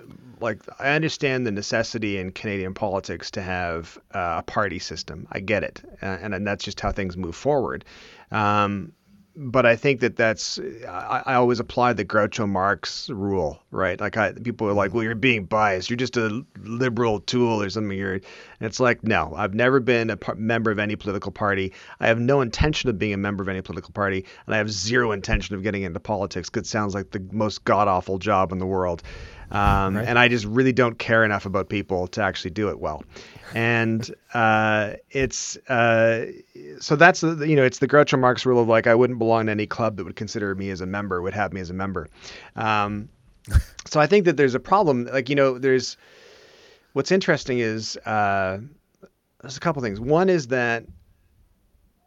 like 0.41 0.63
I 0.79 0.91
understand 0.91 1.47
the 1.47 1.51
necessity 1.51 2.19
in 2.19 2.31
Canadian 2.31 2.75
politics 2.75 3.31
to 3.33 3.43
have 3.43 3.99
uh, 4.15 4.37
a 4.39 4.43
party 4.43 4.79
system. 4.79 5.27
I 5.33 5.41
get 5.41 5.65
it, 5.65 5.83
uh, 6.03 6.19
and, 6.21 6.35
and 6.35 6.47
that's 6.47 6.65
just 6.65 6.81
how 6.81 6.93
things 6.93 7.17
move 7.17 7.37
forward. 7.37 7.85
Um, 8.31 8.93
but 9.37 9.67
I 9.67 9.77
think 9.77 10.01
that 10.01 10.17
that's 10.17 10.59
I, 10.89 11.23
I, 11.27 11.35
always 11.35 11.61
apply 11.61 11.93
the 11.93 12.05
Groucho 12.05 12.49
Marx 12.49 13.11
rule, 13.11 13.61
right? 13.71 14.01
Like 14.01 14.17
I, 14.17 14.33
people 14.33 14.67
are 14.67 14.73
like, 14.73 14.91
mm. 14.91 14.95
"Well, 14.95 15.05
you're 15.05 15.15
being 15.15 15.45
biased. 15.45 15.91
You're 15.91 15.99
just 15.99 16.17
a 16.17 16.43
liberal 16.63 17.21
tool 17.21 17.63
or 17.63 17.69
something." 17.69 17.97
You're, 17.97 18.15
and 18.15 18.23
it's 18.61 18.81
like, 18.81 19.05
no, 19.05 19.35
I've 19.37 19.55
never 19.55 19.79
been 19.79 20.09
a 20.09 20.17
par- 20.17 20.37
member 20.37 20.71
of 20.71 20.79
any 20.79 20.97
political 20.97 21.31
party. 21.31 21.75
I 22.01 22.07
have 22.07 22.19
no 22.19 22.41
intention 22.41 22.89
of 22.89 22.99
being 22.99 23.13
a 23.13 23.19
member 23.19 23.43
of 23.43 23.49
any 23.49 23.61
political 23.61 23.93
party, 23.93 24.25
and 24.47 24.55
I 24.55 24.59
have 24.59 24.71
zero 24.71 25.13
intention 25.13 25.55
of 25.55 25.63
getting 25.63 25.83
into 25.83 26.01
politics. 26.01 26.49
Because 26.49 26.67
it 26.67 26.71
sounds 26.71 26.95
like 26.95 27.11
the 27.11 27.23
most 27.31 27.65
god 27.65 27.89
awful 27.89 28.19
job 28.19 28.53
in 28.53 28.59
the 28.59 28.67
world. 28.67 29.03
Um, 29.51 29.97
right. 29.97 30.07
And 30.07 30.19
I 30.19 30.29
just 30.29 30.45
really 30.45 30.73
don't 30.73 30.99
care 30.99 31.25
enough 31.25 31.47
about 31.47 31.69
people 31.69 32.09
to 32.09 32.23
actually 32.23 32.51
do 32.51 32.69
it 32.69 32.81
well. 32.81 33.05
And 33.55 34.13
uh, 34.35 34.95
it's 35.11 35.57
uh, 35.69 36.27
so 36.81 36.97
that's 36.97 37.23
you 37.23 37.57
know 37.57 37.65
it's 37.65 37.79
the 37.79 37.89
Groucho 37.89 38.19
Marx 38.19 38.45
rule 38.45 38.61
of 38.61 38.69
like 38.69 38.87
I 38.87 38.95
wouldn't 38.95 39.19
belong 39.19 39.47
to 39.47 39.53
any 39.53 39.67
club 39.67 39.97
that 39.97 40.05
would 40.05 40.17
consider 40.17 40.55
me 40.55 40.71
as 40.71 40.81
a 40.81 40.87
member 40.87 41.23
would 41.23 41.35
have 41.35 41.53
me 41.53 41.61
as 41.61 41.71
a 41.71 41.75
member. 41.75 42.09
Um, 42.57 43.09
so 43.87 44.01
I 44.01 44.07
think 44.07 44.25
that 44.25 44.37
there's 44.37 44.55
a 44.55 44.61
problem. 44.61 45.05
Like 45.07 45.29
you 45.29 45.37
know 45.37 45.59
there's 45.59 45.97
what's 46.93 47.13
interesting 47.13 47.61
is 47.61 47.97
uh, 47.99 48.59
there's 49.43 49.57
a 49.57 49.61
couple 49.61 49.81
things. 49.81 50.01
One 50.01 50.29
is 50.29 50.49
that 50.49 50.85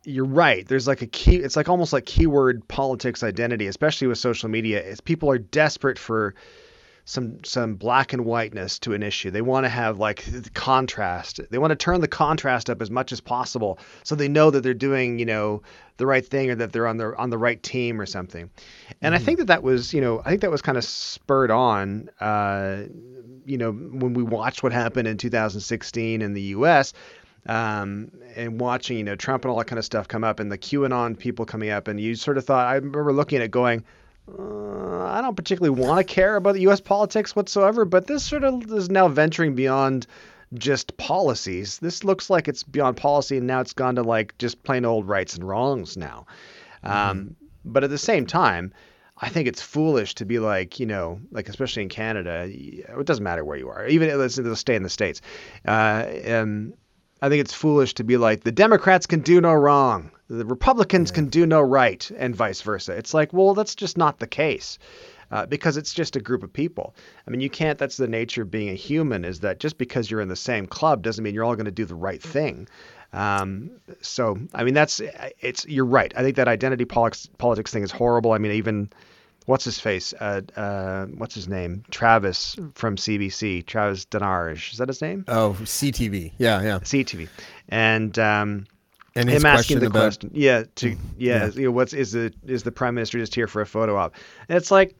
you're 0.03 0.25
right. 0.25 0.67
There's 0.67 0.87
like 0.87 1.01
a 1.01 1.07
key. 1.07 1.37
It's 1.37 1.55
like 1.55 1.69
almost 1.69 1.93
like 1.93 2.05
keyword 2.05 2.67
politics 2.67 3.23
identity, 3.23 3.67
especially 3.67 4.07
with 4.07 4.17
social 4.17 4.49
media. 4.49 4.83
Is 4.83 4.99
people 4.99 5.29
are 5.29 5.37
desperate 5.37 5.97
for 5.97 6.35
some 7.09 7.43
some 7.43 7.73
black 7.73 8.13
and 8.13 8.23
whiteness 8.23 8.77
to 8.77 8.93
an 8.93 9.01
issue. 9.01 9.31
They 9.31 9.41
want 9.41 9.65
to 9.65 9.69
have 9.69 9.97
like 9.97 10.23
the 10.25 10.49
contrast. 10.51 11.39
They 11.49 11.57
want 11.57 11.71
to 11.71 11.75
turn 11.75 12.01
the 12.01 12.07
contrast 12.07 12.69
up 12.69 12.83
as 12.83 12.91
much 12.91 13.11
as 13.11 13.19
possible, 13.19 13.79
so 14.03 14.13
they 14.13 14.27
know 14.27 14.51
that 14.51 14.61
they're 14.61 14.75
doing 14.75 15.17
you 15.17 15.25
know 15.25 15.63
the 15.97 16.05
right 16.05 16.25
thing 16.25 16.51
or 16.51 16.55
that 16.55 16.71
they're 16.71 16.85
on 16.85 16.97
the 16.97 17.15
on 17.17 17.31
the 17.31 17.37
right 17.37 17.61
team 17.63 17.99
or 17.99 18.05
something. 18.05 18.51
And 19.01 19.15
mm-hmm. 19.15 19.21
I 19.21 19.25
think 19.25 19.39
that 19.39 19.47
that 19.47 19.63
was 19.63 19.91
you 19.91 20.01
know 20.01 20.21
I 20.23 20.29
think 20.29 20.41
that 20.41 20.51
was 20.51 20.61
kind 20.61 20.77
of 20.77 20.83
spurred 20.83 21.49
on. 21.49 22.09
Uh, 22.19 22.83
you 23.43 23.57
know 23.57 23.71
when 23.71 24.13
we 24.13 24.21
watched 24.21 24.61
what 24.61 24.71
happened 24.71 25.07
in 25.07 25.17
2016 25.17 26.21
in 26.21 26.33
the 26.33 26.41
U.S. 26.41 26.93
Um, 27.47 28.11
and 28.35 28.59
watching, 28.59 28.97
you 28.97 29.03
know, 29.03 29.15
Trump 29.15 29.45
and 29.45 29.51
all 29.51 29.57
that 29.57 29.65
kind 29.65 29.79
of 29.79 29.85
stuff 29.85 30.07
come 30.07 30.23
up 30.23 30.39
and 30.39 30.51
the 30.51 30.57
QAnon 30.57 31.17
people 31.17 31.45
coming 31.45 31.69
up, 31.71 31.87
and 31.87 31.99
you 31.99 32.13
sort 32.13 32.37
of 32.37 32.45
thought, 32.45 32.67
I 32.67 32.75
remember 32.75 33.13
looking 33.13 33.37
at 33.37 33.45
it 33.45 33.49
going, 33.49 33.85
uh, 34.37 35.05
I 35.05 35.21
don't 35.21 35.35
particularly 35.35 35.79
want 35.79 36.05
to 36.05 36.13
care 36.13 36.35
about 36.35 36.53
the 36.53 36.61
U.S. 36.61 36.81
politics 36.81 37.35
whatsoever, 37.35 37.85
but 37.85 38.07
this 38.07 38.23
sort 38.23 38.43
of 38.43 38.71
is 38.71 38.89
now 38.89 39.07
venturing 39.07 39.55
beyond 39.55 40.07
just 40.53 40.97
policies. 40.97 41.79
This 41.79 42.03
looks 42.03 42.29
like 42.29 42.47
it's 42.47 42.63
beyond 42.63 42.97
policy, 42.97 43.37
and 43.37 43.47
now 43.47 43.61
it's 43.61 43.73
gone 43.73 43.95
to 43.95 44.03
like 44.03 44.37
just 44.37 44.63
plain 44.63 44.85
old 44.85 45.07
rights 45.07 45.35
and 45.35 45.47
wrongs 45.47 45.97
now. 45.97 46.25
Um, 46.83 47.35
but 47.65 47.83
at 47.83 47.89
the 47.89 47.97
same 47.97 48.25
time, 48.25 48.73
I 49.17 49.29
think 49.29 49.47
it's 49.47 49.61
foolish 49.61 50.15
to 50.15 50.25
be 50.25 50.39
like, 50.39 50.79
you 50.79 50.85
know, 50.85 51.19
like 51.31 51.49
especially 51.49 51.83
in 51.83 51.89
Canada, 51.89 52.45
it 52.47 53.05
doesn't 53.05 53.23
matter 53.23 53.43
where 53.43 53.57
you 53.57 53.69
are, 53.69 53.85
even 53.87 54.17
let's 54.17 54.37
let's 54.37 54.59
stay 54.59 54.75
in 54.75 54.83
the 54.83 54.89
states. 54.89 55.21
Uh, 55.67 56.05
um, 56.27 56.73
I 57.21 57.29
think 57.29 57.41
it's 57.41 57.53
foolish 57.53 57.93
to 57.95 58.03
be 58.03 58.17
like 58.17 58.43
the 58.43 58.51
Democrats 58.51 59.05
can 59.05 59.21
do 59.21 59.41
no 59.41 59.53
wrong, 59.53 60.11
the 60.29 60.45
Republicans 60.45 61.11
can 61.11 61.27
do 61.27 61.45
no 61.45 61.61
right, 61.61 62.09
and 62.17 62.35
vice 62.35 62.61
versa. 62.61 62.93
It's 62.93 63.13
like, 63.13 63.33
well, 63.33 63.53
that's 63.53 63.75
just 63.75 63.97
not 63.97 64.19
the 64.19 64.27
case. 64.27 64.79
Uh, 65.31 65.45
because 65.45 65.77
it's 65.77 65.93
just 65.93 66.15
a 66.15 66.19
group 66.19 66.41
of 66.41 66.51
people. 66.51 66.95
I 67.27 67.29
mean, 67.29 67.39
you 67.39 67.51
can't. 67.51 67.77
That's 67.77 67.97
the 67.97 68.07
nature 68.07 68.41
of 68.41 68.49
being 68.49 68.69
a 68.69 68.73
human. 68.73 69.23
Is 69.23 69.41
that 69.41 69.59
just 69.59 69.77
because 69.77 70.09
you're 70.09 70.21
in 70.21 70.27
the 70.27 70.35
same 70.35 70.65
club 70.65 71.03
doesn't 71.03 71.23
mean 71.23 71.35
you're 71.35 71.43
all 71.43 71.55
going 71.55 71.65
to 71.65 71.71
do 71.71 71.85
the 71.85 71.93
right 71.93 72.19
thing. 72.19 72.67
Um, 73.13 73.69
so, 74.01 74.39
I 74.55 74.63
mean, 74.63 74.73
that's 74.73 75.01
it's. 75.39 75.67
You're 75.67 75.85
right. 75.85 76.11
I 76.15 76.23
think 76.23 76.37
that 76.37 76.47
identity 76.47 76.85
politics 76.85 77.29
politics 77.37 77.71
thing 77.71 77.83
is 77.83 77.91
horrible. 77.91 78.31
I 78.31 78.39
mean, 78.39 78.53
even 78.53 78.89
what's 79.49 79.65
his 79.65 79.79
face? 79.79 80.13
Uh, 80.13 80.41
uh, 80.55 81.05
what's 81.07 81.33
his 81.33 81.47
name? 81.47 81.83
Travis 81.89 82.55
from 82.75 82.95
CBC. 82.95 83.65
Travis 83.65 84.05
Dhanraj. 84.05 84.71
Is 84.71 84.77
that 84.77 84.87
his 84.87 85.01
name? 85.01 85.25
Oh, 85.27 85.57
CTV. 85.61 86.33
Yeah, 86.37 86.61
yeah. 86.61 86.79
CTV. 86.79 87.27
And 87.67 88.17
um, 88.19 88.67
And 89.15 89.27
him 89.27 89.45
asking 89.45 89.79
the 89.79 89.87
about 89.87 90.01
question, 90.01 90.31
yeah, 90.33 90.65
to 90.75 90.89
yeah, 90.89 90.95
yeah. 91.17 91.45
You 91.47 91.65
know, 91.65 91.71
what's 91.71 91.93
is 91.93 92.11
the 92.11 92.31
is 92.45 92.61
the 92.61 92.71
prime 92.71 92.93
minister 92.93 93.17
just 93.17 93.33
here 93.33 93.47
for 93.47 93.61
a 93.61 93.65
photo 93.65 93.97
op? 93.97 94.13
And 94.47 94.55
it's 94.55 94.69
like, 94.69 94.95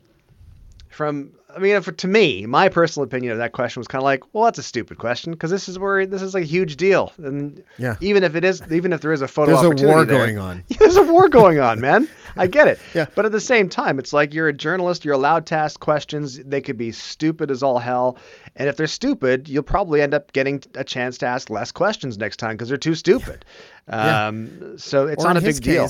from 0.89 1.31
I 1.55 1.57
mean, 1.57 1.81
for, 1.81 1.91
to 1.91 2.07
me, 2.07 2.45
my 2.45 2.69
personal 2.69 3.03
opinion 3.05 3.31
of 3.31 3.39
that 3.39 3.53
question 3.53 3.79
was 3.79 3.87
kind 3.87 3.99
of 4.01 4.03
like, 4.03 4.23
well, 4.33 4.43
that's 4.43 4.59
a 4.59 4.63
stupid 4.63 4.99
question 4.99 5.31
because 5.31 5.49
this 5.49 5.67
is 5.67 5.79
where 5.79 6.05
this 6.05 6.21
is 6.21 6.35
like 6.35 6.43
a 6.43 6.45
huge 6.45 6.77
deal, 6.77 7.11
and 7.17 7.63
Yeah. 7.79 7.95
even 8.01 8.23
if 8.23 8.35
it 8.35 8.43
is, 8.43 8.61
even 8.71 8.93
if 8.93 9.01
there 9.01 9.11
is 9.13 9.21
a 9.23 9.27
photo, 9.27 9.53
There's 9.53 9.81
a 9.81 9.85
war 9.87 10.05
there- 10.05 10.17
going 10.17 10.37
on. 10.37 10.63
There's 10.79 10.95
a 10.95 11.01
war 11.03 11.27
going 11.27 11.59
on, 11.59 11.79
man. 11.81 12.07
I 12.37 12.45
get 12.45 12.67
it. 12.67 12.79
Yeah. 12.93 13.07
But 13.15 13.25
at 13.25 13.31
the 13.31 13.39
same 13.41 13.67
time, 13.67 13.97
it's 13.97 14.13
like 14.13 14.33
you're 14.33 14.47
a 14.47 14.53
journalist. 14.53 15.03
You're 15.03 15.15
allowed 15.15 15.47
to 15.47 15.55
ask 15.55 15.79
questions. 15.79 16.37
They 16.43 16.61
could 16.61 16.77
be 16.77 16.91
stupid 16.91 17.49
as 17.49 17.63
all 17.63 17.79
hell. 17.79 18.17
And 18.55 18.69
if 18.69 18.77
they're 18.77 18.85
stupid, 18.87 19.49
you'll 19.49 19.63
probably 19.63 20.01
end 20.03 20.13
up 20.13 20.31
getting 20.33 20.61
a 20.75 20.83
chance 20.83 21.17
to 21.19 21.25
ask 21.25 21.49
less 21.49 21.71
questions 21.71 22.17
next 22.19 22.37
time 22.37 22.51
because 22.51 22.67
they're 22.69 22.77
too 22.77 22.95
stupid. 22.95 23.43
Yeah. 23.87 24.27
Um, 24.27 24.77
so 24.77 25.07
it's 25.07 25.23
Or 25.23 25.27
not 25.27 25.37
a 25.37 25.41
big 25.41 25.61
deal. 25.61 25.89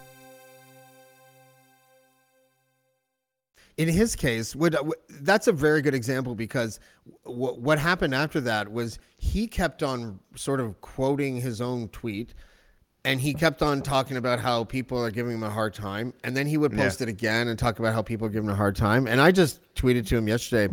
In 3.81 3.87
his 3.87 4.15
case, 4.15 4.55
would 4.55 4.73
w- 4.73 4.93
that's 5.21 5.47
a 5.47 5.51
very 5.51 5.81
good 5.81 5.95
example 5.95 6.35
because 6.35 6.79
w- 7.25 7.55
what 7.55 7.79
happened 7.79 8.13
after 8.13 8.39
that 8.41 8.71
was 8.71 8.99
he 9.17 9.47
kept 9.47 9.81
on 9.81 10.19
sort 10.35 10.59
of 10.59 10.79
quoting 10.81 11.41
his 11.41 11.61
own 11.61 11.87
tweet, 11.89 12.35
and 13.05 13.19
he 13.19 13.33
kept 13.33 13.63
on 13.63 13.81
talking 13.81 14.17
about 14.17 14.39
how 14.39 14.63
people 14.63 15.03
are 15.03 15.09
giving 15.09 15.33
him 15.33 15.41
a 15.41 15.49
hard 15.49 15.73
time, 15.73 16.13
and 16.23 16.37
then 16.37 16.45
he 16.45 16.57
would 16.57 16.71
post 16.73 17.01
it 17.01 17.09
again 17.09 17.47
and 17.47 17.57
talk 17.57 17.79
about 17.79 17.95
how 17.95 18.03
people 18.03 18.27
are 18.27 18.29
giving 18.29 18.49
him 18.49 18.53
a 18.53 18.57
hard 18.57 18.75
time. 18.75 19.07
And 19.07 19.19
I 19.19 19.31
just 19.31 19.61
tweeted 19.73 20.05
to 20.07 20.17
him 20.17 20.27
yesterday, 20.27 20.71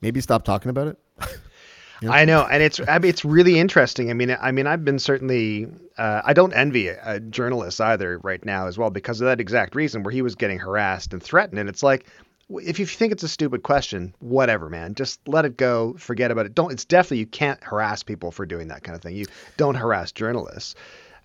maybe 0.00 0.20
stop 0.20 0.44
talking 0.44 0.70
about 0.70 0.88
it. 0.88 0.98
I 2.08 2.24
know, 2.24 2.44
and 2.44 2.60
it's 2.60 2.80
I 2.88 2.98
mean, 2.98 3.08
it's 3.08 3.24
really 3.24 3.58
interesting. 3.58 4.10
I 4.10 4.14
mean, 4.14 4.36
I 4.40 4.50
mean, 4.50 4.66
I've 4.66 4.84
been 4.84 4.98
certainly 4.98 5.68
uh, 5.96 6.22
I 6.24 6.32
don't 6.32 6.52
envy 6.54 6.88
a, 6.88 7.00
a 7.04 7.20
journalist 7.20 7.80
either 7.80 8.18
right 8.18 8.44
now 8.44 8.66
as 8.66 8.78
well 8.78 8.90
because 8.90 9.20
of 9.20 9.26
that 9.26 9.40
exact 9.40 9.76
reason 9.76 10.02
where 10.02 10.12
he 10.12 10.22
was 10.22 10.34
getting 10.34 10.58
harassed 10.58 11.12
and 11.12 11.22
threatened, 11.22 11.58
and 11.58 11.68
it's 11.68 11.82
like 11.82 12.06
if 12.50 12.78
you 12.78 12.86
think 12.86 13.12
it's 13.12 13.22
a 13.22 13.28
stupid 13.28 13.62
question, 13.62 14.14
whatever, 14.20 14.68
man, 14.70 14.94
just 14.94 15.26
let 15.28 15.44
it 15.44 15.56
go, 15.56 15.94
forget 15.98 16.30
about 16.30 16.46
it. 16.46 16.54
Don't. 16.54 16.72
It's 16.72 16.84
definitely 16.84 17.18
you 17.18 17.26
can't 17.26 17.62
harass 17.62 18.02
people 18.02 18.30
for 18.30 18.46
doing 18.46 18.68
that 18.68 18.82
kind 18.82 18.96
of 18.96 19.02
thing. 19.02 19.16
You 19.16 19.26
don't 19.56 19.74
harass 19.74 20.12
journalists 20.12 20.74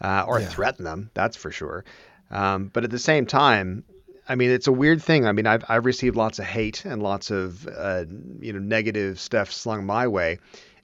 uh, 0.02 0.26
or 0.28 0.42
threaten 0.42 0.84
them. 0.84 1.10
That's 1.14 1.38
for 1.38 1.52
sure. 1.52 1.86
Um, 2.30 2.70
but 2.74 2.84
at 2.84 2.92
the 2.92 3.00
same 3.00 3.26
time, 3.26 3.84
I 4.28 4.36
mean, 4.36 4.50
it's 4.52 4.68
a 4.68 4.72
weird 4.72 5.02
thing. 5.02 5.26
I 5.26 5.32
mean, 5.32 5.48
I've 5.48 5.64
I've 5.70 5.86
received 5.86 6.16
lots 6.16 6.40
of 6.40 6.46
hate 6.46 6.84
and 6.86 7.02
lots 7.02 7.32
of 7.32 7.68
uh, 7.68 8.06
you 8.40 8.54
know 8.54 8.60
negative 8.60 9.20
stuff 9.20 9.52
slung 9.52 9.86
my 9.86 10.08
way, 10.08 10.40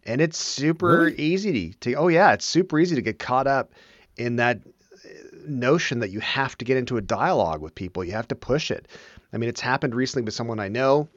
and 0.05 0.21
it's 0.21 0.37
super 0.37 1.09
easy 1.09 1.71
to, 1.71 1.79
to. 1.79 1.93
Oh 1.95 2.07
yeah, 2.07 2.33
it's 2.33 2.45
super 2.45 2.79
easy 2.79 2.95
to 2.95 3.01
get 3.01 3.19
caught 3.19 3.47
up 3.47 3.71
in 4.15 4.37
that 4.37 4.57
uh, 4.57 5.09
notion 5.47 5.99
that 5.99 6.11
you 6.11 6.19
have 6.21 6.57
to 6.59 6.65
get 6.65 6.77
into 6.77 6.97
a 6.97 7.01
dialogue 7.01 7.61
with 7.61 7.75
people. 7.75 8.03
You 8.03 8.13
have 8.13 8.27
to 8.29 8.35
push 8.35 8.71
it. 8.71 8.87
I 9.31 9.37
mean, 9.37 9.49
it's 9.49 9.61
happened 9.61 9.95
recently 9.95 10.23
with 10.25 10.33
someone 10.33 10.59
I 10.59 10.67
know 10.67 11.07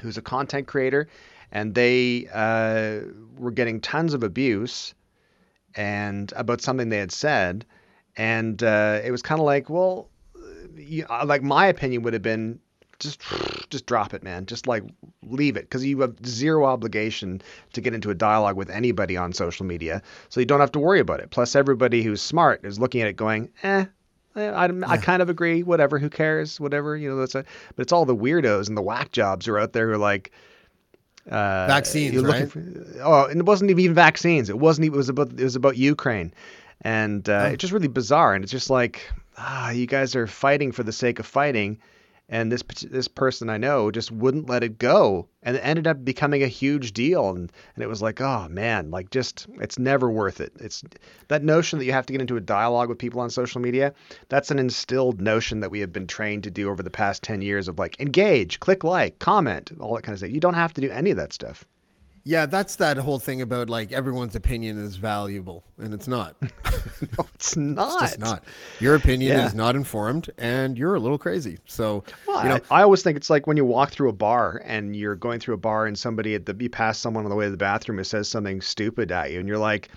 who's 0.00 0.18
a 0.18 0.22
content 0.22 0.66
creator, 0.66 1.08
and 1.50 1.74
they 1.74 2.28
uh, 2.32 3.00
were 3.36 3.50
getting 3.50 3.80
tons 3.80 4.14
of 4.14 4.22
abuse 4.22 4.94
and 5.74 6.32
about 6.36 6.60
something 6.60 6.88
they 6.88 6.98
had 6.98 7.12
said, 7.12 7.64
and 8.16 8.62
uh, 8.62 9.00
it 9.04 9.10
was 9.10 9.22
kind 9.22 9.40
of 9.40 9.46
like, 9.46 9.70
well, 9.70 10.08
you, 10.76 11.06
uh, 11.08 11.24
like 11.24 11.42
my 11.42 11.66
opinion 11.66 12.02
would 12.02 12.12
have 12.12 12.22
been 12.22 12.58
just 12.98 13.22
just 13.70 13.86
drop 13.86 14.14
it, 14.14 14.22
man. 14.22 14.46
Just 14.46 14.66
like 14.66 14.82
leave 15.22 15.56
it 15.56 15.62
because 15.62 15.84
you 15.84 16.00
have 16.00 16.14
zero 16.26 16.64
obligation 16.64 17.42
to 17.72 17.80
get 17.80 17.94
into 17.94 18.10
a 18.10 18.14
dialogue 18.14 18.56
with 18.56 18.70
anybody 18.70 19.16
on 19.16 19.32
social 19.32 19.66
media, 19.66 20.02
so 20.28 20.40
you 20.40 20.46
don't 20.46 20.60
have 20.60 20.72
to 20.72 20.78
worry 20.78 21.00
about 21.00 21.20
it. 21.20 21.30
Plus, 21.30 21.54
everybody 21.56 22.02
who's 22.02 22.22
smart 22.22 22.64
is 22.64 22.78
looking 22.78 23.00
at 23.00 23.08
it 23.08 23.16
going, 23.16 23.50
eh. 23.62 23.86
Eh, 24.38 24.50
I, 24.50 24.64
I 24.86 24.96
kind 24.98 25.22
of 25.22 25.28
agree. 25.28 25.62
Whatever. 25.62 25.98
Who 25.98 26.08
cares? 26.10 26.60
Whatever. 26.60 26.96
You 26.96 27.10
know. 27.10 27.16
That's 27.16 27.34
a. 27.34 27.44
But 27.76 27.82
it's 27.82 27.92
all 27.92 28.04
the 28.04 28.16
weirdos 28.16 28.68
and 28.68 28.76
the 28.76 28.82
whack 28.82 29.12
jobs 29.12 29.46
who 29.46 29.52
are 29.52 29.60
out 29.60 29.72
there 29.72 29.86
who 29.88 29.92
are 29.94 29.98
like, 29.98 30.30
uh, 31.30 31.66
Vaccines, 31.66 32.22
right? 32.22 32.50
for- 32.50 32.64
oh, 33.02 33.26
and 33.26 33.40
it 33.40 33.46
wasn't 33.46 33.70
even 33.70 33.94
vaccines. 33.94 34.48
It 34.48 34.58
wasn't. 34.58 34.86
even- 34.86 34.94
It 34.94 34.98
was 34.98 35.08
about. 35.08 35.30
It 35.32 35.44
was 35.44 35.56
about 35.56 35.76
Ukraine, 35.76 36.32
and 36.82 37.28
uh, 37.28 37.50
it's 37.52 37.60
just 37.60 37.72
really 37.72 37.88
bizarre. 37.88 38.34
And 38.34 38.42
it's 38.42 38.52
just 38.52 38.70
like, 38.70 39.02
ah, 39.36 39.70
you 39.70 39.86
guys 39.86 40.16
are 40.16 40.26
fighting 40.26 40.72
for 40.72 40.82
the 40.82 40.92
sake 40.92 41.18
of 41.18 41.26
fighting, 41.26 41.78
and 42.28 42.52
this 42.52 42.62
this 42.82 43.08
person 43.08 43.48
I 43.48 43.56
know 43.56 43.90
just 43.90 44.10
wouldn't 44.12 44.50
let 44.50 44.62
it 44.62 44.78
go, 44.78 45.28
and 45.42 45.56
it 45.56 45.60
ended 45.60 45.86
up 45.86 46.04
becoming 46.04 46.42
a 46.42 46.48
huge 46.48 46.92
deal. 46.92 47.30
And 47.30 47.50
and 47.74 47.82
it 47.82 47.88
was 47.88 48.02
like, 48.02 48.20
oh 48.20 48.48
man, 48.48 48.90
like 48.90 49.10
just 49.10 49.46
it's 49.60 49.78
never 49.78 50.10
worth 50.10 50.40
it. 50.40 50.52
It's 50.60 50.82
that 51.28 51.42
notion 51.42 51.78
that 51.78 51.86
you 51.86 51.92
have 51.92 52.06
to 52.06 52.12
get 52.12 52.20
into 52.20 52.36
a 52.36 52.40
dialogue 52.40 52.88
with 52.88 52.98
people 52.98 53.20
on 53.20 53.30
social 53.30 53.60
media. 53.60 53.94
That's 54.28 54.50
an 54.50 54.58
instilled 54.58 55.20
notion 55.20 55.60
that 55.60 55.70
we 55.70 55.80
have 55.80 55.92
been 55.92 56.06
trained 56.06 56.44
to 56.44 56.50
do 56.50 56.68
over 56.70 56.82
the 56.82 56.90
past 56.90 57.22
ten 57.22 57.40
years 57.40 57.68
of 57.68 57.78
like 57.78 57.98
engage, 58.00 58.60
click 58.60 58.84
like, 58.84 59.18
comment, 59.18 59.72
all 59.80 59.94
that 59.94 60.02
kind 60.02 60.12
of 60.12 60.18
stuff. 60.18 60.30
You 60.30 60.40
don't 60.40 60.54
have 60.54 60.74
to 60.74 60.80
do 60.80 60.90
any 60.90 61.10
of 61.10 61.16
that 61.16 61.32
stuff. 61.32 61.64
Yeah, 62.28 62.44
that's 62.44 62.76
that 62.76 62.98
whole 62.98 63.18
thing 63.18 63.40
about 63.40 63.70
like 63.70 63.90
everyone's 63.90 64.36
opinion 64.36 64.78
is 64.78 64.96
valuable, 64.96 65.64
and 65.78 65.94
it's 65.94 66.06
not. 66.06 66.36
No, 67.16 67.26
it's 67.34 67.56
not. 67.56 68.02
It's 68.02 68.10
just 68.10 68.18
not. 68.18 68.44
Your 68.80 68.96
opinion 68.96 69.38
Yeah. 69.38 69.46
is 69.46 69.54
not 69.54 69.76
informed, 69.76 70.28
and 70.36 70.76
you're 70.76 70.94
a 70.96 71.00
little 71.00 71.16
crazy. 71.16 71.58
So, 71.64 72.04
Well, 72.26 72.42
you 72.42 72.48
know, 72.50 72.60
I, 72.70 72.80
I 72.80 72.82
always 72.82 73.02
think 73.02 73.16
it's 73.16 73.30
like 73.30 73.46
when 73.46 73.56
you 73.56 73.64
walk 73.64 73.92
through 73.92 74.10
a 74.10 74.12
bar 74.12 74.60
and 74.64 74.94
you're 74.94 75.14
going 75.14 75.40
through 75.40 75.54
a 75.54 75.58
bar 75.58 75.86
and 75.86 75.96
somebody 75.98 76.34
at 76.34 76.44
the 76.44 76.54
you 76.58 76.68
pass 76.68 76.98
someone 76.98 77.24
on 77.24 77.30
the 77.30 77.36
way 77.36 77.44
to 77.46 77.50
the 77.50 77.56
bathroom 77.56 77.96
who 77.98 78.04
says 78.04 78.28
something 78.28 78.60
stupid 78.60 79.10
at 79.12 79.30
you 79.32 79.38
and 79.38 79.48
you're 79.48 79.56
like, 79.58 79.88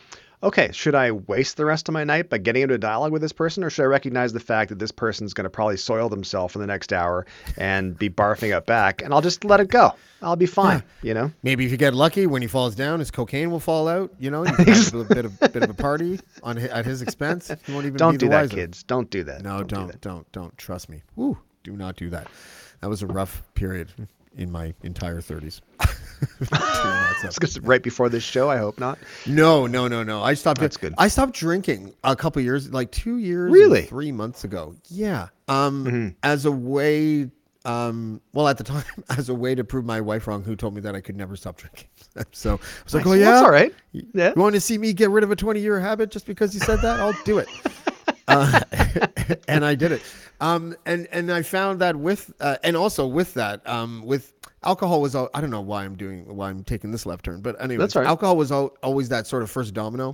okay, 0.44 0.72
should 0.72 0.96
I 0.96 1.12
waste 1.12 1.58
the 1.58 1.66
rest 1.66 1.88
of 1.88 1.94
my 1.94 2.04
night 2.04 2.30
by 2.30 2.38
getting 2.38 2.64
into 2.64 2.76
a 2.76 2.78
dialogue 2.80 3.12
with 3.12 3.22
this 3.22 3.32
person, 3.32 3.64
or 3.64 3.70
should 3.70 3.84
I 3.84 3.86
recognize 3.86 4.34
the 4.34 4.40
fact 4.40 4.70
that 4.70 4.80
this 4.80 4.92
person's 4.92 5.34
going 5.34 5.44
to 5.46 5.50
probably 5.50 5.78
soil 5.78 6.10
themselves 6.10 6.56
in 6.56 6.62
the 6.62 6.68
next 6.68 6.92
hour 6.94 7.26
and 7.58 7.98
be 7.98 8.10
barfing 8.10 8.54
up 8.54 8.66
back, 8.66 9.02
and 9.02 9.14
I'll 9.14 9.22
just 9.22 9.44
let 9.46 9.60
it 9.60 9.68
go. 9.70 9.94
I'll 10.24 10.36
be 10.36 10.46
fine, 10.46 10.84
you 11.02 11.14
know. 11.14 11.32
Maybe 11.42 11.66
if 11.66 11.72
you 11.72 11.78
get 11.78 11.94
lucky, 11.96 12.28
when 12.28 12.42
he 12.42 12.48
falls 12.48 12.76
down, 12.76 13.00
his 13.00 13.10
cocaine 13.10 13.50
will 13.50 13.60
fall 13.60 13.88
out. 13.88 14.12
You 14.20 14.30
know, 14.30 14.46
you 14.46 14.54
can 14.54 14.66
have 14.68 14.94
a 14.94 15.04
bit 15.04 15.26
of 15.26 15.40
bit 15.40 15.64
of 15.64 15.70
a 15.70 15.74
party 15.74 16.20
on 16.44 16.58
at 16.60 16.86
his 16.86 17.02
expense. 17.02 17.52
He 17.66 17.74
won't 17.74 17.86
even 17.86 17.98
Don't 17.98 18.20
do 18.20 18.30
that, 18.30 18.42
wiser. 18.44 18.56
kids. 18.56 18.84
Don't 18.84 19.10
do 19.10 19.24
that. 19.24 19.42
No, 19.42 19.64
do 19.64 19.76
don't, 19.76 19.88
that. 19.88 20.02
don't, 20.02 20.32
don't, 20.32 20.56
Trust 20.58 20.90
me. 20.90 21.02
Woo, 21.16 21.38
do 21.64 21.72
not 21.76 21.96
do 21.96 22.10
that. 22.12 22.28
That 22.82 22.90
was 22.90 23.02
a 23.02 23.08
rough 23.08 23.42
period 23.56 23.90
in 24.38 24.52
my 24.52 24.74
entire 24.84 25.22
thirties. 25.22 25.62
Right 27.62 27.84
before 27.84 28.10
this 28.10 28.24
show. 28.24 28.50
I 28.50 28.58
hope 28.58 28.80
not. 28.80 28.98
No, 29.28 29.68
no, 29.68 29.88
no, 29.88 30.04
no. 30.04 30.24
I 30.24 30.34
stopped. 30.34 30.60
That's 30.60 30.78
good. 30.78 30.94
I 30.98 31.08
stopped 31.08 31.34
drinking 31.34 31.94
a 32.04 32.16
couple 32.16 32.42
years, 32.42 32.72
like 32.72 32.92
two 32.92 33.18
years, 33.18 33.52
Really? 33.52 33.84
three 33.84 34.12
months 34.12 34.44
ago. 34.44 34.76
Yeah. 34.90 35.28
Um, 35.48 35.86
Mm-hmm. 35.86 36.08
as 36.24 36.46
a 36.46 36.52
way, 36.52 37.30
um, 37.66 38.22
well, 38.34 38.48
at 38.48 38.58
the 38.58 38.64
time, 38.74 38.84
as 39.10 39.30
a 39.30 39.36
way 39.36 39.54
to 39.54 39.64
prove 39.64 39.86
my 39.86 40.02
wife 40.02 40.26
wrong, 40.28 40.44
who 40.44 40.56
told 40.56 40.74
me 40.74 40.82
that 40.82 40.96
I 40.96 41.02
could 41.02 41.16
never 41.16 41.36
stop 41.36 41.58
drinking. 41.58 41.88
so 42.32 42.56
I 42.56 42.60
was 42.86 42.94
like, 42.96 43.06
Nice. 43.06 43.12
oh 43.12 43.16
yeah, 43.16 43.26
That's 43.32 43.44
all 43.46 43.52
right. 43.52 43.74
Yeah. 43.92 44.34
You 44.36 44.42
want 44.42 44.56
to 44.56 44.62
see 44.62 44.78
me 44.80 44.94
get 44.94 45.10
rid 45.12 45.24
of 45.24 45.30
a 45.32 45.36
twenty-year 45.36 45.80
habit 45.80 46.10
just 46.12 46.26
because 46.26 46.54
you 46.56 46.60
said 46.62 46.80
that? 46.82 47.00
I'll 47.00 47.16
do 47.24 47.38
it. 47.38 47.48
Uh, 48.32 48.60
and 49.48 49.64
I 49.66 49.76
did 49.76 49.92
it. 49.92 50.02
Um, 50.40 50.76
and 50.86 51.08
and 51.12 51.32
I 51.32 51.42
found 51.44 51.80
that 51.82 51.96
with 51.96 52.34
uh, 52.40 52.58
and 52.64 52.76
also 52.76 53.06
with 53.06 53.34
that 53.36 53.68
um, 53.68 54.04
with 54.06 54.34
alcohol 54.64 55.02
was 55.02 55.16
al- 55.16 55.30
I 55.34 55.42
don't 55.42 55.50
know 55.52 55.62
why 55.62 55.84
I'm 55.86 55.96
doing 55.96 56.26
why 56.36 56.50
I'm 56.50 56.64
taking 56.64 56.92
this 56.92 57.06
left 57.06 57.26
turn, 57.26 57.42
but 57.42 57.56
anyway, 57.62 57.80
That's 57.82 57.96
all 57.96 58.02
right. 58.02 58.08
alcohol 58.10 58.38
was 58.38 58.52
al- 58.52 58.76
always 58.82 59.10
that 59.10 59.28
sort 59.28 59.44
of 59.44 59.52
first 59.52 59.74
domino. 59.74 60.14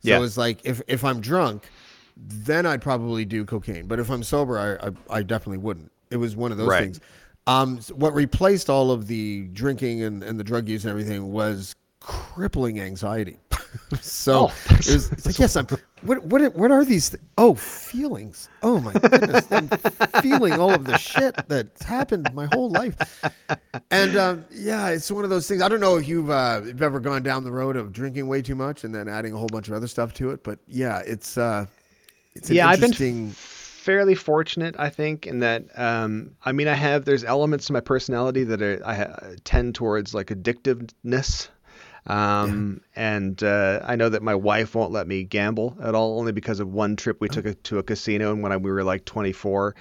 So 0.00 0.10
Yeah. 0.10 0.22
it's 0.22 0.36
like 0.36 0.60
if 0.64 0.80
if 0.86 1.04
I'm 1.04 1.20
drunk, 1.20 1.68
then 2.16 2.64
I'd 2.66 2.80
probably 2.82 3.24
do 3.24 3.44
cocaine, 3.44 3.86
but 3.86 3.98
if 3.98 4.08
I'm 4.10 4.22
sober, 4.22 4.58
I 4.58 4.86
I, 4.86 5.18
I 5.18 5.22
definitely 5.22 5.58
wouldn't. 5.58 5.90
It 6.10 6.16
was 6.18 6.36
one 6.36 6.52
of 6.52 6.58
those 6.58 6.68
Right. 6.68 6.82
things. 6.84 7.00
Um, 7.48 7.78
s- 7.78 7.90
what 7.92 8.14
replaced 8.14 8.68
all 8.70 8.90
of 8.90 9.06
the 9.08 9.48
drinking 9.52 10.02
and, 10.02 10.22
and 10.22 10.38
the 10.38 10.44
drug 10.44 10.68
use 10.68 10.84
and 10.84 10.90
everything 10.90 11.32
was 11.32 11.74
crippling 12.06 12.80
anxiety. 12.80 13.36
so 14.00 14.46
Oh, 14.48 14.54
it 14.70 14.86
was, 14.86 15.10
it's 15.10 15.26
like, 15.26 15.38
yes, 15.38 15.56
I'm. 15.56 15.66
What 16.02 16.24
what 16.24 16.54
what 16.54 16.70
are 16.70 16.84
these? 16.84 17.10
Th- 17.10 17.22
oh, 17.36 17.54
feelings. 17.54 18.48
Oh 18.62 18.78
my 18.80 18.92
goodness, 18.92 19.46
I'm 19.50 19.68
feeling 20.22 20.52
all 20.52 20.72
of 20.72 20.84
the 20.84 20.96
shit 20.98 21.34
that's 21.48 21.82
happened 21.82 22.32
my 22.32 22.46
whole 22.52 22.70
life. 22.70 22.96
And 23.90 24.16
um, 24.16 24.44
yeah, 24.52 24.90
it's 24.90 25.10
one 25.10 25.24
of 25.24 25.30
those 25.30 25.48
things. 25.48 25.62
I 25.62 25.68
don't 25.68 25.80
know 25.80 25.96
if 25.96 26.06
you've 26.06 26.30
uh, 26.30 26.62
you've 26.64 26.82
ever 26.82 27.00
gone 27.00 27.22
down 27.22 27.42
the 27.42 27.50
road 27.50 27.76
of 27.76 27.92
drinking 27.92 28.28
way 28.28 28.40
too 28.40 28.54
much 28.54 28.84
and 28.84 28.94
then 28.94 29.08
adding 29.08 29.32
a 29.32 29.36
whole 29.36 29.48
bunch 29.48 29.66
of 29.68 29.74
other 29.74 29.88
stuff 29.88 30.14
to 30.14 30.30
it. 30.30 30.44
But 30.44 30.60
yeah, 30.68 31.02
it's 31.04 31.36
uh, 31.36 31.66
it's 32.34 32.48
yeah, 32.50 32.68
I've 32.68 32.80
been 32.80 33.32
fairly 33.32 34.14
fortunate, 34.14 34.74
I 34.78 34.90
think, 34.90 35.26
in 35.26 35.40
that. 35.40 35.64
Um, 35.78 36.36
I 36.44 36.52
mean, 36.52 36.68
I 36.68 36.74
have 36.74 37.04
there's 37.04 37.24
elements 37.24 37.66
to 37.66 37.72
my 37.72 37.80
personality 37.80 38.44
that 38.44 38.62
are, 38.62 38.80
I 38.84 38.94
ha- 38.94 39.16
tend 39.44 39.74
towards 39.74 40.14
like 40.14 40.28
addictiveness. 40.28 41.48
Um, 42.06 42.80
and 42.94 43.42
uh, 43.42 43.80
I 43.84 43.96
know 43.96 44.08
that 44.08 44.22
my 44.22 44.34
wife 44.34 44.74
won't 44.74 44.92
let 44.92 45.06
me 45.08 45.24
gamble 45.24 45.76
at 45.82 45.94
all, 45.94 46.18
only 46.18 46.32
because 46.32 46.60
of 46.60 46.72
one 46.72 46.96
trip 46.96 47.20
we 47.20 47.28
took 47.28 47.46
a, 47.46 47.54
to 47.54 47.78
a 47.78 47.82
casino 47.82 48.32
and 48.32 48.42
when 48.42 48.52
I, 48.52 48.56
we 48.56 48.70
were 48.70 48.84
like 48.84 49.04
24. 49.04 49.74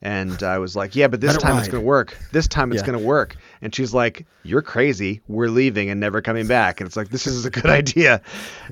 And 0.00 0.44
I 0.44 0.58
was 0.58 0.76
like, 0.76 0.94
yeah, 0.94 1.08
but 1.08 1.20
this 1.20 1.36
time 1.38 1.58
it's 1.58 1.66
going 1.66 1.82
to 1.82 1.86
work. 1.86 2.16
This 2.30 2.46
time 2.46 2.70
it's 2.70 2.82
Yeah. 2.82 2.86
going 2.86 2.98
to 3.00 3.04
work. 3.04 3.34
And 3.62 3.74
she's 3.74 3.92
like, 3.92 4.26
you're 4.44 4.62
crazy. 4.62 5.22
We're 5.26 5.48
leaving 5.48 5.90
and 5.90 5.98
never 5.98 6.22
coming 6.22 6.46
back. 6.46 6.80
And 6.80 6.86
it's 6.86 6.96
like, 6.96 7.08
this 7.08 7.26
is 7.26 7.44
a 7.44 7.50
good 7.50 7.66
idea. 7.80 8.22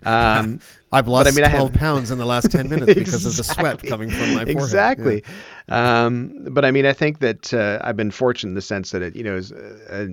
Um, 0.05 0.61
I've 0.93 1.09
lost 1.09 1.27
I 1.27 1.33
mean, 1.33 1.45
I 1.45 1.49
have- 1.49 1.59
12 1.59 1.73
pounds 1.75 2.11
in 2.13 2.19
the 2.19 2.25
last 2.27 2.53
10 2.53 2.69
minutes 2.69 2.95
because 2.95 3.27
of 3.27 3.37
the 3.37 3.43
sweat 3.43 3.83
coming 3.89 4.09
from 4.09 4.21
my 4.21 4.45
forehead. 4.45 4.49
Exactly. 4.51 5.25
Um, 5.69 6.47
but 6.51 6.65
I 6.65 6.71
mean, 6.71 6.87
I 6.87 6.93
think 6.93 7.19
that 7.19 7.53
uh, 7.53 7.81
I've 7.83 7.97
been 7.97 8.13
fortunate 8.13 8.51
in 8.51 8.55
the 8.55 8.63
sense 8.63 8.93
that 8.93 9.03
it, 9.03 9.17
you 9.17 9.25
know, 9.25 9.35
is, 9.37 9.51
uh, 9.51 10.07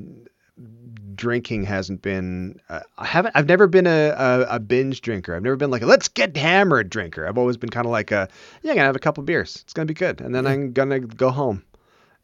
drinking 1.15 1.63
hasn't 1.63 2.01
been. 2.01 2.59
Uh, 2.69 2.81
I 2.97 3.05
haven't. 3.05 3.35
I've 3.35 3.47
never 3.47 3.67
been 3.67 3.87
a, 3.87 4.09
a, 4.17 4.55
a 4.55 4.59
binge 4.59 5.01
drinker. 5.01 5.35
I've 5.35 5.43
never 5.43 5.55
been 5.55 5.71
like 5.71 5.81
a 5.81 5.85
let's 5.85 6.07
get 6.07 6.35
hammered 6.35 6.89
drinker. 6.89 7.27
I've 7.27 7.37
always 7.37 7.57
been 7.57 7.69
kind 7.69 7.85
of 7.85 7.91
like 7.91 8.11
a 8.11 8.27
yeah, 8.61 8.71
I'm 8.71 8.77
gonna 8.77 8.87
have 8.87 8.95
a 8.95 8.99
couple 8.99 9.23
beers. 9.23 9.57
It's 9.63 9.73
gonna 9.73 9.85
be 9.85 9.93
good, 9.93 10.21
and 10.21 10.33
then 10.33 10.45
I'm 10.47 10.71
gonna 10.73 10.99
go 10.99 11.29
home, 11.29 11.63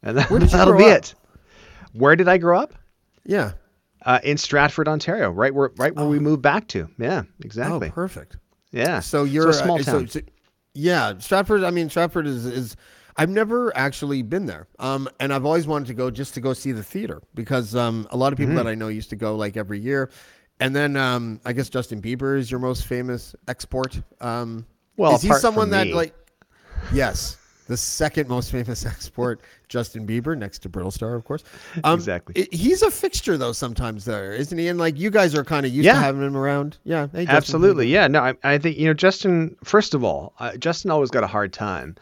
and 0.02 0.16
then 0.18 0.24
Where 0.26 0.40
did 0.40 0.50
you 0.52 0.58
that'll 0.58 0.76
be 0.76 0.84
up? 0.84 0.98
it. 0.98 1.14
Where 1.92 2.16
did 2.16 2.28
I 2.28 2.38
grow 2.38 2.58
up? 2.58 2.74
Yeah. 3.24 3.52
Uh, 4.06 4.18
in 4.24 4.38
Stratford, 4.38 4.88
Ontario, 4.88 5.30
right 5.30 5.54
where 5.54 5.70
right 5.76 5.94
where 5.94 6.06
we 6.06 6.18
moved 6.18 6.42
back 6.42 6.68
to. 6.68 6.88
Yeah, 6.98 7.22
exactly. 7.44 7.88
Oh, 7.88 7.92
perfect. 7.92 8.36
yeah. 8.72 9.00
So 9.00 9.24
you're 9.24 9.50
a 9.50 9.52
small 9.52 9.78
uh, 9.78 9.82
so- 9.82 9.92
town. 9.92 10.08
so- 10.08 10.20
yeah, 10.72 11.18
Stratford. 11.18 11.64
I 11.64 11.70
mean, 11.70 11.90
Stratford 11.90 12.26
is 12.26 12.46
is. 12.46 12.76
I've 13.16 13.30
never 13.30 13.76
actually 13.76 14.22
been 14.22 14.46
there, 14.46 14.66
um, 14.78 15.08
and 15.20 15.32
I've 15.32 15.44
always 15.44 15.66
wanted 15.66 15.86
to 15.88 15.94
go 15.94 16.10
just 16.10 16.34
to 16.34 16.40
go 16.40 16.52
see 16.52 16.72
the 16.72 16.82
theater 16.82 17.20
because 17.34 17.74
um, 17.74 18.06
a 18.10 18.16
lot 18.16 18.32
of 18.32 18.38
people 18.38 18.54
Mm-hmm. 18.54 18.64
that 18.64 18.70
I 18.70 18.74
know 18.74 18.88
used 18.88 19.10
to 19.10 19.16
go 19.16 19.36
like 19.36 19.56
every 19.56 19.78
year, 19.80 20.10
and 20.60 20.74
then 20.74 20.96
um, 20.96 21.40
I 21.44 21.52
guess 21.52 21.68
Justin 21.68 22.00
Bieber 22.02 22.38
is 22.38 22.50
your 22.50 22.60
most 22.60 22.86
famous 22.86 23.34
export. 23.48 24.00
Um, 24.20 24.66
Well, 24.96 25.14
is 25.14 25.22
he 25.22 25.32
someone 25.34 25.70
that 25.70 25.88
me. 25.88 25.94
like? 25.94 26.14
Yes, 26.92 27.36
the 27.68 27.76
second 27.76 28.28
most 28.28 28.50
famous 28.50 28.84
export, 28.94 29.40
Justin 29.68 30.06
Bieber, 30.06 30.36
next 30.36 30.60
to 30.60 30.68
Brittlestar, 30.68 31.14
of 31.14 31.24
course. 31.24 31.44
Um, 31.84 31.94
Exactly. 31.94 32.42
i- 32.42 32.56
He's 32.56 32.82
a 32.82 32.90
fixture 32.90 33.36
though 33.36 33.52
sometimes 33.52 34.04
there, 34.04 34.32
isn't 34.32 34.56
he? 34.58 34.68
And 34.68 34.78
like 34.78 34.98
you 34.98 35.10
guys 35.10 35.34
are 35.34 35.44
kind 35.44 35.66
of 35.66 35.72
used 35.72 35.84
Yeah. 35.86 35.92
to 35.94 35.98
having 36.00 36.22
him 36.22 36.36
around. 36.36 36.78
Yeah, 36.84 37.08
hey, 37.12 37.26
Absolutely, 37.26 37.86
Bieber. 37.86 37.90
yeah. 37.92 38.06
No, 38.08 38.20
I, 38.20 38.34
I 38.44 38.58
think 38.58 38.76
you 38.78 38.86
know 38.86 38.94
Justin. 38.94 39.56
First 39.62 39.94
of 39.94 40.02
all, 40.04 40.32
uh, 40.38 40.56
Justin 40.56 40.90
always 40.90 41.10
got 41.10 41.22
a 41.22 41.28
hard 41.28 41.52
time, 41.52 41.96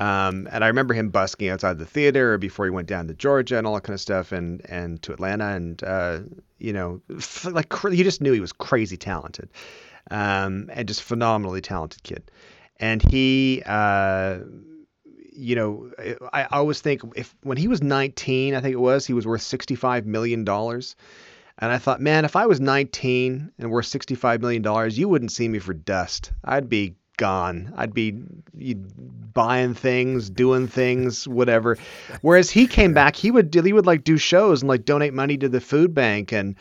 um, 0.00 0.48
and 0.50 0.64
I 0.64 0.68
remember 0.68 0.94
him 0.94 1.10
busking 1.10 1.50
outside 1.50 1.78
the 1.78 1.84
theater 1.84 2.38
before 2.38 2.64
he 2.64 2.70
went 2.70 2.88
down 2.88 3.06
to 3.08 3.14
Georgia 3.14 3.58
and 3.58 3.66
all 3.66 3.74
that 3.74 3.82
kind 3.82 3.92
of 3.92 4.00
stuff, 4.00 4.32
and 4.32 4.62
and 4.64 5.00
to 5.02 5.12
Atlanta, 5.12 5.48
and 5.48 5.84
uh, 5.84 6.20
you 6.58 6.72
know, 6.72 7.02
like 7.44 7.70
you 7.84 8.02
just 8.02 8.22
knew 8.22 8.32
he 8.32 8.40
was 8.40 8.52
crazy 8.52 8.96
talented, 8.96 9.50
um, 10.10 10.70
and 10.72 10.88
just 10.88 11.02
phenomenally 11.02 11.60
talented 11.60 12.02
kid, 12.02 12.30
and 12.80 13.02
he. 13.02 13.62
Uh, 13.64 14.38
you 15.32 15.54
know, 15.54 15.90
I, 16.34 16.42
I 16.42 16.58
always 16.58 16.82
think 16.82 17.00
if 17.16 17.34
when 17.42 17.56
he 17.56 17.66
was 17.66 17.82
19, 17.82 18.54
I 18.54 18.60
think 18.60 18.74
it 18.74 18.80
was, 18.80 19.06
he 19.06 19.14
was 19.14 19.26
worth 19.26 19.40
65 19.40 20.04
million 20.04 20.44
dollars. 20.44 20.96
And 21.56 21.72
I 21.72 21.78
thought, 21.78 22.00
man, 22.00 22.26
if 22.26 22.36
I 22.36 22.46
was 22.46 22.60
19 22.60 23.52
and 23.58 23.70
worth 23.70 23.86
65 23.86 24.40
million 24.42 24.60
dollars, 24.60 24.98
you 24.98 25.08
wouldn't 25.08 25.32
see 25.32 25.48
me 25.48 25.58
for 25.58 25.72
dust. 25.72 26.32
I'd 26.44 26.68
be 26.68 26.96
gone. 27.20 27.70
I'd 27.76 27.92
be 27.92 28.18
you'd 28.56 29.34
buying 29.34 29.74
things, 29.74 30.30
doing 30.30 30.66
things, 30.66 31.28
whatever. 31.28 31.76
Whereas 32.22 32.50
he 32.50 32.66
came 32.66 32.94
back, 32.94 33.14
he 33.14 33.30
would 33.30 33.54
he 33.54 33.72
would 33.74 33.84
like 33.84 34.04
do 34.04 34.16
shows 34.16 34.62
and 34.62 34.68
like 34.68 34.86
donate 34.86 35.12
money 35.12 35.36
to 35.36 35.48
the 35.48 35.60
food 35.60 35.94
bank 35.94 36.32
and 36.32 36.56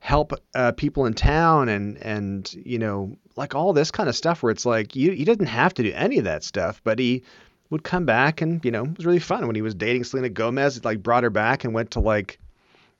help 0.00 0.32
uh, 0.56 0.72
people 0.72 1.06
in 1.06 1.14
town 1.14 1.68
and 1.68 1.96
and 1.98 2.52
you 2.64 2.78
know 2.78 3.16
like 3.36 3.54
all 3.54 3.72
this 3.72 3.90
kind 3.92 4.08
of 4.08 4.16
stuff 4.16 4.42
where 4.42 4.50
it's 4.50 4.66
like 4.66 4.96
you 4.96 5.12
he 5.12 5.24
didn't 5.24 5.46
have 5.46 5.72
to 5.74 5.84
do 5.84 5.92
any 5.94 6.18
of 6.18 6.24
that 6.24 6.42
stuff, 6.42 6.80
but 6.82 6.98
he 6.98 7.22
would 7.70 7.84
come 7.84 8.04
back 8.04 8.40
and 8.40 8.64
you 8.64 8.72
know 8.72 8.82
it 8.82 8.96
was 8.96 9.06
really 9.06 9.20
fun 9.20 9.46
when 9.46 9.54
he 9.54 9.62
was 9.62 9.76
dating 9.76 10.02
Selena 10.02 10.28
Gomez. 10.28 10.76
It 10.76 10.84
like 10.84 11.04
brought 11.04 11.22
her 11.22 11.30
back 11.30 11.62
and 11.62 11.72
went 11.72 11.92
to 11.92 12.00
like 12.00 12.40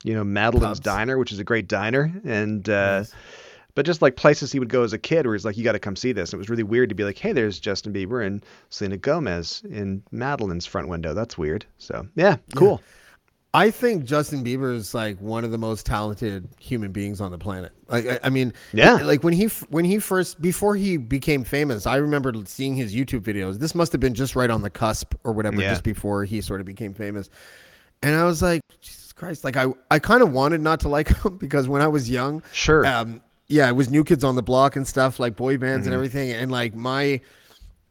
you 0.05 0.14
know 0.14 0.23
Madeline's 0.23 0.79
Pubs. 0.79 0.81
Diner, 0.81 1.18
which 1.18 1.33
is 1.33 1.40
a 1.40 1.44
great 1.44 1.66
diner, 1.66 2.12
and 2.25 2.68
uh, 2.68 3.05
but 3.74 3.87
just 3.87 4.02
like 4.02 4.16
places 4.16 4.52
he 4.52 4.59
would 4.59 4.68
go 4.68 4.83
as 4.83 4.92
a 4.92 4.98
kid, 4.98 5.26
where 5.26 5.35
he's 5.35 5.44
like, 5.44 5.56
you 5.56 5.64
got 5.64 5.72
to 5.72 5.78
come 5.78 5.96
see 5.96 6.12
this. 6.12 6.33
And 6.33 6.38
it 6.38 6.40
was 6.40 6.48
really 6.50 6.62
weird 6.62 6.88
to 6.88 6.94
be 6.94 7.04
like, 7.04 7.18
hey, 7.18 7.33
there's 7.33 7.59
Justin 7.61 7.92
Bieber 7.92 8.24
and 8.26 8.44
Selena 8.68 8.96
Gomez 8.96 9.62
in 9.70 10.02
Madeline's 10.11 10.66
front 10.66 10.88
window. 10.88 11.14
That's 11.14 11.37
weird. 11.38 11.64
So 11.78 12.06
yeah, 12.16 12.37
cool. 12.54 12.80
I 13.52 13.72
think 13.72 14.04
Justin 14.04 14.44
Bieber 14.44 14.72
is 14.72 14.94
like 14.94 15.20
one 15.20 15.42
of 15.44 15.50
the 15.50 15.59
most 15.59 15.85
talented 15.85 16.48
human 16.61 16.92
beings 16.92 17.20
on 17.20 17.33
the 17.33 17.38
planet. 17.38 17.72
Like, 17.88 18.06
I, 18.06 18.20
I 18.22 18.30
mean, 18.30 18.52
Yeah. 18.72 18.94
Like 18.94 19.24
when 19.24 19.33
he 19.33 19.46
when 19.70 19.85
he 19.85 19.98
first 19.98 20.40
before 20.40 20.76
he 20.76 20.96
became 20.96 21.42
famous, 21.42 21.85
I 21.85 21.96
remember 21.96 22.33
seeing 22.44 22.76
his 22.76 22.94
YouTube 22.94 23.22
videos. 23.22 23.59
This 23.59 23.74
must 23.74 23.90
have 23.90 24.00
been 24.00 24.14
just 24.14 24.37
right 24.37 24.50
on 24.50 24.62
the 24.62 24.70
cusp 24.70 25.14
or 25.24 25.33
whatever, 25.33 25.61
Yeah. 25.61 25.70
just 25.70 25.83
before 25.83 26.24
he 26.24 26.40
sort 26.40 26.61
of 26.61 26.66
became 26.66 26.94
famous. 26.94 27.28
And 28.02 28.14
I 28.14 28.24
was 28.24 28.40
like, 28.40 28.61
Jesus 28.80 29.12
Christ! 29.12 29.42
Like 29.42 29.56
I 29.56 29.66
I 29.90 29.98
kind 29.98 30.22
of 30.22 30.33
wanted 30.33 30.61
not 30.61 30.78
to 30.80 30.88
like 30.88 31.09
him 31.24 31.37
because 31.37 31.66
when 31.66 31.83
I 31.83 31.88
was 31.88 32.09
young, 32.09 32.44
Sure. 32.52 32.87
um, 32.87 33.20
yeah, 33.51 33.69
it 33.69 33.77
was 33.77 33.91
New 33.91 34.05
Kids 34.05 34.25
on 34.25 34.37
the 34.37 34.43
Block 34.43 34.77
and 34.77 34.87
stuff 34.87 35.21
like 35.21 35.37
boy 35.37 35.59
bands 35.59 35.81
Mm-hmm. 35.85 35.89
and 35.89 35.95
everything, 35.95 36.31
and 36.33 36.51
like 36.51 36.75
my 36.75 37.21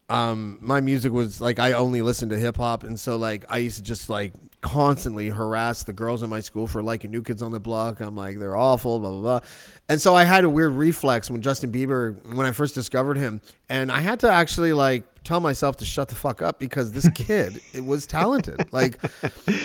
um 0.10 0.58
my 0.60 0.82
music 0.82 1.12
was 1.12 1.40
like 1.40 1.60
I 1.60 1.74
only 1.74 2.02
listened 2.02 2.32
to 2.32 2.38
hip 2.38 2.58
hop 2.58 2.84
and 2.84 3.00
so 3.00 3.16
like 3.16 3.46
I 3.48 3.60
used 3.60 3.78
to 3.78 3.84
just 3.84 4.10
like 4.10 4.34
constantly 4.62 5.30
harass 5.30 5.84
the 5.84 5.94
girls 5.94 6.24
in 6.24 6.30
my 6.32 6.40
school 6.40 6.66
for 6.66 6.82
liking 6.82 7.12
new 7.12 7.22
kids 7.22 7.44
on 7.44 7.52
the 7.52 7.60
block. 7.60 8.00
I'm 8.00 8.16
like 8.16 8.40
they're 8.40 8.56
awful, 8.58 9.00
blah 9.00 9.12
blah 9.12 9.22
blah. 9.22 9.40
And 9.88 10.02
so 10.02 10.16
I 10.16 10.24
had 10.24 10.46
a 10.46 10.50
weird 10.50 10.74
reflex 10.74 11.30
when 11.30 11.42
Justin 11.44 11.72
Bieber 11.72 12.16
when 12.34 12.48
I 12.48 12.52
first 12.54 12.74
discovered 12.74 13.18
him 13.18 13.40
and 13.70 13.92
I 13.92 14.00
had 14.00 14.20
to 14.22 14.32
actually 14.32 14.74
like 14.74 15.04
tell 15.24 15.40
myself 15.40 15.78
to 15.78 15.86
shut 15.86 16.08
the 16.10 16.16
fuck 16.16 16.42
up 16.42 16.60
because 16.60 16.92
this 16.92 17.08
kid 17.10 17.62
it 17.74 17.86
was 17.86 18.06
talented. 18.08 18.72
Like 18.72 19.00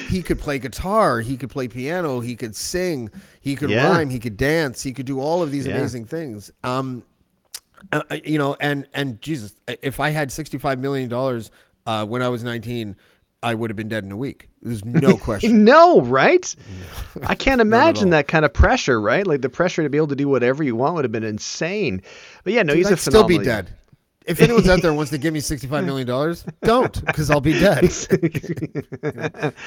he 0.09 0.23
could 0.23 0.39
play 0.39 0.59
guitar, 0.59 1.21
he 1.21 1.37
could 1.37 1.51
play 1.51 1.69
piano, 1.69 2.21
he 2.21 2.37
could 2.37 2.55
sing, 2.57 3.11
he 3.41 3.57
could 3.57 3.71
Yeah. 3.71 3.89
rhyme, 3.89 4.11
he 4.11 4.19
could 4.19 4.37
dance, 4.37 4.83
he 4.83 4.93
could 4.93 5.07
do 5.07 5.21
all 5.21 5.43
of 5.43 5.51
these 5.51 5.67
Yeah. 5.67 5.77
amazing 5.79 6.07
things. 6.07 6.51
Um 6.63 7.03
Uh, 7.93 8.03
uh, 8.11 8.17
you 8.25 8.39
know, 8.39 8.57
and 8.61 8.87
and 8.95 9.21
Jesus, 9.21 9.55
if 9.83 10.01
I 10.01 10.09
had 10.11 10.33
sixty 10.33 10.57
five 10.59 10.79
million 10.79 11.09
dollars 11.09 11.51
uh, 11.87 12.05
when 12.07 12.23
I 12.23 12.29
was 12.31 12.43
nineteen, 12.43 12.97
I 13.43 13.55
would 13.55 13.69
have 13.69 13.77
been 13.77 13.89
dead 13.91 14.05
in 14.05 14.13
a 14.13 14.17
week. 14.17 14.49
There's 14.63 14.83
no 14.87 15.19
question. 15.29 15.65
no, 15.65 16.01
right? 16.01 16.55
I 17.27 17.35
can't 17.35 17.61
imagine 17.69 18.09
that 18.11 18.27
kind 18.27 18.47
of 18.47 18.55
pressure, 18.55 18.99
right? 18.99 19.27
Like 19.27 19.43
the 19.43 19.51
pressure 19.51 19.83
to 19.83 19.91
be 19.91 19.99
able 19.99 20.07
to 20.09 20.17
do 20.17 20.29
whatever 20.29 20.63
you 20.65 20.75
want 20.77 20.95
would 20.95 21.05
have 21.05 21.13
been 21.13 21.25
insane. 21.25 22.01
But 22.43 22.55
yeah, 22.55 22.63
no, 22.63 22.73
Dude, 22.73 22.79
he's 22.79 22.87
I'd 22.87 22.93
a 22.95 22.97
still 22.97 23.25
be 23.25 23.37
dead. 23.39 23.69
If 24.25 24.41
anyone's 24.41 24.69
out 24.69 24.81
there 24.81 24.93
wants 24.95 25.11
to 25.11 25.19
give 25.25 25.35
me 25.35 25.41
sixty 25.41 25.67
five 25.67 25.85
million 25.85 26.07
dollars, 26.07 26.45
don't, 26.63 27.05
because 27.07 27.31
I'll 27.31 27.41
be 27.41 27.53
dead. 27.53 27.85
I 27.85 27.89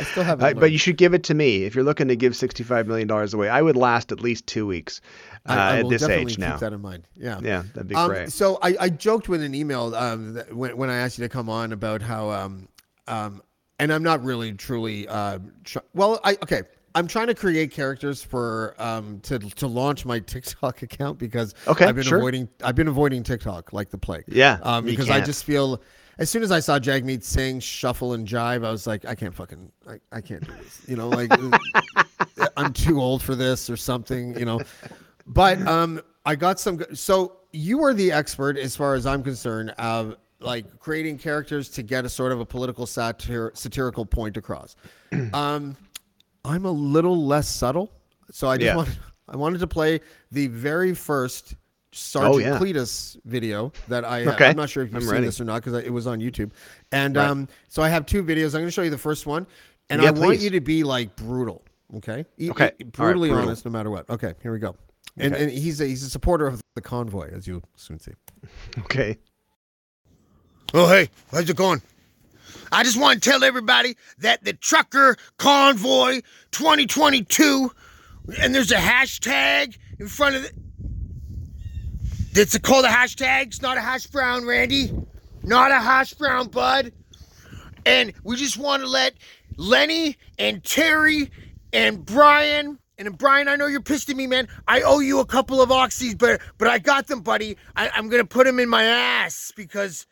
still 0.04 0.24
haven't. 0.24 0.58
Uh, 0.58 0.60
but 0.60 0.72
you 0.72 0.78
should 0.78 0.98
give 0.98 1.14
it 1.14 1.24
to 1.26 1.34
me 1.34 1.64
if 1.66 1.76
you're 1.76 1.84
looking 1.84 2.08
to 2.08 2.16
give 2.16 2.36
sixty-five 2.36 2.88
million 2.88 3.08
dollars 3.08 3.34
away. 3.34 3.50
I 3.50 3.62
would 3.62 3.76
last 3.78 4.12
at 4.12 4.20
least 4.20 4.48
two 4.48 4.66
weeks 4.66 5.00
uh, 5.48 5.52
I, 5.54 5.56
I 5.56 5.80
at 5.80 5.90
this 5.90 6.02
definitely 6.02 6.24
age 6.24 6.30
keep 6.32 6.40
now. 6.40 6.58
that 6.58 6.74
in 6.74 6.82
mind. 6.82 7.04
Yeah. 7.16 7.40
Yeah, 7.42 7.64
that'd 7.74 7.88
be 7.88 7.96
Um, 7.96 8.10
great. 8.10 8.32
So 8.32 8.58
I, 8.62 8.76
I 8.80 8.90
joked 8.90 9.30
with 9.30 9.44
an 9.44 9.54
email 9.54 9.94
um, 9.96 10.34
that 10.34 10.54
when, 10.56 10.76
when 10.76 10.90
I 10.90 10.98
asked 10.98 11.18
you 11.20 11.24
to 11.26 11.30
come 11.30 11.50
on 11.50 11.72
about 11.72 12.02
how, 12.02 12.30
um, 12.32 12.68
um, 13.08 13.42
and 13.80 13.94
I'm 13.94 14.04
not 14.04 14.24
really 14.24 14.54
truly, 14.54 15.08
uh, 15.08 15.40
tr- 15.64 15.80
well, 15.94 16.20
I 16.24 16.34
okay. 16.44 16.64
I'm 16.98 17.08
trying 17.08 17.28
to 17.28 17.36
create 17.36 17.70
characters 17.70 18.24
for 18.24 18.74
um, 18.80 19.20
to 19.22 19.38
to 19.38 19.68
launch 19.68 20.04
my 20.04 20.18
TikTok 20.18 20.82
account 20.88 21.20
because 21.20 21.54
Okay, 21.68 21.86
I've 21.86 21.94
been 21.94 22.04
sure. 22.04 22.18
avoiding 22.18 22.50
I've 22.64 22.74
been 22.74 22.88
avoiding 22.88 23.22
TikTok 23.22 23.72
like 23.72 23.92
the 23.92 24.00
plague. 24.00 24.24
Yeah, 24.28 24.58
um, 24.64 24.84
because 24.84 25.08
I 25.12 25.22
just 25.22 25.44
feel 25.44 25.80
as 26.18 26.32
soon 26.32 26.42
as 26.42 26.52
I 26.52 26.60
saw 26.60 26.80
Jagmeet 26.80 27.24
Singh, 27.24 27.60
shuffle, 27.60 28.14
and 28.14 28.28
jive, 28.28 28.66
I 28.66 28.72
was 28.72 28.88
like, 28.88 29.06
I 29.06 29.14
can't 29.14 29.36
fucking, 29.36 29.72
I, 29.88 30.00
I 30.12 30.22
can't 30.22 30.44
do 30.44 30.52
this. 30.64 30.82
You 30.88 30.96
know, 30.96 31.08
like 31.08 31.32
I'm 32.58 32.74
too 32.74 33.00
old 33.00 33.22
for 33.22 33.36
this 33.36 33.70
or 33.70 33.78
something. 33.78 34.36
You 34.40 34.46
know, 34.46 34.62
but 35.28 35.62
um, 35.68 36.02
I 36.26 36.36
got 36.36 36.60
some. 36.60 36.84
So 36.94 37.38
you 37.52 37.84
are 37.84 37.94
the 37.94 38.12
expert, 38.12 38.58
as 38.58 38.76
far 38.76 38.96
as 38.96 39.06
I'm 39.06 39.22
concerned, 39.22 39.70
of 39.78 40.18
like 40.40 40.80
creating 40.80 41.18
characters 41.18 41.70
to 41.70 41.84
get 41.84 42.06
a 42.06 42.10
sort 42.10 42.32
of 42.32 42.40
a 42.40 42.46
political 42.46 42.86
satir- 42.86 43.56
satirical 43.56 44.06
point 44.06 44.38
across. 44.38 44.76
um, 45.34 45.76
I'm 46.48 46.66
a 46.66 46.72
little 46.72 47.26
less 47.26 47.48
subtle, 47.48 47.92
so 48.32 48.48
I 48.48 48.58
just 48.58 48.66
Yeah. 48.66 48.76
wanted, 48.76 48.98
I 49.28 49.36
wanted 49.38 49.60
to 49.60 49.68
play 49.68 50.00
the 50.32 50.48
very 50.48 50.94
first 50.96 51.56
Sergeant 51.94 52.36
Oh, 52.36 52.38
yeah. 52.38 52.60
Cletus 52.60 53.18
video 53.26 53.72
that 53.88 54.06
I. 54.06 54.26
Okay. 54.26 54.48
I'm 54.50 54.56
not 54.58 54.70
sure 54.70 54.84
if 54.84 54.90
you've 54.90 54.96
I'm 54.98 55.02
seen 55.02 55.12
ready. 55.12 55.26
this 55.26 55.42
or 55.42 55.46
not 55.46 55.64
because 55.64 55.74
it 55.84 55.92
was 55.92 56.06
on 56.06 56.20
YouTube, 56.20 56.52
and 56.92 57.16
Right. 57.16 57.28
um, 57.28 57.48
so 57.70 57.82
I 57.82 57.90
have 57.90 58.06
two 58.06 58.24
videos. 58.24 58.48
I'm 58.48 58.52
going 58.62 58.66
to 58.66 58.72
show 58.72 58.82
you 58.84 58.90
the 58.92 58.98
first 58.98 59.26
one, 59.26 59.48
and 59.90 60.02
Yeah, 60.02 60.10
I 60.10 60.12
want 60.12 60.40
you 60.40 60.50
to 60.52 60.60
be 60.62 60.84
like 60.84 61.16
brutal. 61.16 61.64
Okay. 61.96 62.26
E- 62.38 62.52
Okay. 62.52 62.66
e- 62.66 62.84
All 62.84 62.86
right, 62.86 62.92
brutally 62.94 63.30
brutal. 63.30 63.48
honest, 63.48 63.66
no 63.66 63.72
matter 63.72 63.90
what. 63.90 64.08
Okay. 64.10 64.34
Here 64.44 64.52
we 64.52 64.60
go. 64.60 64.76
And, 65.16 65.34
Okay. 65.34 65.44
and 65.46 65.52
he's 65.52 65.82
a 65.82 65.86
he's 65.86 66.04
a 66.04 66.10
supporter 66.10 66.46
of 66.46 66.62
the 66.76 66.82
convoy, 66.82 67.32
as 67.34 67.48
you'll 67.48 67.64
soon 67.78 68.00
see. 68.00 68.12
Okay. 68.80 69.18
Oh, 70.74 70.88
hey, 70.90 71.10
how's 71.32 71.50
it 71.50 71.56
going? 71.56 71.82
I 72.72 72.84
just 72.84 73.00
want 73.00 73.22
to 73.22 73.30
tell 73.30 73.44
everybody 73.44 73.96
that 74.20 74.44
the 74.44 74.54
Trucker 74.54 75.18
Convoy 75.38 76.22
2022, 76.52 77.72
and 78.42 78.54
there's 78.54 78.72
a 78.72 78.76
hashtag 78.76 79.78
in 80.00 80.08
front 80.08 80.36
of 80.36 80.46
it. 80.46 80.54
It's 82.34 82.58
called 82.60 82.86
a 82.86 82.90
hashtag. 82.90 83.48
It's 83.48 83.62
not 83.62 83.78
a 83.78 83.82
hash 83.82 84.08
brown, 84.08 84.46
Randy. 84.46 84.92
Not 85.44 85.72
a 85.72 85.80
hash 85.80 86.14
brown, 86.14 86.50
bud. 86.50 86.92
And 87.86 88.14
we 88.24 88.36
just 88.36 88.58
want 88.58 88.84
to 88.84 88.88
let 88.88 89.16
Lenny 89.56 90.18
and 90.38 90.64
Terry 90.64 91.32
and 91.74 92.06
Brian. 92.06 92.78
And 93.00 93.18
Brian, 93.18 93.48
I 93.48 93.56
know 93.56 93.68
you're 93.68 93.82
pissed 93.82 94.10
at 94.10 94.16
me, 94.16 94.28
man. 94.28 94.48
I 94.68 94.82
owe 94.82 95.00
you 95.00 95.20
a 95.20 95.26
couple 95.26 95.62
of 95.62 95.70
oxys, 95.70 96.18
but 96.18 96.42
but 96.58 96.68
I 96.68 96.80
got 96.80 97.08
them, 97.08 97.22
buddy. 97.22 97.58
I, 97.76 97.90
I'm 97.90 98.10
gonna 98.10 98.26
put 98.26 98.46
them 98.46 98.60
in 98.60 98.70
my 98.70 98.84
ass 98.84 99.52
because 99.56 100.06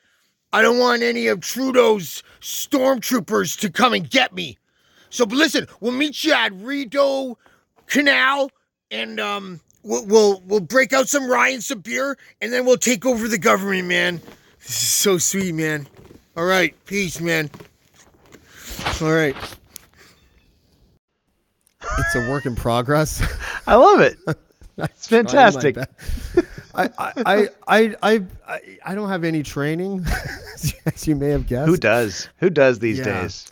I 0.55 0.61
don't 0.61 0.79
want 0.79 1.03
any 1.03 1.27
of 1.27 1.41
Trudeau's 1.41 2.23
stormtroopers 2.39 3.59
to 3.59 3.69
come 3.69 3.91
and 3.91 4.09
get 4.09 4.33
me. 4.33 4.57
So, 5.09 5.25
but 5.25 5.35
listen, 5.35 5.67
we'll 5.81 5.91
meet 5.91 6.23
you 6.23 6.31
at 6.31 6.53
Rideau 6.53 7.37
Canal, 7.87 8.49
and 8.89 9.19
um, 9.19 9.59
we'll 9.83 10.05
we'll 10.05 10.41
we'll 10.45 10.61
break 10.61 10.93
out 10.93 11.09
some 11.09 11.29
rye 11.29 11.49
and 11.49 11.61
some 11.61 11.79
beer, 11.79 12.17
and 12.39 12.53
then 12.53 12.65
we'll 12.65 12.77
take 12.77 13.05
over 13.05 13.27
the 13.27 13.37
government, 13.37 13.89
man. 13.89 14.21
This 14.59 14.69
is 14.69 14.77
so 14.77 15.17
sweet, 15.17 15.51
man. 15.51 15.87
All 16.37 16.45
right, 16.45 16.73
peace, 16.85 17.19
man. 17.19 17.51
All 19.01 19.11
right. 19.11 19.35
It's 21.97 22.15
a 22.15 22.29
work 22.29 22.45
in 22.45 22.55
progress. 22.55 23.21
I 23.67 23.75
love 23.75 23.99
it. 23.99 24.17
It's 24.77 25.07
fantastic. 25.07 25.77
best. 26.75 26.93
I, 26.99 27.13
I, 27.15 27.23
I, 27.25 27.49
I, 27.67 27.95
I, 28.01 28.21
I, 28.47 28.59
I 28.85 28.95
don't 28.95 29.09
have 29.09 29.23
any 29.23 29.43
training, 29.43 30.05
as 30.85 31.07
you 31.07 31.15
may 31.15 31.29
have 31.29 31.47
guessed. 31.47 31.67
Who 31.69 31.77
does? 31.77 32.29
Who 32.37 32.49
does 32.49 32.79
these 32.79 32.99
Yeah. 32.99 33.21
days? 33.23 33.51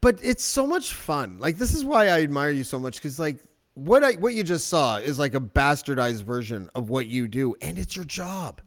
but 0.00 0.16
it's 0.22 0.44
so 0.44 0.64
much 0.64 0.92
fun. 0.94 1.38
Like 1.40 1.58
this 1.58 1.74
is 1.74 1.84
why 1.84 2.06
I 2.06 2.22
admire 2.22 2.50
you 2.50 2.62
so 2.62 2.78
much 2.78 2.96
because 2.96 3.18
like 3.18 3.38
what 3.74 4.04
I 4.04 4.12
what 4.12 4.32
you 4.34 4.44
just 4.44 4.68
saw 4.68 4.98
is 4.98 5.18
like 5.18 5.34
a 5.34 5.40
bastardized 5.40 6.22
version 6.22 6.70
of 6.76 6.88
what 6.88 7.06
you 7.06 7.26
do, 7.26 7.56
and 7.60 7.76
it's 7.78 7.96
your 7.96 8.04
job. 8.04 8.60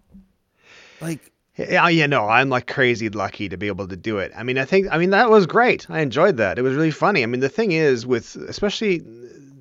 Like 1.00 1.32
Yeah, 1.56 1.88
yeah, 1.90 2.06
no, 2.08 2.28
I'm 2.28 2.50
like 2.50 2.68
crazy 2.68 3.10
lucky 3.10 3.48
to 3.50 3.58
be 3.58 3.68
able 3.68 3.88
to 3.88 3.96
do 3.96 4.18
it. 4.18 4.32
I 4.36 4.44
mean, 4.44 4.58
I 4.58 4.66
think, 4.66 4.88
I 4.92 4.98
mean, 4.98 5.12
that 5.12 5.30
was 5.30 5.46
great. 5.46 5.90
I 5.90 6.02
enjoyed 6.02 6.38
that. 6.38 6.58
It 6.60 6.64
was 6.64 6.76
really 6.76 6.92
funny. 6.92 7.24
I 7.24 7.28
mean, 7.28 7.40
the 7.42 7.50
thing 7.50 7.72
is, 7.72 8.06
with 8.06 8.36
especially 8.48 9.02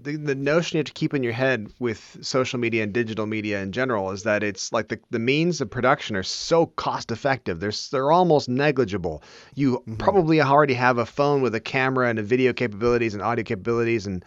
the, 0.03 0.17
the 0.17 0.35
notion 0.35 0.77
you 0.77 0.81
have 0.81 0.87
to 0.87 0.93
keep 0.93 1.15
in 1.15 1.23
your 1.23 1.33
head 1.33 1.73
with 1.79 2.19
social 2.23 2.59
media 2.59 2.83
and 2.83 2.93
digital 2.93 3.27
media 3.27 3.61
in 3.61 3.73
general 3.73 4.11
is 4.11 4.23
that 4.23 4.43
it's 4.43 4.73
like 4.73 4.89
the, 4.89 4.99
the 5.11 5.19
means 5.19 5.61
of 5.61 5.71
production 5.71 6.17
are 6.17 6.23
so 6.23 6.67
cost 6.67 7.11
effective. 7.11 7.61
They're, 7.61 7.73
they're 7.91 8.11
almost 8.11 8.49
negligible. 8.49 9.23
You 9.55 9.79
mm-hmm. 9.79 9.97
probably 9.97 10.41
already 10.41 10.75
have 10.75 10.99
a 10.99 11.07
phone 11.07 11.43
with 11.43 11.55
a 11.55 11.61
camera 11.61 12.09
and 12.09 12.19
a 12.19 12.23
video 12.23 12.53
capabilities 12.53 13.15
and 13.15 13.23
audio 13.23 13.45
capabilities 13.45 14.07
and 14.07 14.25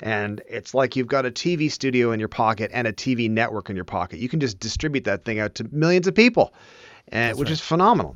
and 0.00 0.42
it's 0.46 0.74
like 0.74 0.94
you've 0.94 1.06
got 1.06 1.24
a 1.24 1.30
TV 1.30 1.72
studio 1.72 2.12
in 2.12 2.20
your 2.20 2.28
pocket 2.28 2.70
and 2.74 2.86
a 2.86 2.92
TV 2.92 3.30
network 3.30 3.70
in 3.70 3.76
your 3.76 3.86
pocket. 3.86 4.18
You 4.18 4.28
can 4.28 4.40
just 4.40 4.60
distribute 4.60 5.04
that 5.04 5.24
thing 5.24 5.38
out 5.38 5.54
to 5.54 5.64
millions 5.72 6.06
of 6.06 6.14
people, 6.14 6.52
eh, 7.12 7.30
and, 7.30 7.38
which 7.38 7.50
is 7.50 7.62
phenomenal. 7.62 8.14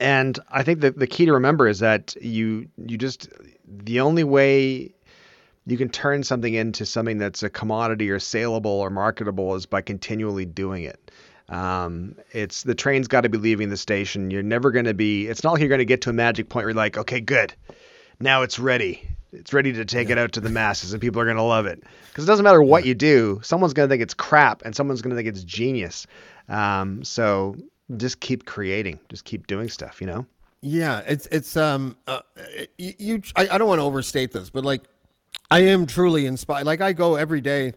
And 0.00 0.38
I 0.50 0.62
think 0.62 0.80
that 0.80 0.98
the 0.98 1.06
key 1.06 1.26
to 1.26 1.34
remember 1.34 1.68
is 1.68 1.80
that 1.80 2.16
you 2.22 2.66
you 2.86 2.96
just 2.96 3.28
the 3.66 4.00
only 4.00 4.24
way 4.24 4.94
you 5.66 5.76
can 5.76 5.88
turn 5.88 6.22
something 6.24 6.54
into 6.54 6.84
something 6.84 7.18
that's 7.18 7.42
a 7.42 7.50
commodity 7.50 8.10
or 8.10 8.18
saleable 8.18 8.70
or 8.70 8.90
marketable 8.90 9.54
is 9.54 9.66
by 9.66 9.80
continually 9.80 10.44
doing 10.44 10.84
it. 10.84 11.10
Um, 11.48 12.16
it's 12.32 12.62
the 12.62 12.74
train's 12.74 13.08
got 13.08 13.22
to 13.22 13.28
be 13.28 13.38
leaving 13.38 13.68
the 13.68 13.76
station. 13.76 14.30
You're 14.30 14.42
never 14.42 14.70
going 14.70 14.86
to 14.86 14.94
be. 14.94 15.26
It's 15.26 15.44
not 15.44 15.52
like 15.52 15.60
you're 15.60 15.68
going 15.68 15.80
to 15.80 15.84
get 15.84 16.00
to 16.02 16.10
a 16.10 16.14
magic 16.14 16.48
point 16.48 16.64
where 16.64 16.70
you're 16.70 16.76
like, 16.76 16.96
okay, 16.96 17.20
good, 17.20 17.54
now 18.20 18.42
it's 18.42 18.58
ready. 18.58 19.08
It's 19.32 19.52
ready 19.52 19.72
to 19.72 19.84
take 19.84 20.10
it 20.10 20.18
out 20.18 20.32
to 20.32 20.40
the 20.40 20.50
masses, 20.50 20.92
and 20.92 21.00
people 21.00 21.20
are 21.20 21.24
going 21.24 21.36
to 21.36 21.42
love 21.42 21.66
it. 21.66 21.82
Because 22.08 22.24
it 22.24 22.26
doesn't 22.26 22.44
matter 22.44 22.62
what 22.62 22.84
you 22.84 22.94
do, 22.94 23.40
someone's 23.42 23.72
going 23.72 23.88
to 23.88 23.92
think 23.92 24.02
it's 24.02 24.14
crap, 24.14 24.62
and 24.62 24.76
someone's 24.76 25.00
going 25.00 25.10
to 25.10 25.16
think 25.16 25.28
it's 25.28 25.42
genius. 25.42 26.06
Um, 26.48 27.02
so 27.02 27.56
just 27.96 28.20
keep 28.20 28.44
creating, 28.44 28.98
just 29.08 29.24
keep 29.24 29.46
doing 29.46 29.68
stuff. 29.68 30.00
You 30.00 30.06
know. 30.06 30.26
Yeah, 30.62 31.02
it's 31.06 31.26
it's 31.26 31.56
um 31.56 31.96
uh, 32.06 32.20
you, 32.78 32.94
you 32.98 33.22
I, 33.34 33.48
I 33.48 33.58
don't 33.58 33.68
want 33.68 33.80
to 33.80 33.84
overstate 33.84 34.32
this, 34.32 34.48
but 34.48 34.64
like 34.64 34.82
I 35.52 35.60
am 35.60 35.86
truly 35.86 36.26
inspired. 36.26 36.66
Like 36.66 36.80
I 36.80 36.92
go 36.92 37.16
every 37.16 37.40
day 37.40 37.74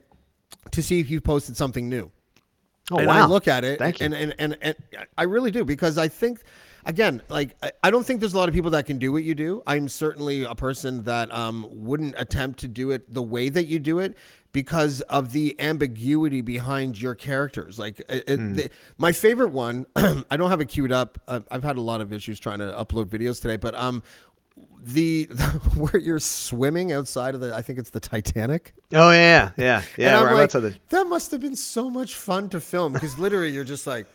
to 0.72 0.82
see 0.82 1.00
if 1.00 1.10
you've 1.10 1.24
posted 1.24 1.58
something 1.58 1.90
new. 1.90 2.12
Oh 2.92 2.98
and 2.98 3.08
wow! 3.08 3.24
I 3.24 3.26
look 3.26 3.48
at 3.48 3.64
it 3.64 3.80
Thank 3.80 4.00
you. 4.00 4.06
and, 4.06 4.14
and 4.14 4.36
and 4.38 4.58
and 4.62 4.76
I 5.18 5.24
really 5.24 5.50
do 5.52 5.66
because 5.66 5.98
I 5.98 6.08
think 6.08 6.42
again, 6.86 7.22
like 7.30 7.56
I- 7.84 7.90
don't 7.90 8.06
think 8.06 8.20
there's 8.20 8.34
a 8.36 8.38
lot 8.38 8.48
of 8.48 8.54
people 8.56 8.72
that 8.72 8.86
can 8.86 9.00
do 9.00 9.12
what 9.12 9.24
you 9.24 9.34
do. 9.34 9.64
I'm 9.66 9.88
certainly 9.90 10.44
a 10.44 10.54
person 10.56 11.04
that 11.04 11.34
um 11.34 11.68
wouldn't 11.72 12.14
attempt 12.18 12.60
to 12.60 12.68
do 12.68 12.92
it 12.92 13.12
the 13.14 13.24
way 13.24 13.50
that 13.50 13.66
you 13.66 13.80
do 13.80 14.00
it 14.00 14.16
because 14.52 15.02
of 15.02 15.34
the 15.34 15.54
ambiguity 15.60 16.40
behind 16.42 17.02
your 17.02 17.14
characters. 17.16 17.78
Like 17.80 18.00
it, 18.08 18.30
Hmm. 18.40 18.54
the- 18.54 18.70
my 19.00 19.12
favorite 19.12 19.50
one, 19.52 19.86
I 19.96 20.38
don't 20.38 20.50
have 20.52 20.62
it 20.62 20.70
queued 20.70 20.92
up. 20.92 21.18
Uh, 21.28 21.40
I've 21.52 21.64
had 21.64 21.78
a 21.78 21.82
lot 21.82 22.00
of 22.02 22.14
issues 22.14 22.40
trying 22.40 22.60
to 22.60 22.66
upload 22.68 23.06
videos 23.08 23.42
today, 23.42 23.58
but 23.58 23.74
um 23.76 24.04
the 24.86 25.26
where 25.76 25.98
you're 26.02 26.20
swimming 26.20 26.92
outside 26.92 27.34
of 27.36 27.42
the 27.42 27.56
I 27.56 27.62
think 27.62 27.80
it's 27.80 27.90
the 27.90 28.00
Titanic. 28.00 28.74
Oh 28.94 29.12
yeah, 29.12 29.52
yeah, 29.58 29.82
yeah. 29.98 30.22
We're 30.22 30.34
like, 30.34 30.44
outside 30.44 30.60
the- 30.62 30.76
that 30.90 31.08
must 31.08 31.32
have 31.32 31.42
been 31.42 31.56
so 31.56 31.90
much 31.90 32.16
fun 32.16 32.50
to 32.50 32.60
film 32.62 32.94
because 32.94 33.18
literally 33.18 33.50
you're 33.50 33.64
just 33.64 33.88
like, 33.88 34.06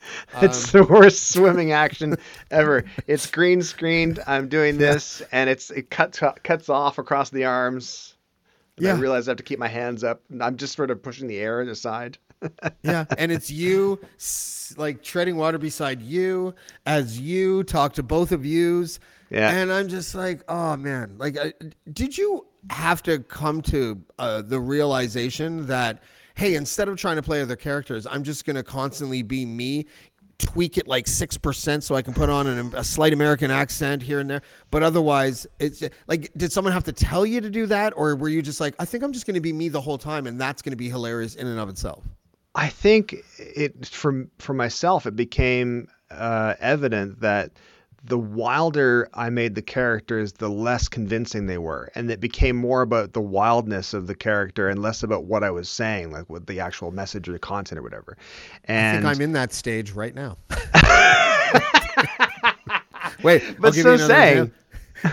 It's 0.42 0.74
Um, 0.74 0.80
the 0.86 0.92
worst 0.92 1.30
swimming 1.32 1.72
action 1.72 2.16
ever. 2.50 2.84
It's 3.06 3.26
green 3.30 3.62
screened. 3.62 4.20
I'm 4.26 4.48
doing 4.48 4.78
this, 4.78 5.22
and 5.32 5.50
it's 5.50 5.70
it 5.70 5.90
cuts 5.90 6.20
cuts 6.44 6.68
off 6.68 6.98
across 6.98 7.30
the 7.30 7.44
arms. 7.44 8.14
And 8.78 8.86
I 8.86 8.92
realize 8.92 9.26
I 9.26 9.32
have 9.32 9.38
to 9.38 9.42
keep 9.42 9.58
my 9.58 9.66
hands 9.68 10.04
up. 10.04 10.22
and 10.30 10.40
I'm 10.42 10.56
just 10.56 10.76
sort 10.76 10.92
of 10.92 11.02
pushing 11.02 11.26
the 11.26 11.38
air 11.38 11.60
aside. 11.62 12.16
yeah, 12.82 13.04
and 13.18 13.32
it's 13.32 13.50
you 13.50 13.98
like 14.76 15.02
treading 15.02 15.36
water 15.36 15.58
beside 15.58 16.00
you 16.00 16.54
as 16.86 17.18
you 17.18 17.64
talk 17.64 17.94
to 17.94 18.02
both 18.04 18.30
of 18.30 18.46
yous. 18.46 19.00
Yeah. 19.30 19.50
and 19.50 19.72
I'm 19.72 19.88
just 19.88 20.14
like, 20.14 20.42
oh 20.48 20.76
man, 20.76 21.16
like, 21.18 21.36
did 21.92 22.16
you 22.16 22.46
have 22.70 23.02
to 23.04 23.18
come 23.20 23.62
to 23.62 24.02
uh, 24.18 24.42
the 24.42 24.60
realization 24.60 25.66
that? 25.66 26.02
hey, 26.38 26.54
instead 26.54 26.88
of 26.88 26.96
trying 26.96 27.16
to 27.16 27.22
play 27.22 27.42
other 27.42 27.56
characters, 27.56 28.06
I'm 28.06 28.22
just 28.22 28.44
going 28.44 28.54
to 28.54 28.62
constantly 28.62 29.22
be 29.22 29.44
me, 29.44 29.86
tweak 30.38 30.78
it 30.78 30.86
like 30.86 31.06
6% 31.06 31.82
so 31.82 31.96
I 31.96 32.02
can 32.02 32.14
put 32.14 32.30
on 32.30 32.46
an, 32.46 32.72
a 32.76 32.84
slight 32.84 33.12
American 33.12 33.50
accent 33.50 34.02
here 34.02 34.20
and 34.20 34.30
there. 34.30 34.42
But 34.70 34.84
otherwise, 34.84 35.48
it's 35.58 35.82
like, 36.06 36.30
did 36.36 36.52
someone 36.52 36.72
have 36.72 36.84
to 36.84 36.92
tell 36.92 37.26
you 37.26 37.40
to 37.40 37.50
do 37.50 37.66
that? 37.66 37.92
Or 37.96 38.14
were 38.14 38.28
you 38.28 38.40
just 38.40 38.60
like, 38.60 38.76
I 38.78 38.84
think 38.84 39.02
I'm 39.02 39.12
just 39.12 39.26
going 39.26 39.34
to 39.34 39.40
be 39.40 39.52
me 39.52 39.68
the 39.68 39.80
whole 39.80 39.98
time 39.98 40.28
and 40.28 40.40
that's 40.40 40.62
going 40.62 40.70
to 40.70 40.76
be 40.76 40.88
hilarious 40.88 41.34
in 41.34 41.48
and 41.48 41.58
of 41.58 41.68
itself? 41.68 42.04
I 42.54 42.68
think 42.68 43.16
it, 43.36 43.86
for, 43.86 44.26
for 44.38 44.54
myself, 44.54 45.06
it 45.06 45.16
became 45.16 45.88
uh, 46.12 46.54
evident 46.60 47.20
that 47.20 47.50
the 48.08 48.18
wilder 48.18 49.08
I 49.14 49.30
made 49.30 49.54
the 49.54 49.62
characters, 49.62 50.32
the 50.32 50.48
less 50.48 50.88
convincing 50.88 51.46
they 51.46 51.58
were. 51.58 51.90
And 51.94 52.10
it 52.10 52.20
became 52.20 52.56
more 52.56 52.82
about 52.82 53.12
the 53.12 53.20
wildness 53.20 53.94
of 53.94 54.06
the 54.06 54.14
character 54.14 54.68
and 54.68 54.82
less 54.82 55.02
about 55.02 55.24
what 55.24 55.44
I 55.44 55.50
was 55.50 55.68
saying, 55.68 56.12
like 56.12 56.28
with 56.28 56.46
the 56.46 56.60
actual 56.60 56.90
message 56.90 57.28
or 57.28 57.32
the 57.32 57.38
content 57.38 57.78
or 57.78 57.82
whatever. 57.82 58.16
And 58.64 59.06
I 59.06 59.10
think 59.10 59.16
I'm 59.16 59.22
in 59.22 59.32
that 59.32 59.52
stage 59.52 59.92
right 59.92 60.14
now. 60.14 60.36
Wait, 63.22 63.42
but 63.58 63.74
so 63.74 63.96
saying. 63.96 64.52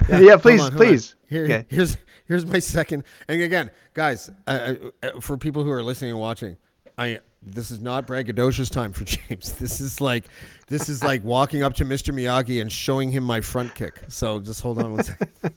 Yeah, 0.09 0.19
yeah, 0.19 0.37
please, 0.37 0.61
on, 0.61 0.71
please. 0.71 1.15
Here, 1.29 1.43
okay. 1.43 1.65
Here's 1.69 1.95
here's 2.27 2.43
my 2.43 2.57
second. 2.57 3.03
And 3.27 3.39
again, 3.39 3.69
guys, 3.93 4.31
uh, 4.47 4.73
uh, 5.03 5.21
for 5.21 5.37
people 5.37 5.63
who 5.63 5.69
are 5.69 5.83
listening 5.83 6.09
and 6.09 6.19
watching, 6.19 6.57
I 6.97 7.19
this 7.45 7.71
is 7.71 7.79
not 7.79 8.07
braggadocious 8.07 8.69
time 8.69 8.91
for 8.91 9.03
James. 9.05 9.53
This 9.53 9.79
is 9.79 10.01
like 10.01 10.25
this 10.67 10.89
is 10.89 11.03
like 11.03 11.23
walking 11.23 11.63
up 11.63 11.73
to 11.75 11.85
Mr. 11.85 12.13
Miyagi 12.13 12.61
and 12.61 12.71
showing 12.71 13.11
him 13.11 13.23
my 13.23 13.41
front 13.41 13.75
kick. 13.75 14.01
So 14.07 14.39
just 14.39 14.61
hold 14.61 14.79
on 14.79 14.93
one 14.93 15.03
second. 15.03 15.29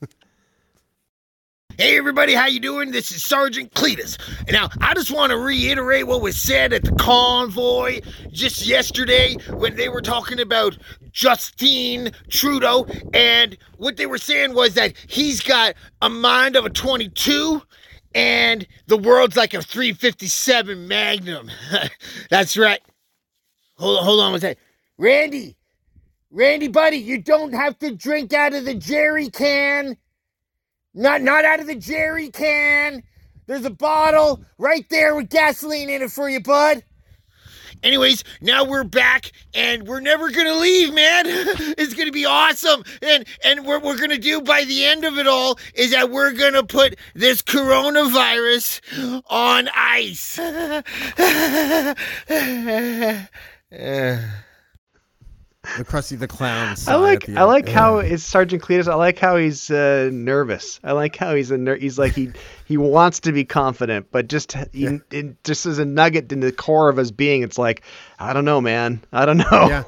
Hey 1.81 1.97
everybody, 1.97 2.35
how 2.35 2.47
you 2.47 2.59
doing? 2.59 2.91
This 2.91 3.13
is 3.13 3.23
Sergeant 3.23 3.73
Cletus. 3.73 4.19
Now, 4.51 4.69
I 4.81 4.95
just 4.95 5.13
want 5.13 5.31
to 5.31 5.39
reiterate 5.39 6.09
what 6.09 6.21
was 6.21 6.37
said 6.37 6.73
at 6.73 6.83
the 6.83 6.91
convoy 6.97 8.01
just 8.33 8.67
yesterday 8.67 9.37
when 9.53 9.77
they 9.77 9.89
were 9.89 10.03
talking 10.03 10.41
about 10.41 10.77
Justin 11.13 12.11
Trudeau, 12.31 12.85
and 13.15 13.57
what 13.77 13.97
they 13.97 14.07
were 14.07 14.19
saying 14.19 14.55
was 14.55 14.75
that 14.75 14.95
he's 15.07 15.41
got 15.41 15.75
a 16.03 16.09
mind 16.09 16.57
of 16.57 16.67
a 16.67 16.71
22 16.71 17.63
and 18.15 18.67
the 18.87 18.97
world's 18.97 19.37
like 19.37 19.55
a 19.55 19.63
357 19.63 20.89
Magnum. 20.89 21.51
That's 22.31 22.57
right. 22.57 22.81
Hold 23.77 23.99
on, 23.99 24.05
hold 24.05 24.21
on 24.21 24.31
one 24.33 24.41
second. 24.41 24.63
Randy, 24.99 25.57
Randy, 26.31 26.69
buddy, 26.69 26.97
you 26.97 27.23
don't 27.23 27.53
have 27.53 27.79
to 27.79 27.95
drink 27.95 28.33
out 28.33 28.55
of 28.55 28.65
the 28.65 28.75
jerry 28.75 29.29
can. 29.31 29.97
Not, 30.95 31.23
not 31.23 31.45
out 31.45 31.61
of 31.61 31.67
the 31.67 31.77
jerry 31.77 32.31
can. 32.31 33.03
There's 33.47 33.65
a 33.65 33.71
bottle 33.71 34.45
right 34.59 34.87
there 34.91 35.15
with 35.15 35.31
gasoline 35.31 35.89
in 35.89 36.03
it 36.03 36.11
for 36.11 36.29
you, 36.29 36.41
bud. 36.41 36.83
Anyways, 37.83 38.25
now 38.41 38.65
we're 38.65 38.85
back 38.85 39.31
and 39.55 39.87
we're 39.87 40.01
never 40.01 40.31
gonna 40.31 40.55
leave, 40.55 40.93
man. 40.95 41.25
it's 41.27 41.95
gonna 41.95 42.13
be 42.13 42.27
awesome. 42.27 42.85
And 43.03 43.25
and 43.45 43.65
what 43.65 43.83
we're 43.83 43.99
gonna 43.99 44.19
do 44.19 44.41
by 44.41 44.65
the 44.65 44.85
end 44.85 45.05
of 45.05 45.19
it 45.19 45.27
all 45.27 45.59
is 45.75 45.93
that 45.93 46.11
we're 46.11 46.33
gonna 46.33 46.65
put 46.65 46.97
this 47.15 47.43
coronavirus 47.43 49.23
on 49.29 49.69
ice. 49.75 50.39
The 55.77 55.85
Krusty 55.85 56.19
the 56.19 56.29
Clown. 56.29 56.77
I 56.87 56.97
like 56.97 57.29
I 57.29 57.45
like 57.45 57.69
how 57.69 57.99
it's 57.99 58.25
Sergeant 58.25 58.63
Cletus. 58.63 58.89
I 58.89 58.95
like 58.95 59.19
how 59.19 59.37
he's 59.37 59.71
uh, 59.71 60.11
nervous. 60.13 60.81
I 60.83 60.93
like 60.93 61.17
how 61.17 61.35
he's 61.35 61.51
a 61.51 61.59
ner- 61.59 61.77
he's 61.77 61.99
like 61.99 62.15
he 62.15 62.31
he 62.65 62.77
wants 62.77 63.21
to 63.21 63.33
be 63.33 63.45
confident, 63.45 64.07
but 64.11 64.29
just 64.29 64.53
he, 64.73 65.01
yeah. 65.11 65.23
just 65.45 65.67
as 65.67 65.79
a 65.79 65.85
nugget 65.85 66.33
in 66.33 66.41
the 66.41 66.53
core 66.53 66.89
of 66.89 66.97
his 66.97 67.13
being, 67.13 67.43
it's 67.43 67.59
like 67.59 67.83
I 68.19 68.33
don't 68.33 68.45
know, 68.45 68.61
man. 68.61 69.03
I 69.13 69.27
don't 69.27 69.39
know. 69.39 69.47
Yeah. 69.69 69.85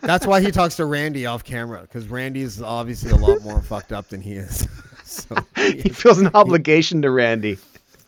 That's 0.00 0.26
why 0.26 0.40
he 0.40 0.50
talks 0.50 0.76
to 0.76 0.84
Randy 0.84 1.26
off 1.26 1.44
camera 1.44 1.82
because 1.82 2.08
Randy 2.08 2.42
is 2.42 2.62
obviously 2.62 3.10
a 3.10 3.16
lot 3.16 3.42
more 3.42 3.60
fucked 3.62 3.92
up 3.92 4.08
than 4.08 4.20
he 4.20 4.34
is. 4.34 4.68
so 5.04 5.36
he, 5.56 5.72
he 5.82 5.88
feels 5.88 6.18
an 6.18 6.30
obligation 6.34 7.02
to 7.02 7.10
Randy. 7.10 7.58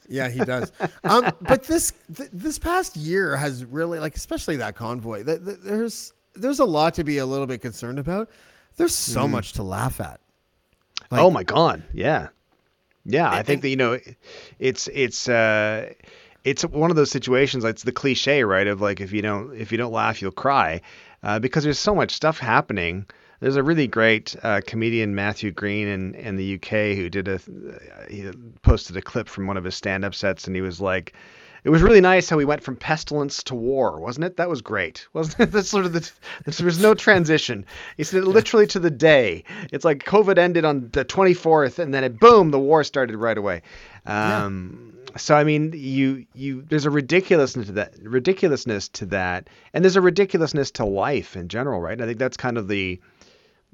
Yeah, 0.09 0.29
he 0.29 0.41
does. 0.41 0.71
Um, 1.03 1.33
but 1.41 1.65
this 1.65 1.93
th- 2.15 2.29
this 2.33 2.59
past 2.59 2.97
year 2.97 3.37
has 3.37 3.65
really 3.65 3.99
like, 3.99 4.15
especially 4.17 4.57
that 4.57 4.77
convoy. 4.77 5.25
Th- 5.25 5.43
th- 5.43 5.59
there's 5.63 6.13
there's 6.35 6.61
a 6.61 6.65
lot 6.65 6.95
to 6.95 7.05
be 7.05 7.19
a 7.19 7.27
little 7.27 7.47
bit 7.47 7.61
concerned 7.61 7.99
about. 7.99 8.31
There's 8.77 8.95
so 8.95 9.23
mm. 9.23 9.31
much 9.31 9.53
to 9.55 9.63
laugh 9.63 10.01
at. 10.01 10.21
Like, 11.11 11.21
oh 11.21 11.31
my 11.31 11.45
god, 11.45 11.83
yeah, 11.93 12.29
yeah. 13.05 13.31
I 13.31 13.43
think 13.43 13.63
that 13.63 13.69
you 13.69 13.77
know, 13.77 13.99
it's 14.59 14.89
it's 14.89 15.29
uh, 15.29 15.93
it's 16.45 16.65
one 16.65 16.91
of 16.91 16.97
those 16.97 17.11
situations. 17.11 17.65
It's 17.65 17.83
the 17.83 17.93
cliche, 17.93 18.45
right? 18.45 18.67
Of 18.67 18.81
like 18.81 19.01
if 19.01 19.13
you 19.13 19.23
don't 19.23 19.55
if 19.55 19.71
you 19.71 19.79
don't 19.79 19.93
laugh, 19.93 20.21
you'll 20.23 20.33
cry, 20.33 20.81
uh, 21.23 21.39
because 21.39 21.65
there's 21.65 21.79
so 21.79 21.95
much 21.95 22.13
stuff 22.13 22.39
happening. 22.39 23.07
There's 23.41 23.57
a 23.57 23.63
really 23.63 23.87
great 23.87 24.35
uh, 24.43 24.61
comedian 24.67 25.15
Matthew 25.15 25.51
Green 25.51 25.87
in 25.87 26.15
in 26.15 26.37
the 26.37 26.55
UK 26.55 26.97
who 26.97 27.11
did 27.11 27.29
a 27.29 27.41
he 28.09 28.31
posted 28.63 28.97
a 28.97 29.03
clip 29.03 29.29
from 29.29 29.47
one 29.47 29.57
of 29.57 29.65
his 29.65 29.75
stand 29.75 30.05
up 30.05 30.15
sets, 30.15 30.47
and 30.47 30.57
he 30.57 30.63
was 30.63 30.81
like 30.81 31.15
it 31.65 31.71
was 31.71 31.83
really 31.83 32.03
nice 32.03 32.29
how 32.29 32.37
we 32.37 32.45
went 32.45 32.63
from 32.63 32.77
pestilence 32.77 33.43
to 33.45 33.55
war, 33.55 33.99
wasn't 33.99 34.27
it? 34.27 34.37
That 34.37 34.51
was 34.51 34.61
great, 34.61 35.09
wasn't 35.15 35.41
it? 35.41 35.53
That's 35.53 35.69
sort 35.69 35.87
of 35.87 35.95
the 35.95 36.11
there 36.45 36.65
was 36.65 36.81
no 36.81 36.95
transition. 36.95 37.65
Said 38.01 38.25
literally 38.25 38.67
to 38.69 38.79
the 38.79 38.91
day. 38.91 39.45
It's 39.73 39.85
like 39.85 40.05
COVID 40.05 40.39
ended 40.39 40.65
on 40.65 40.91
the 40.93 41.05
24th, 41.05 41.79
and 41.79 41.93
then 41.93 42.05
it 42.05 42.21
boom, 42.21 42.51
the 42.51 42.59
war 42.59 42.85
started 42.85 43.17
right 43.17 43.39
away. 43.39 43.63
Um, 44.05 44.93
yeah. 45.09 45.17
So 45.17 45.35
I 45.37 45.45
mean, 45.45 45.73
you 45.75 46.27
you 46.35 46.63
there's 46.63 46.87
a 46.87 46.91
ridiculousness 46.91 47.67
to 47.67 47.73
that 47.73 47.95
ridiculousness 48.03 48.89
to 48.89 49.07
that, 49.07 49.49
and 49.73 49.83
there's 49.85 49.97
a 49.97 50.01
ridiculousness 50.01 50.73
to 50.73 50.85
life 50.85 51.37
in 51.37 51.49
general, 51.49 51.81
right? 51.81 51.93
And 51.93 52.03
I 52.03 52.07
think 52.07 52.19
that's 52.19 52.37
kind 52.37 52.59
of 52.59 52.69
the 52.69 53.01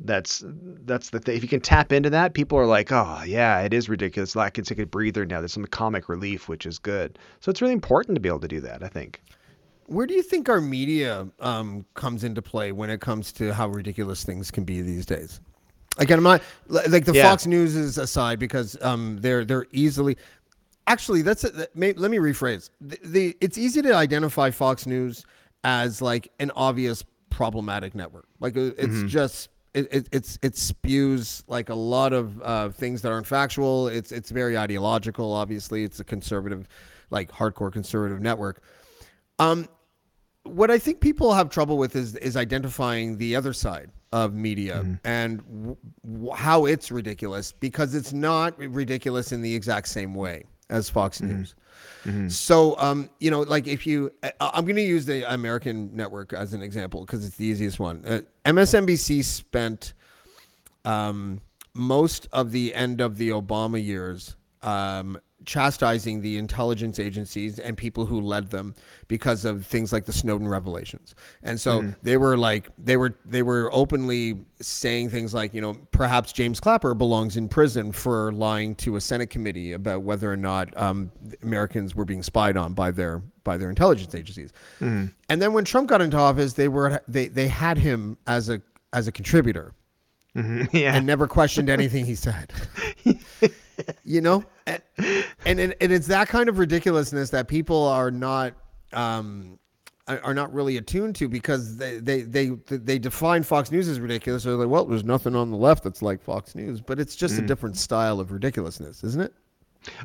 that's 0.04 0.42
that's 0.46 1.10
the 1.10 1.20
thing. 1.20 1.36
If 1.36 1.42
you 1.42 1.48
can 1.48 1.60
tap 1.60 1.92
into 1.92 2.10
that, 2.10 2.34
people 2.34 2.58
are 2.58 2.66
like, 2.66 2.90
oh 2.90 3.22
yeah, 3.26 3.60
it 3.60 3.74
is 3.74 3.88
ridiculous. 3.88 4.34
I 4.36 4.50
can 4.50 4.64
take 4.64 4.78
a 4.78 4.86
breather 4.86 5.26
now. 5.26 5.40
There's 5.40 5.52
some 5.52 5.66
comic 5.66 6.08
relief, 6.08 6.48
which 6.48 6.66
is 6.66 6.78
good. 6.78 7.18
So 7.40 7.50
it's 7.50 7.60
really 7.60 7.74
important 7.74 8.16
to 8.16 8.20
be 8.20 8.28
able 8.28 8.40
to 8.40 8.48
do 8.48 8.60
that. 8.60 8.82
I 8.82 8.88
think. 8.88 9.22
Where 9.86 10.06
do 10.06 10.14
you 10.14 10.22
think 10.22 10.48
our 10.48 10.60
media 10.60 11.26
um, 11.40 11.84
comes 11.94 12.22
into 12.22 12.40
play 12.40 12.70
when 12.70 12.90
it 12.90 13.00
comes 13.00 13.32
to 13.32 13.52
how 13.52 13.68
ridiculous 13.68 14.22
things 14.22 14.50
can 14.50 14.62
be 14.62 14.82
these 14.82 15.04
days? 15.04 15.40
Again, 15.98 16.18
I'm 16.18 16.24
not 16.24 16.42
like 16.68 17.04
the 17.04 17.12
yeah. 17.12 17.28
Fox 17.28 17.44
News 17.46 17.74
is 17.74 17.98
aside 17.98 18.38
because 18.38 18.80
um, 18.82 19.18
they're 19.20 19.44
they're 19.44 19.66
easily. 19.72 20.16
Actually, 20.86 21.22
that's 21.22 21.44
a, 21.44 21.68
let 21.74 21.74
me 21.76 21.94
rephrase. 21.94 22.70
The, 22.80 22.98
the 23.04 23.36
it's 23.40 23.58
easy 23.58 23.82
to 23.82 23.94
identify 23.94 24.50
Fox 24.50 24.86
News 24.86 25.26
as 25.62 26.00
like 26.00 26.32
an 26.38 26.50
obvious 26.56 27.04
problematic 27.28 27.94
network. 27.94 28.26
Like 28.40 28.56
uh, 28.56 28.72
it's 28.78 28.86
mm-hmm. 28.86 29.06
just 29.08 29.49
it, 29.74 29.92
it, 29.92 30.08
it's 30.12 30.38
it 30.42 30.56
spews 30.56 31.44
like 31.46 31.68
a 31.68 31.74
lot 31.74 32.12
of 32.12 32.40
uh, 32.42 32.68
things 32.70 33.02
that 33.02 33.12
aren't 33.12 33.26
factual. 33.26 33.88
It's 33.88 34.12
it's 34.12 34.30
very 34.30 34.58
ideological. 34.58 35.32
Obviously, 35.32 35.84
it's 35.84 36.00
a 36.00 36.04
conservative, 36.04 36.68
like 37.10 37.30
hardcore 37.30 37.72
conservative 37.72 38.20
network. 38.20 38.62
Um, 39.38 39.68
what 40.44 40.70
I 40.70 40.78
think 40.78 41.00
people 41.00 41.32
have 41.32 41.50
trouble 41.50 41.78
with 41.78 41.94
is 41.96 42.16
is 42.16 42.36
identifying 42.36 43.18
the 43.18 43.36
other 43.36 43.52
side 43.52 43.90
of 44.12 44.34
media 44.34 44.78
mm-hmm. 44.78 44.94
and 45.04 45.40
w- 46.02 46.34
how 46.34 46.66
it's 46.66 46.90
ridiculous 46.90 47.52
because 47.52 47.94
it's 47.94 48.12
not 48.12 48.58
ridiculous 48.58 49.30
in 49.30 49.40
the 49.40 49.54
exact 49.54 49.86
same 49.86 50.14
way 50.14 50.44
as 50.70 50.88
Fox 50.88 51.18
mm-hmm. 51.18 51.38
News. 51.38 51.54
Mm-hmm. 52.04 52.28
So, 52.28 52.78
um, 52.78 53.10
you 53.18 53.30
know, 53.30 53.40
like 53.40 53.66
if 53.66 53.86
you, 53.86 54.12
I'm 54.40 54.64
going 54.64 54.76
to 54.76 54.82
use 54.82 55.04
the 55.04 55.30
American 55.32 55.94
network 55.94 56.32
as 56.32 56.54
an 56.54 56.62
example 56.62 57.02
because 57.02 57.26
it's 57.26 57.36
the 57.36 57.44
easiest 57.44 57.78
one. 57.78 58.02
Uh, 58.06 58.20
MSNBC 58.46 59.22
spent 59.24 59.92
um, 60.84 61.40
most 61.74 62.28
of 62.32 62.52
the 62.52 62.74
end 62.74 63.00
of 63.00 63.18
the 63.18 63.30
Obama 63.30 63.84
years 63.84 64.36
um, 64.62 65.18
chastising 65.50 66.20
the 66.20 66.38
intelligence 66.38 67.00
agencies 67.00 67.58
and 67.58 67.76
people 67.76 68.06
who 68.06 68.20
led 68.20 68.48
them 68.50 68.72
because 69.08 69.44
of 69.44 69.66
things 69.66 69.92
like 69.92 70.04
the 70.04 70.12
Snowden 70.12 70.46
revelations. 70.46 71.16
And 71.42 71.60
so 71.60 71.82
mm. 71.82 71.96
they 72.04 72.16
were 72.16 72.36
like 72.36 72.68
they 72.78 72.96
were 72.96 73.16
they 73.24 73.42
were 73.42 73.68
openly 73.72 74.44
saying 74.60 75.10
things 75.10 75.34
like, 75.34 75.52
you 75.52 75.60
know, 75.60 75.74
perhaps 75.90 76.32
James 76.32 76.60
Clapper 76.60 76.94
belongs 76.94 77.36
in 77.36 77.48
prison 77.48 77.90
for 77.90 78.30
lying 78.30 78.76
to 78.76 78.94
a 78.94 79.00
Senate 79.00 79.28
committee 79.28 79.72
about 79.72 80.02
whether 80.02 80.32
or 80.32 80.36
not 80.36 80.74
um, 80.80 81.10
Americans 81.42 81.96
were 81.96 82.04
being 82.04 82.22
spied 82.22 82.56
on 82.56 82.72
by 82.72 82.92
their 82.92 83.20
by 83.42 83.56
their 83.56 83.70
intelligence 83.70 84.14
agencies. 84.14 84.52
Mm. 84.80 85.12
And 85.28 85.42
then 85.42 85.52
when 85.52 85.64
Trump 85.64 85.88
got 85.88 86.00
into 86.00 86.16
office, 86.16 86.52
they 86.52 86.68
were 86.68 87.02
they 87.08 87.26
they 87.26 87.48
had 87.48 87.76
him 87.76 88.16
as 88.28 88.48
a 88.48 88.62
as 88.92 89.08
a 89.08 89.12
contributor. 89.12 89.74
Mm-hmm. 90.36 90.76
Yeah. 90.76 90.94
And 90.94 91.06
never 91.06 91.26
questioned 91.26 91.68
anything 91.68 92.06
he 92.06 92.14
said. 92.14 92.52
you 94.10 94.20
know, 94.20 94.44
and, 94.66 94.82
and 95.46 95.60
and 95.80 95.92
it's 95.92 96.08
that 96.08 96.28
kind 96.28 96.48
of 96.48 96.58
ridiculousness 96.58 97.30
that 97.30 97.46
people 97.48 97.86
are 97.86 98.10
not 98.10 98.54
um 98.92 99.58
are 100.08 100.34
not 100.34 100.52
really 100.52 100.76
attuned 100.76 101.14
to 101.14 101.28
because 101.28 101.76
they 101.76 101.98
they 101.98 102.22
they 102.22 102.48
they 102.66 102.98
define 102.98 103.44
Fox 103.44 103.70
News 103.70 103.88
as 103.88 104.00
ridiculous. 104.00 104.42
They're 104.42 104.54
like, 104.54 104.68
well, 104.68 104.84
there's 104.84 105.04
nothing 105.04 105.36
on 105.36 105.50
the 105.50 105.56
left 105.56 105.84
that's 105.84 106.02
like 106.02 106.20
Fox 106.20 106.56
News, 106.56 106.80
but 106.80 106.98
it's 106.98 107.14
just 107.14 107.36
mm. 107.36 107.44
a 107.44 107.46
different 107.46 107.76
style 107.76 108.18
of 108.18 108.32
ridiculousness, 108.32 109.04
isn't 109.04 109.22
it? 109.22 109.32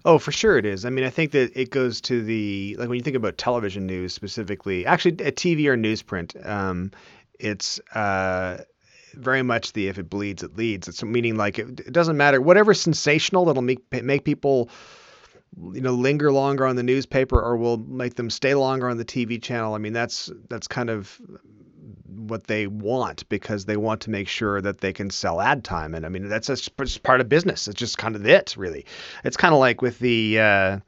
Oh, 0.06 0.20
for 0.20 0.32
sure 0.32 0.58
it 0.58 0.66
is. 0.66 0.86
I 0.86 0.90
mean, 0.90 1.04
I 1.04 1.10
think 1.10 1.32
that 1.32 1.52
it 1.60 1.72
goes 1.72 2.00
to 2.02 2.24
the 2.24 2.76
like 2.78 2.88
when 2.88 2.98
you 2.98 3.04
think 3.04 3.16
about 3.16 3.40
television 3.40 3.88
news 3.88 4.14
specifically, 4.14 4.86
actually 4.86 5.14
a 5.26 5.32
TV 5.32 5.66
or 5.66 5.76
newsprint, 5.76 6.48
um, 6.48 6.92
it's 7.40 7.80
uh, 7.96 8.60
very 9.16 9.42
much 9.42 9.74
the 9.74 9.88
if 9.88 9.98
it 9.98 10.10
bleeds, 10.10 10.44
it 10.44 10.58
leads. 10.58 10.88
It's 10.88 11.04
meaning 11.04 11.36
like 11.36 11.60
it, 11.60 11.80
it 11.80 11.92
doesn't 11.94 12.18
matter 12.18 12.42
whatever 12.42 12.74
sensational 12.74 13.46
that'll 13.46 13.62
make 13.62 13.92
make 14.04 14.24
people 14.24 14.70
you 15.74 15.82
know 15.82 15.94
linger 15.94 16.32
longer 16.32 16.66
on 16.66 16.76
the 16.76 16.84
newspaper 16.84 17.42
or 17.42 17.58
will 17.58 17.78
make 17.78 18.16
them 18.16 18.30
stay 18.30 18.54
longer 18.56 18.90
on 18.90 18.98
the 18.98 19.06
TV 19.06 19.42
channel. 19.42 19.74
I 19.74 19.78
mean, 19.78 19.94
that's 19.94 20.30
that's 20.50 20.68
kind 20.68 20.90
of 20.90 21.20
what 22.28 22.46
they 22.46 22.68
want 22.68 23.28
because 23.30 23.66
they 23.66 23.78
want 23.78 24.02
to 24.02 24.10
make 24.10 24.28
sure 24.28 24.62
that 24.62 24.80
they 24.80 24.94
can 24.94 25.10
sell 25.10 25.42
ad 25.42 25.64
time. 25.64 25.94
And 25.94 26.06
I 26.06 26.10
mean, 26.10 26.28
that's 26.30 26.48
just 26.48 26.76
part 27.04 27.22
of 27.22 27.30
business. 27.30 27.68
It's 27.68 27.80
just 27.80 27.98
kind 27.98 28.16
of 28.16 28.26
it, 28.26 28.56
really. 28.58 28.86
It's 29.24 29.38
kind 29.38 29.54
of 29.54 29.60
like 29.60 29.82
with 29.82 30.00
the, 30.00 30.40
uh, 30.40 30.80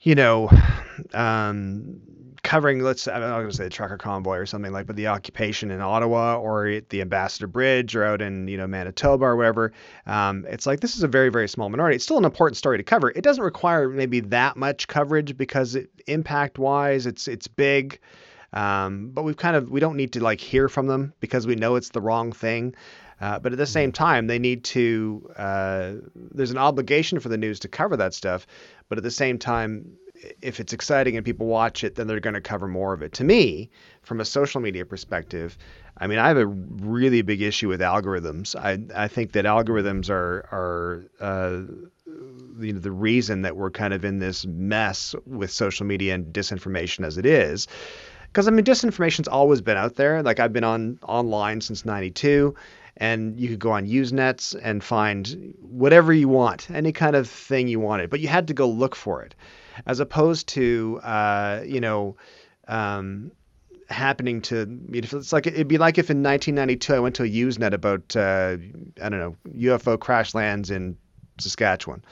you 0.00 0.14
know, 0.14 0.50
um, 1.12 2.00
covering, 2.44 2.80
let's, 2.80 3.08
I'm 3.08 3.20
not 3.20 3.38
going 3.38 3.50
to 3.50 3.56
say 3.56 3.64
the 3.64 3.70
trucker 3.70 3.96
convoy 3.96 4.36
or 4.36 4.46
something 4.46 4.72
like, 4.72 4.86
but 4.86 4.94
the 4.94 5.08
occupation 5.08 5.72
in 5.72 5.80
Ottawa 5.80 6.36
or 6.36 6.66
at 6.66 6.90
the 6.90 7.00
Ambassador 7.00 7.48
Bridge 7.48 7.96
or 7.96 8.04
out 8.04 8.22
in, 8.22 8.46
you 8.46 8.56
know, 8.56 8.68
Manitoba 8.68 9.24
or 9.24 9.36
wherever. 9.36 9.72
Um, 10.06 10.46
it's 10.48 10.66
like 10.66 10.80
this 10.80 10.96
is 10.96 11.02
a 11.02 11.08
very, 11.08 11.30
very 11.30 11.48
small 11.48 11.68
minority. 11.68 11.96
It's 11.96 12.04
still 12.04 12.18
an 12.18 12.24
important 12.24 12.56
story 12.56 12.78
to 12.78 12.84
cover. 12.84 13.10
It 13.10 13.22
doesn't 13.22 13.42
require 13.42 13.88
maybe 13.88 14.20
that 14.20 14.56
much 14.56 14.86
coverage 14.86 15.36
because 15.36 15.74
it, 15.74 15.90
impact 16.06 16.58
wise, 16.58 17.06
it's, 17.06 17.26
it's 17.26 17.48
big. 17.48 17.98
Um, 18.52 19.10
but 19.12 19.24
we've 19.24 19.36
kind 19.36 19.56
of 19.56 19.68
we 19.68 19.80
don't 19.80 19.96
need 19.96 20.12
to 20.12 20.22
like 20.22 20.40
hear 20.40 20.68
from 20.68 20.86
them 20.86 21.12
because 21.18 21.44
we 21.44 21.56
know 21.56 21.74
it's 21.74 21.88
the 21.88 22.00
wrong 22.00 22.30
thing. 22.30 22.76
Uh, 23.20 23.38
but 23.38 23.52
at 23.52 23.58
the 23.58 23.66
same 23.66 23.90
mm-hmm. 23.90 24.04
time, 24.04 24.26
they 24.26 24.38
need 24.38 24.62
to. 24.64 25.28
Uh, 25.36 25.94
there's 26.14 26.52
an 26.52 26.58
obligation 26.58 27.18
for 27.18 27.28
the 27.28 27.36
news 27.36 27.58
to 27.60 27.68
cover 27.68 27.96
that 27.96 28.14
stuff. 28.14 28.46
But 28.88 28.98
at 28.98 29.04
the 29.04 29.10
same 29.10 29.38
time, 29.38 29.96
if 30.42 30.60
it's 30.60 30.72
exciting 30.72 31.16
and 31.16 31.24
people 31.24 31.46
watch 31.46 31.84
it, 31.84 31.94
then 31.94 32.06
they're 32.06 32.20
going 32.20 32.34
to 32.34 32.40
cover 32.40 32.68
more 32.68 32.92
of 32.92 33.02
it. 33.02 33.12
To 33.14 33.24
me, 33.24 33.70
from 34.02 34.20
a 34.20 34.24
social 34.24 34.60
media 34.60 34.84
perspective, 34.84 35.56
I 35.98 36.06
mean, 36.06 36.18
I 36.18 36.28
have 36.28 36.36
a 36.36 36.46
really 36.46 37.22
big 37.22 37.42
issue 37.42 37.68
with 37.68 37.80
algorithms. 37.80 38.56
I 38.56 38.78
I 39.04 39.08
think 39.08 39.32
that 39.32 39.44
algorithms 39.44 40.10
are 40.10 40.46
are 40.52 41.04
uh, 41.20 41.62
you 42.60 42.72
know, 42.72 42.80
the 42.80 42.92
reason 42.92 43.42
that 43.42 43.56
we're 43.56 43.70
kind 43.70 43.94
of 43.94 44.04
in 44.04 44.18
this 44.18 44.44
mess 44.46 45.14
with 45.26 45.50
social 45.50 45.86
media 45.86 46.14
and 46.14 46.32
disinformation 46.32 47.04
as 47.04 47.18
it 47.18 47.26
is 47.26 47.68
because 48.34 48.48
I 48.48 48.50
mean 48.50 48.64
disinformation's 48.64 49.28
always 49.28 49.60
been 49.60 49.76
out 49.76 49.94
there. 49.94 50.20
Like 50.22 50.40
I've 50.40 50.52
been 50.52 50.64
on 50.64 50.98
online 51.04 51.60
since 51.60 51.84
'92, 51.84 52.52
and 52.96 53.38
you 53.38 53.48
could 53.48 53.60
go 53.60 53.70
on 53.70 53.86
Usenets 53.86 54.58
and 54.60 54.82
find 54.82 55.54
whatever 55.60 56.12
you 56.12 56.28
want, 56.28 56.68
any 56.70 56.92
kind 56.92 57.14
of 57.14 57.28
thing 57.28 57.68
you 57.68 57.78
wanted, 57.78 58.10
but 58.10 58.18
you 58.18 58.26
had 58.26 58.48
to 58.48 58.54
go 58.54 58.68
look 58.68 58.96
for 58.96 59.22
it, 59.22 59.36
as 59.86 60.00
opposed 60.00 60.48
to 60.48 61.00
uh, 61.02 61.62
you 61.64 61.80
know. 61.80 62.16
Um, 62.66 63.32
happening 63.90 64.40
to 64.40 64.80
it's 64.94 65.30
like 65.30 65.46
it'd 65.46 65.68
be 65.68 65.76
like 65.76 65.98
if 65.98 66.08
in 66.08 66.22
1992 66.22 66.94
I 66.94 66.98
went 67.00 67.16
to 67.16 67.24
a 67.24 67.28
Usenet 67.28 67.74
about 67.74 68.16
uh, 68.16 68.56
I 69.00 69.08
don't 69.10 69.20
know 69.20 69.36
UFO 69.54 70.00
crash 70.00 70.34
lands 70.34 70.70
in 70.70 70.96
Saskatchewan 71.38 72.02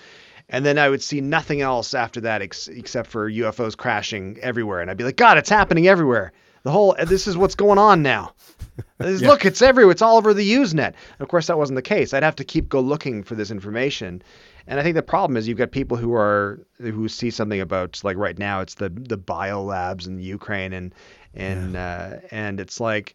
and 0.53 0.67
then 0.67 0.79
I 0.79 0.89
would 0.89 1.03
see 1.03 1.21
nothing 1.21 1.63
else 1.63 1.95
after 1.95 2.21
that 2.21 2.43
ex- 2.43 2.69
except 2.69 3.11
for 3.11 3.29
UFOs 3.31 3.77
crashing 3.77 4.39
everywhere, 4.43 4.81
and 4.81 4.91
I'd 4.91 4.99
be 4.99 5.05
like, 5.05 5.17
God, 5.17 5.39
it's 5.39 5.49
happening 5.49 5.89
everywhere. 5.89 6.33
The 6.63 6.71
whole 6.71 6.95
this 7.07 7.27
is 7.27 7.37
what's 7.37 7.57
going 7.57 7.79
on 7.79 8.03
now. 8.03 8.35
yeah. 9.01 9.29
Look, 9.29 9.45
it's 9.45 9.63
everywhere. 9.63 9.91
It's 9.91 10.03
all 10.03 10.17
over 10.17 10.33
the 10.33 10.49
Usenet. 10.55 10.95
Of 11.19 11.29
course, 11.29 11.49
that 11.49 11.59
wasn't 11.59 11.77
the 11.77 11.83
case. 11.83 12.15
I'd 12.15 12.23
have 12.23 12.37
to 12.37 12.45
keep 12.45 12.69
go 12.69 12.81
looking 12.81 13.25
for 13.25 13.35
this 13.35 13.51
information, 13.51 14.23
and 14.67 14.79
I 14.79 14.83
think 14.83 14.95
the 14.95 15.03
problem 15.03 15.37
is 15.37 15.49
you've 15.49 15.59
got 15.59 15.71
people 15.71 15.97
who 15.97 16.15
are 16.15 16.61
who 16.79 17.09
see 17.09 17.31
something 17.31 17.61
about 17.61 18.01
like 18.05 18.17
right 18.17 18.39
now 18.39 18.61
it's 18.61 18.75
the 18.75 18.89
the 18.89 19.17
bio 19.17 19.63
labs 19.63 20.07
in 20.07 20.21
Ukraine 20.21 20.73
and 20.73 20.95
and 21.35 21.75
yeah. 21.75 22.19
uh, 22.23 22.27
and 22.31 22.61
it's 22.61 22.81
like 22.81 23.15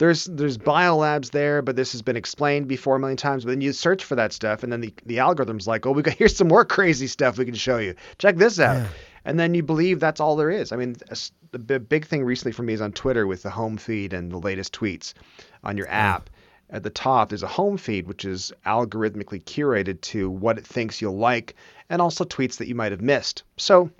there's 0.00 0.24
there's 0.24 0.56
biolabs 0.56 1.30
there, 1.30 1.60
but 1.60 1.76
this 1.76 1.92
has 1.92 2.00
been 2.00 2.16
explained 2.16 2.68
before 2.68 2.96
a 2.96 2.98
million 2.98 3.18
times. 3.18 3.44
But 3.44 3.50
then 3.50 3.60
you 3.60 3.74
search 3.74 4.02
for 4.02 4.14
that 4.14 4.32
stuff, 4.32 4.62
and 4.62 4.72
then 4.72 4.80
the, 4.80 4.94
the 5.04 5.18
algorithm's 5.18 5.68
like, 5.68 5.84
oh, 5.84 5.92
we 5.92 6.02
got 6.02 6.14
here's 6.18 6.34
some 6.34 6.48
more 6.48 6.64
crazy 6.64 7.06
stuff 7.06 7.36
we 7.36 7.44
can 7.44 7.54
show 7.54 7.76
you. 7.76 7.94
Check 8.16 8.36
this 8.36 8.58
out. 8.58 8.76
Yeah. 8.76 8.88
And 9.26 9.38
then 9.38 9.52
you 9.52 9.62
believe 9.62 10.00
that's 10.00 10.18
all 10.18 10.36
there 10.36 10.50
is. 10.50 10.72
I 10.72 10.76
mean, 10.76 10.96
the 11.52 11.78
big 11.78 12.06
thing 12.06 12.24
recently 12.24 12.52
for 12.52 12.62
me 12.62 12.72
is 12.72 12.80
on 12.80 12.92
Twitter 12.92 13.26
with 13.26 13.42
the 13.42 13.50
home 13.50 13.76
feed 13.76 14.14
and 14.14 14.32
the 14.32 14.38
latest 14.38 14.72
tweets 14.72 15.12
on 15.62 15.76
your 15.76 15.88
app. 15.90 16.30
Yeah. 16.32 16.39
At 16.70 16.84
the 16.84 16.90
top, 16.90 17.28
there's 17.28 17.42
a 17.42 17.48
home 17.48 17.76
feed 17.76 18.06
which 18.06 18.24
is 18.24 18.52
algorithmically 18.64 19.42
curated 19.42 20.00
to 20.02 20.30
what 20.30 20.56
it 20.56 20.66
thinks 20.66 21.02
you'll 21.02 21.18
like, 21.18 21.56
and 21.88 22.00
also 22.00 22.24
tweets 22.24 22.58
that 22.58 22.68
you 22.68 22.74
might 22.74 22.92
have 22.92 23.00
missed. 23.00 23.42
So, 23.56 23.90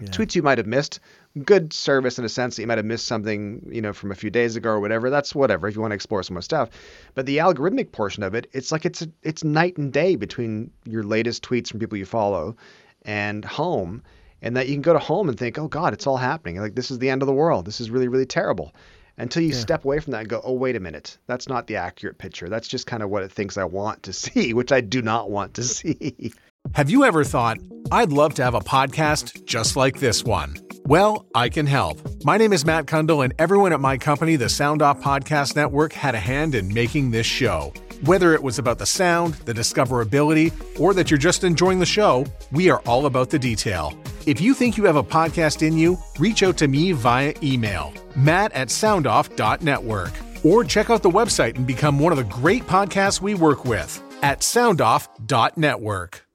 yeah. 0.00 0.08
tweets 0.08 0.34
you 0.34 0.42
might 0.42 0.58
have 0.58 0.66
missed 0.66 1.00
good 1.44 1.72
service 1.72 2.18
in 2.18 2.24
a 2.24 2.28
sense 2.28 2.56
that 2.56 2.62
you 2.62 2.66
might 2.66 2.78
have 2.78 2.86
missed 2.86 3.06
something, 3.06 3.68
you 3.70 3.80
know, 3.80 3.92
from 3.92 4.10
a 4.10 4.14
few 4.14 4.30
days 4.30 4.56
ago 4.56 4.70
or 4.70 4.80
whatever. 4.80 5.10
That's 5.10 5.34
whatever 5.34 5.68
if 5.68 5.74
you 5.74 5.80
want 5.80 5.92
to 5.92 5.96
explore 5.96 6.22
some 6.22 6.34
more 6.34 6.42
stuff. 6.42 6.70
But 7.14 7.26
the 7.26 7.38
algorithmic 7.38 7.92
portion 7.92 8.22
of 8.22 8.34
it, 8.34 8.48
it's 8.52 8.72
like 8.72 8.84
it's 8.84 9.02
a, 9.02 9.08
it's 9.22 9.44
night 9.44 9.76
and 9.76 9.92
day 9.92 10.16
between 10.16 10.70
your 10.84 11.04
latest 11.04 11.44
tweets 11.44 11.68
from 11.68 11.80
people 11.80 11.98
you 11.98 12.06
follow 12.06 12.56
and 13.02 13.44
home. 13.44 14.02
And 14.42 14.56
that 14.56 14.68
you 14.68 14.74
can 14.74 14.82
go 14.82 14.94
to 14.94 14.98
home 14.98 15.28
and 15.28 15.38
think, 15.38 15.58
oh 15.58 15.68
God, 15.68 15.92
it's 15.92 16.06
all 16.06 16.16
happening. 16.16 16.56
Like 16.56 16.74
this 16.74 16.90
is 16.90 16.98
the 16.98 17.10
end 17.10 17.22
of 17.22 17.26
the 17.26 17.34
world. 17.34 17.66
This 17.66 17.80
is 17.80 17.90
really, 17.90 18.08
really 18.08 18.26
terrible. 18.26 18.74
Until 19.20 19.42
you 19.42 19.50
yeah. 19.50 19.58
step 19.58 19.84
away 19.84 20.00
from 20.00 20.12
that 20.12 20.20
and 20.20 20.28
go, 20.30 20.40
oh 20.42 20.54
wait 20.54 20.76
a 20.76 20.80
minute, 20.80 21.18
that's 21.26 21.46
not 21.46 21.66
the 21.66 21.76
accurate 21.76 22.16
picture. 22.16 22.48
That's 22.48 22.66
just 22.66 22.86
kind 22.86 23.02
of 23.02 23.10
what 23.10 23.22
it 23.22 23.30
thinks 23.30 23.58
I 23.58 23.64
want 23.64 24.02
to 24.04 24.12
see, 24.14 24.54
which 24.54 24.72
I 24.72 24.80
do 24.80 25.02
not 25.02 25.30
want 25.30 25.54
to 25.54 25.62
see. 25.62 26.32
Have 26.72 26.88
you 26.88 27.04
ever 27.04 27.22
thought, 27.22 27.58
I'd 27.92 28.12
love 28.12 28.34
to 28.34 28.44
have 28.44 28.54
a 28.54 28.60
podcast 28.60 29.44
just 29.44 29.76
like 29.76 30.00
this 30.00 30.24
one? 30.24 30.56
Well, 30.86 31.26
I 31.34 31.50
can 31.50 31.66
help. 31.66 32.00
My 32.24 32.38
name 32.38 32.54
is 32.54 32.64
Matt 32.64 32.86
Kundle, 32.86 33.22
and 33.22 33.34
everyone 33.38 33.72
at 33.72 33.80
my 33.80 33.98
company, 33.98 34.36
the 34.36 34.48
Sound 34.48 34.80
Off 34.80 35.00
Podcast 35.00 35.54
Network, 35.54 35.92
had 35.92 36.14
a 36.14 36.20
hand 36.20 36.54
in 36.54 36.72
making 36.72 37.10
this 37.10 37.26
show. 37.26 37.72
Whether 38.04 38.32
it 38.32 38.42
was 38.42 38.58
about 38.58 38.78
the 38.78 38.86
sound, 38.86 39.34
the 39.44 39.52
discoverability, 39.52 40.50
or 40.80 40.94
that 40.94 41.10
you're 41.10 41.18
just 41.18 41.44
enjoying 41.44 41.78
the 41.78 41.86
show, 41.86 42.24
we 42.52 42.70
are 42.70 42.80
all 42.86 43.04
about 43.04 43.28
the 43.28 43.38
detail. 43.38 43.92
If 44.26 44.38
you 44.38 44.52
think 44.52 44.76
you 44.76 44.84
have 44.84 44.96
a 44.96 45.02
podcast 45.02 45.66
in 45.66 45.78
you, 45.78 45.98
reach 46.18 46.42
out 46.42 46.58
to 46.58 46.68
me 46.68 46.92
via 46.92 47.32
email, 47.42 47.94
matt 48.14 48.52
at 48.52 48.68
soundoff.network, 48.68 50.12
or 50.44 50.62
check 50.62 50.90
out 50.90 51.02
the 51.02 51.10
website 51.10 51.56
and 51.56 51.66
become 51.66 51.98
one 51.98 52.12
of 52.12 52.18
the 52.18 52.24
great 52.24 52.64
podcasts 52.64 53.22
we 53.22 53.34
work 53.34 53.64
with 53.64 54.02
at 54.22 54.40
soundoff.network. 54.40 56.26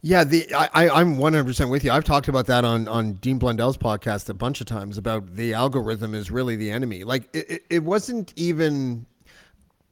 Yeah, 0.00 0.24
the 0.24 0.50
I, 0.54 0.88
I'm 0.88 1.16
100% 1.16 1.70
with 1.70 1.84
you. 1.84 1.90
I've 1.90 2.04
talked 2.04 2.28
about 2.28 2.46
that 2.46 2.64
on 2.64 2.88
on 2.88 3.14
Dean 3.14 3.38
Blundell's 3.38 3.76
podcast 3.76 4.30
a 4.30 4.34
bunch 4.34 4.62
of 4.62 4.66
times 4.66 4.96
about 4.96 5.34
the 5.36 5.52
algorithm 5.52 6.14
is 6.14 6.30
really 6.30 6.56
the 6.56 6.70
enemy. 6.70 7.04
Like 7.04 7.28
it, 7.34 7.50
it, 7.50 7.62
it 7.68 7.82
wasn't 7.82 8.32
even 8.36 9.04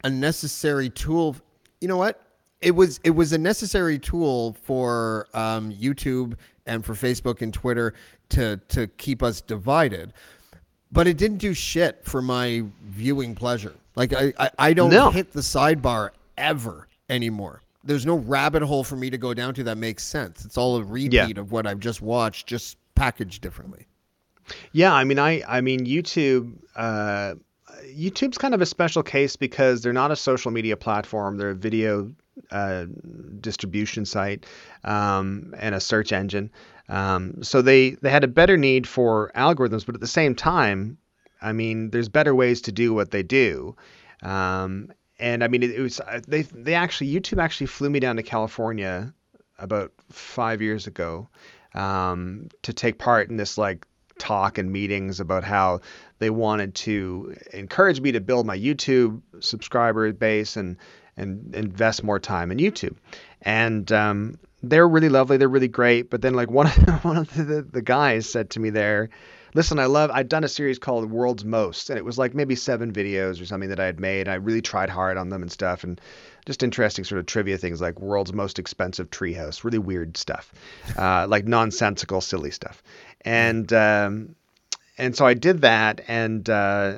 a 0.03 0.09
necessary 0.09 0.89
tool. 0.89 1.35
You 1.79 1.89
know 1.89 1.97
what? 1.97 2.21
It 2.61 2.71
was 2.71 2.99
it 3.03 3.11
was 3.11 3.33
a 3.33 3.37
necessary 3.37 3.99
tool 3.99 4.55
for 4.63 5.27
um, 5.33 5.71
YouTube 5.71 6.35
and 6.65 6.83
for 6.83 6.93
Facebook 6.93 7.41
and 7.41 7.53
Twitter 7.53 7.93
to 8.29 8.59
to 8.69 8.87
keep 8.87 9.23
us 9.23 9.41
divided, 9.41 10.13
but 10.91 11.07
it 11.07 11.17
didn't 11.17 11.37
do 11.37 11.53
shit 11.53 12.03
for 12.03 12.21
my 12.21 12.63
viewing 12.83 13.35
pleasure. 13.35 13.75
Like 13.95 14.13
I 14.13 14.33
I, 14.37 14.49
I 14.59 14.73
don't 14.73 14.91
no. 14.91 15.09
hit 15.11 15.31
the 15.31 15.41
sidebar 15.41 16.09
ever 16.37 16.87
anymore 17.09 17.61
there's 17.85 18.05
no 18.05 18.15
rabbit 18.15 18.63
hole 18.63 18.83
for 18.83 18.95
me 18.95 19.09
to 19.09 19.17
go 19.17 19.33
down 19.33 19.53
to 19.53 19.63
that 19.63 19.77
makes 19.77 20.03
sense. 20.03 20.43
It's 20.43 20.57
all 20.57 20.77
a 20.77 20.83
repeat 20.83 21.13
yeah. 21.13 21.29
of 21.37 21.51
what 21.51 21.67
I've 21.67 21.79
just 21.79 22.01
watched, 22.01 22.47
just 22.47 22.77
packaged 22.95 23.41
differently. 23.41 23.85
Yeah, 24.73 24.93
I 24.93 25.03
mean, 25.03 25.19
I 25.19 25.43
I 25.47 25.61
mean, 25.61 25.85
YouTube. 25.85 26.53
Uh, 26.75 27.35
YouTube's 27.85 28.37
kind 28.37 28.53
of 28.53 28.61
a 28.61 28.65
special 28.65 29.03
case 29.03 29.35
because 29.35 29.81
they're 29.81 29.93
not 29.93 30.11
a 30.11 30.15
social 30.15 30.51
media 30.51 30.75
platform. 30.75 31.37
They're 31.37 31.51
a 31.51 31.55
video 31.55 32.11
uh, 32.51 32.85
distribution 33.39 34.05
site 34.05 34.45
um, 34.83 35.53
and 35.57 35.75
a 35.75 35.79
search 35.79 36.11
engine. 36.11 36.51
Um, 36.87 37.43
so 37.43 37.61
they 37.61 37.91
they 37.91 38.09
had 38.09 38.23
a 38.23 38.27
better 38.27 38.57
need 38.57 38.87
for 38.87 39.31
algorithms, 39.35 39.85
but 39.85 39.95
at 39.95 40.01
the 40.01 40.07
same 40.07 40.35
time, 40.35 40.97
I 41.41 41.53
mean, 41.53 41.89
there's 41.89 42.09
better 42.09 42.33
ways 42.33 42.61
to 42.61 42.71
do 42.71 42.93
what 42.93 43.11
they 43.11 43.23
do. 43.23 43.75
Um, 44.21 44.91
and 45.19 45.43
I 45.43 45.47
mean, 45.47 45.63
it, 45.63 45.71
it, 45.71 45.81
was 45.81 45.99
uh, 45.99 46.21
they 46.27 46.43
they 46.43 46.73
actually 46.73 47.11
YouTube 47.11 47.41
actually 47.41 47.67
flew 47.67 47.89
me 47.89 47.99
down 47.99 48.17
to 48.17 48.23
California 48.23 49.13
about 49.57 49.91
five 50.11 50.61
years 50.61 50.87
ago 50.87 51.29
um, 51.73 52.49
to 52.63 52.73
take 52.73 52.97
part 52.97 53.29
in 53.29 53.37
this 53.37 53.57
like 53.57 53.85
talk 54.17 54.57
and 54.57 54.71
meetings 54.71 55.19
about 55.19 55.43
how 55.43 55.81
they 56.19 56.29
wanted 56.29 56.73
to 56.73 57.35
encourage 57.53 57.99
me 57.99 58.13
to 58.13 58.21
build 58.21 58.45
my 58.45 58.57
YouTube 58.57 59.21
subscriber 59.39 60.11
base 60.13 60.55
and 60.55 60.77
and 61.17 61.55
invest 61.55 62.03
more 62.03 62.19
time 62.19 62.51
in 62.51 62.57
YouTube. 62.57 62.95
And 63.41 63.91
um, 63.91 64.39
they're 64.63 64.87
really 64.87 65.09
lovely. 65.09 65.37
They're 65.37 65.47
really 65.47 65.67
great. 65.67 66.09
But 66.09 66.21
then 66.21 66.33
like 66.33 66.51
one 66.59 66.67
of 66.67 67.05
one 67.05 67.17
of 67.17 67.33
the, 67.33 67.61
the 67.61 67.81
guys 67.81 68.29
said 68.29 68.51
to 68.51 68.59
me 68.59 68.69
there 68.69 69.09
listen, 69.55 69.79
I 69.79 69.85
love, 69.85 70.11
I'd 70.13 70.29
done 70.29 70.43
a 70.43 70.49
series 70.49 70.77
called 70.77 71.09
World's 71.09 71.45
Most, 71.45 71.89
and 71.89 71.97
it 71.97 72.05
was 72.05 72.19
like 72.19 72.35
maybe 72.35 72.55
seven 72.55 72.91
videos 72.91 73.41
or 73.41 73.45
something 73.45 73.69
that 73.69 73.79
I 73.79 73.85
had 73.85 73.99
made. 73.99 74.27
I 74.27 74.35
really 74.35 74.61
tried 74.61 74.89
hard 74.89 75.17
on 75.17 75.29
them 75.29 75.41
and 75.41 75.51
stuff. 75.51 75.83
And 75.83 75.99
just 76.45 76.61
interesting 76.61 77.03
sort 77.03 77.17
of 77.17 77.25
trivia 77.25 77.57
things 77.57 77.81
like 77.81 77.99
world's 77.99 78.31
most 78.31 78.59
expensive 78.59 79.09
treehouse, 79.09 79.63
really 79.63 79.79
weird 79.79 80.15
stuff, 80.15 80.53
uh, 80.95 81.25
like 81.27 81.45
nonsensical, 81.45 82.21
silly 82.21 82.51
stuff, 82.51 82.83
and 83.21 83.71
um, 83.73 84.35
and 84.97 85.15
so 85.15 85.25
I 85.25 85.33
did 85.33 85.61
that, 85.61 86.01
and 86.07 86.47
uh, 86.47 86.97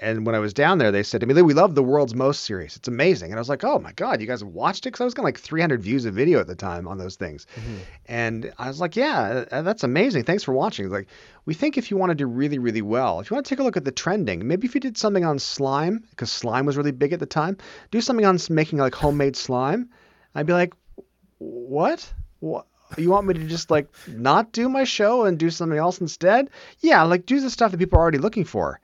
and 0.00 0.24
when 0.24 0.34
I 0.34 0.38
was 0.38 0.54
down 0.54 0.78
there, 0.78 0.90
they 0.90 1.02
said 1.02 1.20
to 1.20 1.26
me, 1.26 1.40
"We 1.40 1.54
love 1.54 1.74
the 1.74 1.82
world's 1.82 2.14
most 2.14 2.44
series. 2.44 2.76
It's 2.76 2.88
amazing." 2.88 3.30
And 3.30 3.38
I 3.38 3.40
was 3.40 3.48
like, 3.48 3.62
"Oh 3.64 3.78
my 3.78 3.92
god, 3.92 4.20
you 4.20 4.26
guys 4.26 4.42
watched 4.42 4.86
it?" 4.86 4.88
Because 4.88 5.02
I 5.02 5.04
was 5.04 5.14
getting 5.14 5.26
like 5.26 5.38
300 5.38 5.82
views 5.82 6.06
a 6.06 6.10
video 6.10 6.40
at 6.40 6.46
the 6.46 6.54
time 6.54 6.88
on 6.88 6.98
those 6.98 7.16
things, 7.16 7.46
mm-hmm. 7.54 7.76
and 8.06 8.52
I 8.58 8.68
was 8.68 8.80
like, 8.80 8.96
"Yeah, 8.96 9.44
uh, 9.52 9.62
that's 9.62 9.84
amazing. 9.84 10.24
Thanks 10.24 10.42
for 10.42 10.52
watching." 10.52 10.88
Like, 10.88 11.08
we 11.44 11.54
think 11.54 11.76
if 11.76 11.90
you 11.90 11.96
want 11.96 12.10
to 12.10 12.14
do 12.14 12.26
really, 12.26 12.58
really 12.58 12.82
well, 12.82 13.20
if 13.20 13.30
you 13.30 13.34
want 13.34 13.46
to 13.46 13.50
take 13.50 13.60
a 13.60 13.62
look 13.62 13.76
at 13.76 13.84
the 13.84 13.92
trending, 13.92 14.46
maybe 14.48 14.66
if 14.66 14.74
you 14.74 14.80
did 14.80 14.96
something 14.96 15.24
on 15.24 15.38
slime, 15.38 16.02
because 16.10 16.32
slime 16.32 16.66
was 16.66 16.76
really 16.76 16.92
big 16.92 17.12
at 17.12 17.20
the 17.20 17.26
time, 17.26 17.58
do 17.90 18.00
something 18.00 18.26
on 18.26 18.38
making 18.48 18.78
like 18.78 18.94
homemade 18.94 19.36
slime. 19.36 19.90
I'd 20.34 20.46
be 20.46 20.54
like, 20.54 20.74
"What? 21.38 22.12
What?" 22.40 22.66
You 22.96 23.10
want 23.10 23.26
me 23.26 23.34
to 23.34 23.44
just 23.44 23.70
like 23.70 23.88
not 24.08 24.50
do 24.50 24.68
my 24.68 24.84
show 24.84 25.24
and 25.24 25.38
do 25.38 25.50
something 25.50 25.78
else 25.78 26.00
instead? 26.00 26.50
Yeah, 26.80 27.02
like 27.02 27.26
do 27.26 27.40
the 27.40 27.50
stuff 27.50 27.70
that 27.70 27.78
people 27.78 27.98
are 27.98 28.02
already 28.02 28.18
looking 28.18 28.44
for. 28.44 28.80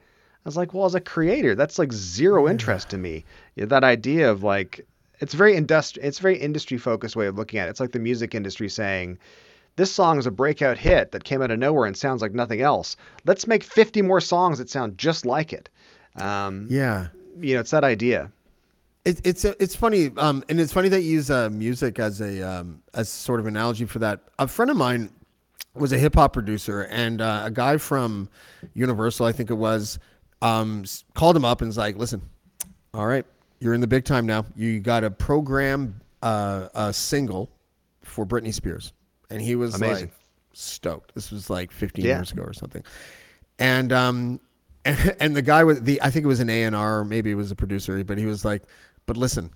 I 0.46 0.48
was 0.48 0.56
like, 0.56 0.72
well, 0.72 0.84
as 0.84 0.94
a 0.94 1.00
creator, 1.00 1.56
that's 1.56 1.76
like 1.76 1.92
zero 1.92 2.48
interest 2.48 2.90
to 2.90 2.98
me. 2.98 3.24
That 3.56 3.82
idea 3.82 4.30
of 4.30 4.44
like, 4.44 4.86
it's 5.18 5.34
very 5.34 5.56
industri- 5.56 5.98
it's 6.00 6.20
very 6.20 6.38
industry 6.38 6.78
focused 6.78 7.16
way 7.16 7.26
of 7.26 7.36
looking 7.36 7.58
at 7.58 7.66
it. 7.66 7.70
It's 7.70 7.80
like 7.80 7.90
the 7.90 7.98
music 7.98 8.32
industry 8.32 8.68
saying, 8.68 9.18
this 9.74 9.90
song 9.90 10.20
is 10.20 10.26
a 10.26 10.30
breakout 10.30 10.78
hit 10.78 11.10
that 11.10 11.24
came 11.24 11.42
out 11.42 11.50
of 11.50 11.58
nowhere 11.58 11.84
and 11.84 11.96
sounds 11.96 12.22
like 12.22 12.32
nothing 12.32 12.60
else. 12.60 12.96
Let's 13.24 13.48
make 13.48 13.64
50 13.64 14.02
more 14.02 14.20
songs 14.20 14.58
that 14.58 14.70
sound 14.70 14.98
just 14.98 15.26
like 15.26 15.52
it. 15.52 15.68
Um, 16.14 16.68
yeah. 16.70 17.08
You 17.40 17.54
know, 17.54 17.60
it's 17.60 17.72
that 17.72 17.82
idea. 17.82 18.30
It, 19.04 19.20
it's 19.24 19.44
it's 19.44 19.74
funny, 19.74 20.12
um, 20.16 20.44
and 20.48 20.60
it's 20.60 20.72
funny 20.72 20.88
that 20.90 21.02
you 21.02 21.10
use 21.10 21.28
uh, 21.28 21.50
music 21.50 21.98
as 21.98 22.20
a 22.20 22.42
um, 22.42 22.82
as 22.94 23.08
sort 23.08 23.40
of 23.40 23.46
analogy 23.46 23.84
for 23.84 23.98
that. 23.98 24.20
A 24.38 24.46
friend 24.46 24.70
of 24.70 24.76
mine 24.76 25.10
was 25.74 25.92
a 25.92 25.98
hip 25.98 26.14
hop 26.14 26.32
producer, 26.32 26.82
and 26.82 27.20
uh, 27.20 27.42
a 27.44 27.50
guy 27.50 27.76
from 27.76 28.28
Universal, 28.74 29.26
I 29.26 29.32
think 29.32 29.50
it 29.50 29.54
was, 29.54 29.98
um, 30.42 30.84
called 31.14 31.36
him 31.36 31.44
up 31.44 31.60
and 31.60 31.68
was 31.68 31.78
like, 31.78 31.96
"Listen, 31.96 32.20
all 32.94 33.06
right, 33.06 33.24
you're 33.60 33.74
in 33.74 33.80
the 33.80 33.86
big 33.86 34.04
time 34.04 34.26
now. 34.26 34.44
You 34.54 34.80
got 34.80 35.00
to 35.00 35.10
program 35.10 36.00
uh, 36.22 36.68
a 36.74 36.92
single 36.92 37.50
for 38.02 38.26
Britney 38.26 38.52
Spears," 38.52 38.92
and 39.30 39.40
he 39.40 39.56
was 39.56 39.74
Amazing. 39.74 40.06
like 40.06 40.14
stoked. 40.52 41.14
This 41.14 41.30
was 41.30 41.50
like 41.50 41.70
15 41.70 42.04
yeah. 42.04 42.16
years 42.16 42.32
ago 42.32 42.42
or 42.42 42.52
something, 42.52 42.82
and 43.58 43.92
um, 43.92 44.40
and, 44.84 45.16
and 45.20 45.36
the 45.36 45.42
guy 45.42 45.64
with 45.64 45.84
the 45.84 46.00
I 46.02 46.10
think 46.10 46.24
it 46.24 46.28
was 46.28 46.40
an 46.40 46.50
A 46.50 46.64
and 46.64 46.76
R, 46.76 47.04
maybe 47.04 47.30
it 47.30 47.36
was 47.36 47.50
a 47.50 47.56
producer, 47.56 48.02
but 48.04 48.18
he 48.18 48.26
was 48.26 48.44
like, 48.44 48.62
"But 49.06 49.16
listen." 49.16 49.50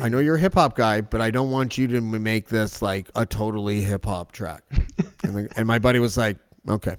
I 0.00 0.08
know 0.08 0.20
you're 0.20 0.36
a 0.36 0.40
hip 0.40 0.54
hop 0.54 0.76
guy, 0.76 1.00
but 1.00 1.20
I 1.20 1.32
don't 1.32 1.50
want 1.50 1.76
you 1.76 1.88
to 1.88 2.00
make 2.00 2.48
this 2.48 2.82
like 2.82 3.10
a 3.16 3.26
totally 3.26 3.80
hip 3.80 4.04
hop 4.04 4.30
track. 4.30 4.62
and, 5.24 5.34
the, 5.34 5.48
and 5.56 5.66
my 5.66 5.80
buddy 5.80 5.98
was 5.98 6.16
like, 6.16 6.36
okay. 6.68 6.94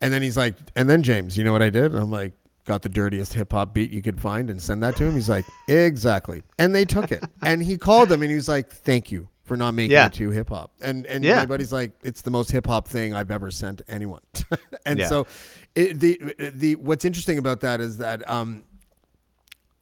And 0.00 0.12
then 0.12 0.22
he's 0.22 0.36
like, 0.36 0.54
and 0.76 0.88
then 0.88 1.02
James, 1.02 1.36
you 1.36 1.44
know 1.44 1.52
what 1.52 1.62
I 1.62 1.70
did? 1.70 1.92
And 1.92 1.96
I'm 1.96 2.10
like, 2.10 2.32
got 2.64 2.82
the 2.82 2.88
dirtiest 2.88 3.34
hip 3.34 3.52
hop 3.52 3.74
beat 3.74 3.90
you 3.90 4.02
could 4.02 4.20
find 4.20 4.50
and 4.50 4.60
send 4.60 4.82
that 4.82 4.96
to 4.96 5.04
him. 5.04 5.14
He's 5.14 5.28
like, 5.28 5.44
exactly. 5.68 6.42
And 6.58 6.74
they 6.74 6.84
took 6.84 7.10
it. 7.12 7.24
And 7.42 7.62
he 7.62 7.78
called 7.78 8.08
them 8.08 8.22
and 8.22 8.30
he 8.30 8.36
was 8.36 8.48
like, 8.48 8.70
thank 8.70 9.10
you 9.10 9.28
for 9.42 9.56
not 9.56 9.72
making 9.72 9.92
yeah. 9.92 10.06
it 10.06 10.12
too 10.12 10.30
hip 10.30 10.50
hop. 10.50 10.70
And 10.80 11.06
and 11.06 11.24
yeah. 11.24 11.36
everybody's 11.36 11.72
like, 11.72 11.92
it's 12.02 12.22
the 12.22 12.30
most 12.30 12.52
hip 12.52 12.66
hop 12.66 12.86
thing 12.86 13.14
I've 13.14 13.30
ever 13.30 13.50
sent 13.50 13.82
anyone. 13.88 14.20
and 14.86 15.00
yeah. 15.00 15.08
so, 15.08 15.26
it, 15.74 15.98
the 15.98 16.50
the 16.54 16.76
what's 16.76 17.04
interesting 17.04 17.38
about 17.38 17.60
that 17.60 17.80
is 17.80 17.96
that 17.98 18.28
um, 18.30 18.62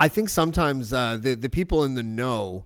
I 0.01 0.09
think 0.09 0.31
sometimes 0.31 0.93
uh, 0.93 1.19
the 1.21 1.35
the 1.35 1.51
people 1.51 1.85
in 1.85 1.95
the 1.95 2.03
know 2.03 2.65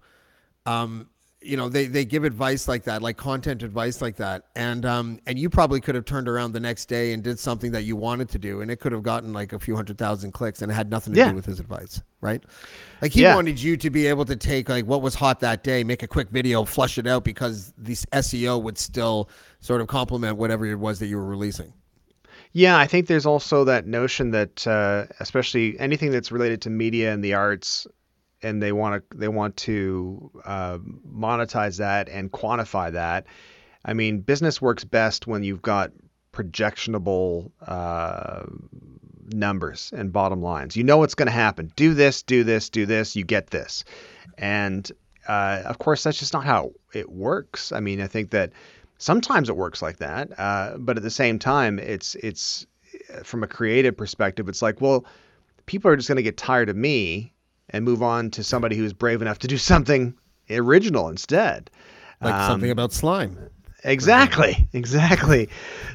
um, 0.67 1.09
you 1.45 1.57
know 1.57 1.69
they, 1.69 1.87
they 1.87 2.05
give 2.05 2.25
advice 2.25 2.69
like 2.69 2.85
that 2.85 3.03
like 3.03 3.17
content 3.17 3.63
advice 3.63 4.01
like 4.01 4.17
that 4.17 4.45
and 4.57 4.85
um 4.85 5.19
and 5.27 5.39
you 5.39 5.51
probably 5.51 5.81
could 5.81 5.95
have 5.95 6.05
turned 6.05 6.29
around 6.29 6.53
the 6.53 6.61
next 6.61 6.87
day 6.87 7.13
and 7.13 7.23
did 7.23 7.39
something 7.39 7.73
that 7.73 7.83
you 7.83 7.97
wanted 7.97 8.29
to 8.29 8.39
do 8.39 8.61
and 8.61 8.71
it 8.71 8.77
could 8.77 8.93
have 8.93 9.03
gotten 9.03 9.33
like 9.33 9.53
a 9.53 9.59
few 9.59 9.77
hundred 9.77 9.99
thousand 9.99 10.33
clicks 10.33 10.63
and 10.63 10.71
it 10.71 10.75
had 10.75 10.91
nothing 10.91 11.13
to 11.13 11.19
yeah. 11.19 11.31
do 11.31 11.35
with 11.35 11.45
his 11.45 11.61
advice 11.61 12.01
right 12.21 12.43
like 13.01 13.13
he 13.13 13.23
yeah. 13.23 13.35
wanted 13.35 13.61
you 13.61 13.77
to 13.77 13.91
be 13.91 14.07
able 14.07 14.25
to 14.25 14.37
take 14.37 14.69
like 14.69 14.87
what 14.87 15.03
was 15.03 15.15
hot 15.15 15.41
that 15.41 15.63
day 15.63 15.85
make 15.85 16.03
a 16.03 16.09
quick 16.09 16.31
video 16.31 16.65
flush 16.65 16.99
it 16.99 17.07
out 17.07 17.25
because 17.25 17.73
the 17.79 17.95
seo 17.95 18.61
would 18.63 18.79
still 18.79 19.29
sort 19.61 19.81
of 19.81 19.87
complement 19.87 20.37
whatever 20.37 20.67
it 20.67 20.79
was 20.79 20.99
that 20.99 21.07
you 21.07 21.17
were 21.17 21.27
releasing 21.27 21.73
yeah, 22.55 22.79
I 22.79 22.87
think 22.87 23.07
there's 23.07 23.25
also 23.25 23.65
that 23.65 23.87
notion 23.87 24.31
that, 24.33 24.67
uh, 24.67 25.07
especially 25.21 25.79
anything 25.81 26.11
that's 26.11 26.31
related 26.31 26.61
to 26.63 26.71
media 26.71 27.13
and 27.13 27.25
the 27.25 27.33
arts, 27.33 27.87
and 28.43 28.63
they 28.63 28.73
want 28.73 29.09
to 29.11 29.17
they 29.17 29.29
want 29.29 29.57
to 29.59 30.31
uh, 30.45 30.79
monetize 30.79 31.79
that 31.79 32.09
and 32.09 32.31
quantify 32.31 32.93
that. 32.93 33.27
I 33.85 33.95
mean, 33.95 34.21
business 34.21 34.63
works 34.63 34.85
best 34.85 35.27
when 35.27 35.43
you've 35.43 35.63
got 35.63 35.93
projectionable 36.33 37.51
uh, 37.67 38.45
numbers 39.33 39.93
and 39.95 40.13
bottom 40.13 40.43
lines. 40.43 40.77
You 40.77 40.85
know 40.85 40.99
what's 40.99 41.15
going 41.15 41.27
to 41.27 41.33
happen. 41.33 41.73
Do 41.77 41.95
this, 41.95 42.23
do 42.23 42.45
this, 42.45 42.71
do 42.71 42.87
this. 42.87 43.17
You 43.17 43.25
get 43.25 43.51
this, 43.51 43.85
and 44.39 44.91
uh, 45.29 45.63
of 45.65 45.79
course, 45.79 46.03
that's 46.03 46.19
just 46.19 46.33
not 46.33 46.45
how 46.45 46.73
it 46.95 47.11
works. 47.11 47.73
I 47.73 47.81
mean, 47.81 48.01
I 48.01 48.07
think 48.07 48.31
that 48.31 48.53
sometimes 48.99 49.49
it 49.49 49.57
works 49.57 49.83
like 49.83 49.99
that, 49.99 50.39
uh, 50.39 50.77
but 50.79 50.97
at 50.97 51.03
the 51.03 51.11
same 51.11 51.39
time, 51.39 51.79
it's 51.79 52.15
it's 52.17 52.67
from 53.23 53.43
a 53.43 53.47
creative 53.47 53.97
perspective, 53.97 54.49
it's 54.49 54.63
like, 54.63 54.81
well, 54.81 55.05
people 55.67 55.91
are 55.91 55.97
just 55.97 56.09
going 56.09 56.17
to 56.17 56.23
get 56.23 56.37
tired 56.37 56.69
of 56.69 56.77
me 56.77 57.33
and 57.73 57.85
move 57.85 58.03
on 58.03 58.31
to 58.33 58.45
somebody 58.45 58.77
who's 58.77 58.93
brave 58.93 59.23
enough 59.23 59.39
to 59.41 59.47
do 59.47 59.59
something 59.59 60.15
original 60.51 61.09
instead. 61.09 61.71
Like 62.21 62.35
um, 62.35 62.51
something 62.51 62.71
about 62.71 62.93
slime. 62.93 63.39
Exactly, 63.85 64.69
exactly. 64.73 65.49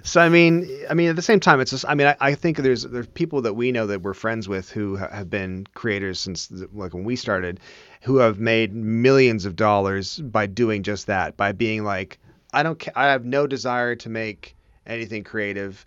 So 0.03 0.19
I 0.19 0.27
mean, 0.27 0.69
I 0.89 0.93
mean, 0.93 1.09
at 1.09 1.15
the 1.15 1.21
same 1.21 1.39
time, 1.39 1.61
it's 1.61 1.71
just. 1.71 1.85
I 1.87 1.95
mean, 1.95 2.07
I, 2.07 2.17
I 2.19 2.35
think 2.35 2.57
there's 2.57 2.83
there's 2.83 3.07
people 3.07 3.41
that 3.43 3.53
we 3.53 3.71
know 3.71 3.87
that 3.87 4.01
we're 4.01 4.13
friends 4.13 4.49
with 4.49 4.69
who 4.69 4.97
ha- 4.97 5.09
have 5.09 5.29
been 5.29 5.65
creators 5.73 6.19
since 6.19 6.51
like 6.73 6.93
when 6.93 7.05
we 7.05 7.15
started, 7.15 7.61
who 8.01 8.17
have 8.17 8.39
made 8.39 8.73
millions 8.73 9.45
of 9.45 9.55
dollars 9.55 10.19
by 10.19 10.47
doing 10.47 10.83
just 10.83 11.07
that, 11.07 11.37
by 11.37 11.53
being 11.53 11.85
like, 11.85 12.19
I 12.51 12.63
don't, 12.63 12.77
ca- 12.77 12.91
I 12.95 13.05
have 13.05 13.23
no 13.23 13.47
desire 13.47 13.95
to 13.95 14.09
make 14.09 14.55
anything 14.85 15.23
creative 15.23 15.85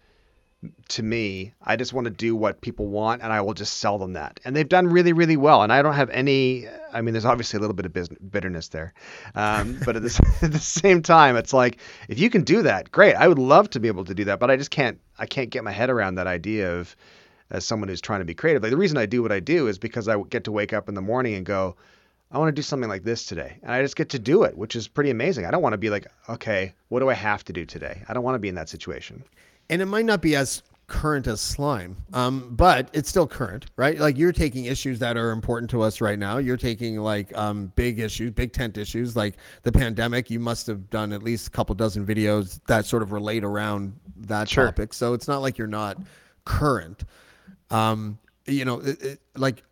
to 0.88 1.02
me. 1.02 1.54
I 1.62 1.76
just 1.76 1.92
want 1.92 2.04
to 2.04 2.10
do 2.10 2.36
what 2.36 2.60
people 2.60 2.86
want 2.86 3.22
and 3.22 3.32
I 3.32 3.40
will 3.40 3.54
just 3.54 3.78
sell 3.78 3.98
them 3.98 4.12
that. 4.12 4.40
And 4.44 4.54
they've 4.54 4.68
done 4.68 4.88
really, 4.88 5.12
really 5.12 5.36
well. 5.36 5.62
And 5.62 5.72
I 5.72 5.80
don't 5.80 5.94
have 5.94 6.10
any, 6.10 6.68
I 6.92 7.00
mean, 7.00 7.14
there's 7.14 7.24
obviously 7.24 7.56
a 7.56 7.60
little 7.60 7.74
bit 7.74 7.86
of 7.86 7.92
business, 7.92 8.18
bitterness 8.18 8.68
there. 8.68 8.92
Um, 9.34 9.78
but 9.84 9.96
at 9.96 10.02
the, 10.02 10.36
at 10.42 10.52
the 10.52 10.58
same 10.58 11.02
time, 11.02 11.36
it's 11.36 11.52
like, 11.52 11.78
if 12.08 12.18
you 12.18 12.28
can 12.28 12.42
do 12.42 12.62
that, 12.62 12.90
great. 12.92 13.14
I 13.14 13.26
would 13.26 13.38
love 13.38 13.70
to 13.70 13.80
be 13.80 13.88
able 13.88 14.04
to 14.04 14.14
do 14.14 14.24
that, 14.24 14.38
but 14.38 14.50
I 14.50 14.56
just 14.56 14.70
can't, 14.70 14.98
I 15.18 15.26
can't 15.26 15.50
get 15.50 15.64
my 15.64 15.72
head 15.72 15.88
around 15.88 16.16
that 16.16 16.26
idea 16.26 16.78
of, 16.78 16.94
as 17.50 17.64
someone 17.64 17.88
who's 17.88 18.00
trying 18.00 18.20
to 18.20 18.24
be 18.24 18.34
creative. 18.34 18.62
Like 18.62 18.70
the 18.70 18.76
reason 18.76 18.96
I 18.96 19.06
do 19.06 19.22
what 19.22 19.32
I 19.32 19.40
do 19.40 19.66
is 19.66 19.78
because 19.78 20.08
I 20.08 20.20
get 20.28 20.44
to 20.44 20.52
wake 20.52 20.72
up 20.72 20.88
in 20.88 20.94
the 20.94 21.02
morning 21.02 21.34
and 21.34 21.44
go, 21.44 21.74
I 22.30 22.38
want 22.38 22.48
to 22.48 22.52
do 22.52 22.62
something 22.62 22.88
like 22.88 23.02
this 23.02 23.24
today. 23.24 23.58
And 23.62 23.72
I 23.72 23.82
just 23.82 23.96
get 23.96 24.10
to 24.10 24.20
do 24.20 24.44
it, 24.44 24.56
which 24.56 24.76
is 24.76 24.86
pretty 24.86 25.10
amazing. 25.10 25.46
I 25.46 25.50
don't 25.50 25.62
want 25.62 25.72
to 25.72 25.78
be 25.78 25.90
like, 25.90 26.06
okay, 26.28 26.74
what 26.90 27.00
do 27.00 27.08
I 27.08 27.14
have 27.14 27.44
to 27.46 27.52
do 27.52 27.64
today? 27.64 28.02
I 28.08 28.12
don't 28.12 28.22
want 28.22 28.36
to 28.36 28.38
be 28.38 28.48
in 28.48 28.54
that 28.54 28.68
situation 28.68 29.24
and 29.70 29.80
it 29.80 29.86
might 29.86 30.04
not 30.04 30.20
be 30.20 30.36
as 30.36 30.62
current 30.88 31.28
as 31.28 31.40
slime, 31.40 31.96
um, 32.12 32.48
but 32.56 32.90
it's 32.92 33.08
still 33.08 33.26
current, 33.26 33.66
right? 33.76 33.98
Like 33.98 34.18
you're 34.18 34.32
taking 34.32 34.64
issues 34.64 34.98
that 34.98 35.16
are 35.16 35.30
important 35.30 35.70
to 35.70 35.80
us 35.82 36.00
right 36.00 36.18
now. 36.18 36.38
You're 36.38 36.56
taking 36.56 36.98
like 36.98 37.34
um, 37.38 37.72
big 37.76 38.00
issues, 38.00 38.32
big 38.32 38.52
tent 38.52 38.76
issues, 38.76 39.14
like 39.16 39.36
the 39.62 39.70
pandemic. 39.70 40.28
You 40.28 40.40
must 40.40 40.66
have 40.66 40.90
done 40.90 41.12
at 41.12 41.22
least 41.22 41.46
a 41.46 41.50
couple 41.50 41.74
dozen 41.76 42.04
videos 42.04 42.60
that 42.66 42.84
sort 42.84 43.02
of 43.02 43.12
relate 43.12 43.44
around 43.44 43.94
that 44.16 44.48
sure. 44.48 44.66
topic. 44.66 44.92
So 44.92 45.14
it's 45.14 45.28
not 45.28 45.38
like 45.38 45.56
you're 45.56 45.68
not 45.68 45.96
current. 46.44 47.04
Um, 47.70 48.18
you 48.46 48.64
know, 48.64 48.80
it, 48.80 49.00
it, 49.00 49.20
like 49.36 49.62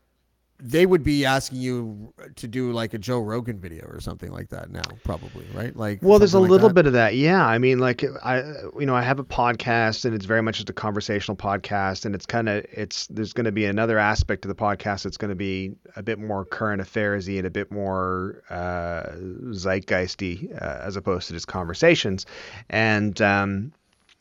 they 0.61 0.87
would 0.87 1.05
be 1.05 1.25
asking 1.25 1.61
you 1.61 2.13
to 2.35 2.49
do 2.49 2.73
like 2.73 2.93
a 2.93 2.99
Joe 2.99 3.21
Rogan 3.21 3.61
video 3.61 3.87
or 3.87 4.01
something 4.01 4.33
like 4.33 4.49
that 4.49 4.71
now, 4.71 4.83
probably, 5.05 5.47
right? 5.55 5.75
Like, 5.77 6.01
well, 6.03 6.19
there's 6.19 6.35
a 6.35 6.41
like 6.41 6.51
little 6.51 6.69
that. 6.69 6.75
bit 6.75 6.87
of 6.87 6.95
that, 6.95 7.15
yeah. 7.15 7.47
I 7.47 7.59
mean, 7.59 7.79
like, 7.79 8.05
I, 8.25 8.39
you 8.79 8.87
know, 8.87 8.97
I 8.97 9.03
have 9.03 9.21
a 9.21 9.25
podcast, 9.25 10.05
and 10.05 10.15
it's 10.15 10.25
very 10.25 10.43
much 10.43 10.57
just 10.57 10.69
a 10.69 10.73
conversational 10.73 11.37
podcast, 11.37 12.07
and 12.07 12.15
it's 12.15 12.27
kind 12.27 12.49
of, 12.49 12.67
it's 12.73 13.07
there's 13.07 13.33
going 13.33 13.45
to 13.45 13.53
be 13.53 13.67
another 13.67 13.99
aspect 13.99 14.43
to 14.43 14.49
the 14.49 14.55
podcast 14.55 15.05
that's 15.05 15.17
going 15.17 15.29
to 15.29 15.37
be 15.37 15.77
a 15.95 16.03
bit 16.03 16.19
more 16.19 16.45
current 16.45 16.83
affairsy 16.83 17.39
and 17.39 17.47
a 17.47 17.51
bit 17.51 17.71
more 17.71 18.43
uh, 18.51 19.13
zeitgeisty, 19.53 20.61
uh, 20.61 20.81
as 20.83 20.97
opposed 20.97 21.29
to 21.29 21.35
just 21.35 21.47
conversations, 21.47 22.27
and 22.69 23.23
um, 23.23 23.73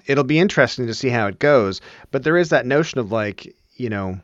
it'll 0.05 0.23
be 0.23 0.38
interesting 0.38 0.85
to 0.85 0.93
see 0.93 1.09
how 1.09 1.25
it 1.25 1.39
goes. 1.39 1.81
But 2.11 2.23
there 2.23 2.38
is 2.38 2.49
that 2.49 2.67
notion 2.67 2.99
of 2.99 3.11
like, 3.11 3.55
you 3.75 3.89
know 3.89 4.19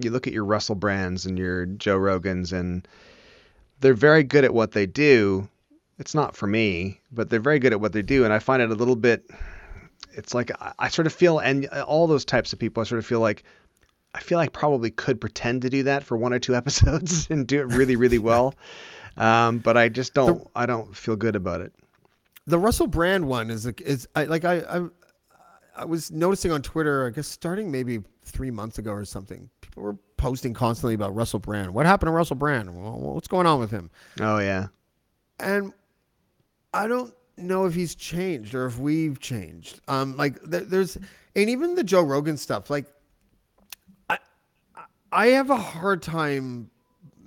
you 0.00 0.10
look 0.10 0.26
at 0.26 0.32
your 0.32 0.44
Russell 0.44 0.74
Brands 0.74 1.26
and 1.26 1.38
your 1.38 1.66
Joe 1.66 1.98
Rogans, 1.98 2.52
and 2.52 2.86
they're 3.80 3.94
very 3.94 4.22
good 4.22 4.44
at 4.44 4.54
what 4.54 4.72
they 4.72 4.86
do. 4.86 5.48
It's 5.98 6.14
not 6.14 6.36
for 6.36 6.46
me, 6.46 7.00
but 7.12 7.30
they're 7.30 7.40
very 7.40 7.58
good 7.58 7.72
at 7.72 7.80
what 7.80 7.92
they 7.92 8.02
do, 8.02 8.24
and 8.24 8.32
I 8.32 8.38
find 8.38 8.62
it 8.62 8.70
a 8.70 8.74
little 8.74 8.96
bit. 8.96 9.30
It's 10.12 10.34
like 10.34 10.50
I, 10.60 10.72
I 10.78 10.88
sort 10.88 11.06
of 11.06 11.12
feel, 11.12 11.38
and 11.38 11.66
all 11.66 12.06
those 12.06 12.24
types 12.24 12.52
of 12.52 12.58
people, 12.58 12.80
I 12.80 12.84
sort 12.84 12.98
of 12.98 13.06
feel 13.06 13.20
like 13.20 13.44
I 14.14 14.20
feel 14.20 14.38
like 14.38 14.52
probably 14.52 14.90
could 14.90 15.20
pretend 15.20 15.62
to 15.62 15.70
do 15.70 15.82
that 15.84 16.04
for 16.04 16.16
one 16.16 16.32
or 16.32 16.38
two 16.38 16.54
episodes 16.62 17.28
and 17.30 17.46
do 17.46 17.60
it 17.60 17.66
really, 17.66 17.96
really 17.96 18.18
well. 18.18 18.54
Um, 19.16 19.58
but 19.58 19.76
I 19.76 19.88
just 19.88 20.14
don't. 20.14 20.48
I 20.54 20.66
don't 20.66 20.96
feel 20.96 21.16
good 21.16 21.36
about 21.36 21.60
it. 21.60 21.72
The 22.46 22.58
Russell 22.58 22.86
Brand 22.86 23.26
one 23.26 23.50
is 23.50 23.66
is 23.66 24.08
I, 24.14 24.24
like 24.24 24.44
I, 24.44 24.58
I 24.60 24.86
I 25.76 25.84
was 25.84 26.10
noticing 26.10 26.50
on 26.50 26.62
Twitter. 26.62 27.06
I 27.06 27.10
guess 27.10 27.28
starting 27.28 27.70
maybe 27.70 28.00
three 28.24 28.50
months 28.50 28.78
ago 28.78 28.92
or 28.92 29.04
something. 29.04 29.50
Were 29.76 29.96
posting 30.18 30.52
constantly 30.54 30.94
about 30.94 31.14
Russell 31.14 31.38
Brand. 31.38 31.72
What 31.74 31.86
happened 31.86 32.08
to 32.08 32.12
Russell 32.12 32.36
Brand? 32.36 32.74
Well, 32.74 32.98
what's 33.00 33.28
going 33.28 33.46
on 33.46 33.58
with 33.58 33.70
him? 33.70 33.90
Oh 34.20 34.38
yeah. 34.38 34.66
And 35.40 35.72
I 36.74 36.86
don't 36.86 37.14
know 37.38 37.64
if 37.64 37.74
he's 37.74 37.94
changed 37.94 38.54
or 38.54 38.66
if 38.66 38.78
we've 38.78 39.18
changed. 39.18 39.80
Um, 39.88 40.16
like 40.16 40.38
th- 40.50 40.64
there's 40.68 40.96
and 41.34 41.48
even 41.50 41.74
the 41.74 41.82
Joe 41.84 42.02
Rogan 42.02 42.36
stuff. 42.36 42.68
Like 42.70 42.86
I 44.10 44.18
I 45.10 45.26
have 45.28 45.50
a 45.50 45.56
hard 45.56 46.02
time, 46.02 46.70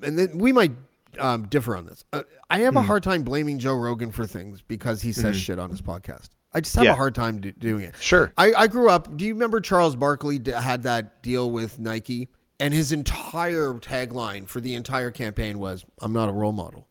and 0.03 0.17
then 0.17 0.37
we 0.37 0.51
might 0.51 0.71
um, 1.19 1.47
differ 1.47 1.75
on 1.77 1.85
this. 1.85 2.03
Uh, 2.13 2.23
I 2.49 2.59
have 2.59 2.75
a 2.75 2.81
Hmm. 2.81 2.87
hard 2.87 3.03
time 3.03 3.23
blaming 3.23 3.57
Joe 3.57 3.75
Rogan 3.75 4.11
for 4.11 4.27
things 4.27 4.61
because 4.61 5.01
he 5.01 5.11
says 5.13 5.35
Mhm. 5.37 5.39
shit 5.39 5.59
on 5.59 5.69
his 5.69 5.81
podcast. 5.81 6.29
I 6.56 6.62
just 6.62 6.76
have 6.78 6.86
Yeah. 6.86 6.93
a 6.93 6.95
hard 6.95 7.14
time 7.14 7.41
do- 7.41 7.51
doing 7.51 7.84
it. 7.84 7.93
Sure. 7.99 8.32
I, 8.38 8.53
I 8.53 8.68
grew 8.68 8.89
up. 8.89 9.16
Do 9.18 9.26
you 9.26 9.34
remember 9.34 9.60
Charles 9.62 9.95
Barkley 9.95 10.39
d- 10.39 10.51
had 10.51 10.84
that 10.84 11.22
deal 11.22 11.51
with 11.51 11.78
Nike? 11.80 12.30
And 12.62 12.74
his 12.74 12.93
entire 12.93 13.74
tagline 13.74 14.47
for 14.47 14.62
the 14.62 14.74
entire 14.76 15.12
campaign 15.12 15.60
was, 15.60 15.84
"I'm 16.01 16.14
not 16.14 16.30
a 16.30 16.32
role 16.32 16.53
model." 16.53 16.88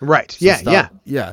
Right. 0.00 0.30
So 0.30 0.44
yeah. 0.46 0.56
stop- 0.58 0.72
Yeah. 0.72 0.88
Yeah. 1.04 1.32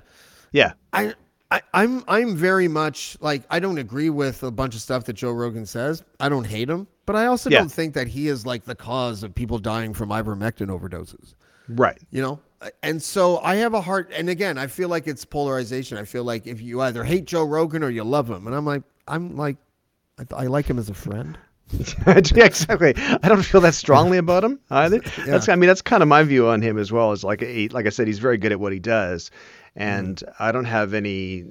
Yeah. 0.52 0.74
I, 0.92 1.14
I 1.52 1.62
I'm 1.74 2.04
I'm 2.08 2.36
very 2.36 2.68
much 2.68 3.18
like 3.22 3.44
I 3.52 3.60
don't 3.60 3.78
agree 3.78 4.10
with 4.10 4.42
a 4.42 4.50
bunch 4.50 4.74
of 4.74 4.82
stuff 4.82 5.04
that 5.06 5.14
Joe 5.14 5.32
Rogan 5.32 5.68
says. 5.68 6.04
I 6.20 6.28
don't 6.30 6.46
hate 6.48 6.70
him, 6.70 6.88
but 7.06 7.16
I 7.16 7.28
also 7.28 7.50
Yeah. 7.52 7.60
don't 7.60 7.72
think 7.72 7.94
that 7.94 8.08
he 8.08 8.28
is 8.30 8.46
like 8.46 8.64
the 8.66 8.74
cause 8.76 9.22
of 9.22 9.36
people 9.36 9.60
dying 9.60 9.94
from 9.94 10.10
ivermectin 10.10 10.68
overdoses. 10.68 11.36
Right. 11.70 12.00
You 12.10 12.22
know? 12.24 12.40
And 12.84 13.02
so 13.02 13.40
I 13.40 13.56
have 13.56 13.74
a 13.74 13.82
heart 13.82 14.12
and 14.16 14.30
again, 14.30 14.58
I 14.58 14.68
feel 14.68 14.90
like 14.90 15.08
it's 15.08 15.26
polarization. 15.26 15.98
I 15.98 16.06
feel 16.06 16.24
like 16.24 16.48
if 16.48 16.62
you 16.62 16.82
either 16.82 17.04
hate 17.04 17.26
Joe 17.26 17.44
Rogan 17.44 17.84
or 17.84 17.90
you 17.90 18.04
love 18.04 18.30
him. 18.30 18.48
And 18.48 18.56
I'm 18.56 18.66
like 18.66 18.84
I'm 19.08 19.36
like 19.36 19.58
I, 20.20 20.44
I 20.44 20.48
like 20.48 20.68
him 20.68 20.78
as 20.80 20.90
a 20.90 20.94
friend. 20.94 21.38
yeah, 22.06 22.46
exactly. 22.46 22.94
I 22.98 23.30
don't 23.30 23.44
feel 23.44 23.62
that 23.62 23.74
strongly 23.74 24.18
about 24.18 24.44
him 24.44 24.60
either. 24.70 25.00
That's 25.26 25.50
I 25.50 25.56
mean 25.56 25.68
that's 25.68 25.82
kind 25.82 26.04
of 26.04 26.10
my 26.10 26.24
view 26.24 26.48
on 26.48 26.62
him 26.62 26.78
as 26.78 26.92
well. 26.92 27.12
Is 27.14 27.24
like 27.24 27.42
he, 27.42 27.70
like 27.70 27.86
I 27.86 27.90
said, 27.90 28.08
he's 28.08 28.20
very 28.20 28.38
good 28.38 28.52
at 28.52 28.60
what 28.60 28.74
he 28.74 28.80
does, 28.80 29.32
and 29.76 30.18
Mm-hmm. 30.18 30.44
I 30.44 30.52
don't 30.52 30.66
have 30.66 30.94
any 30.94 31.46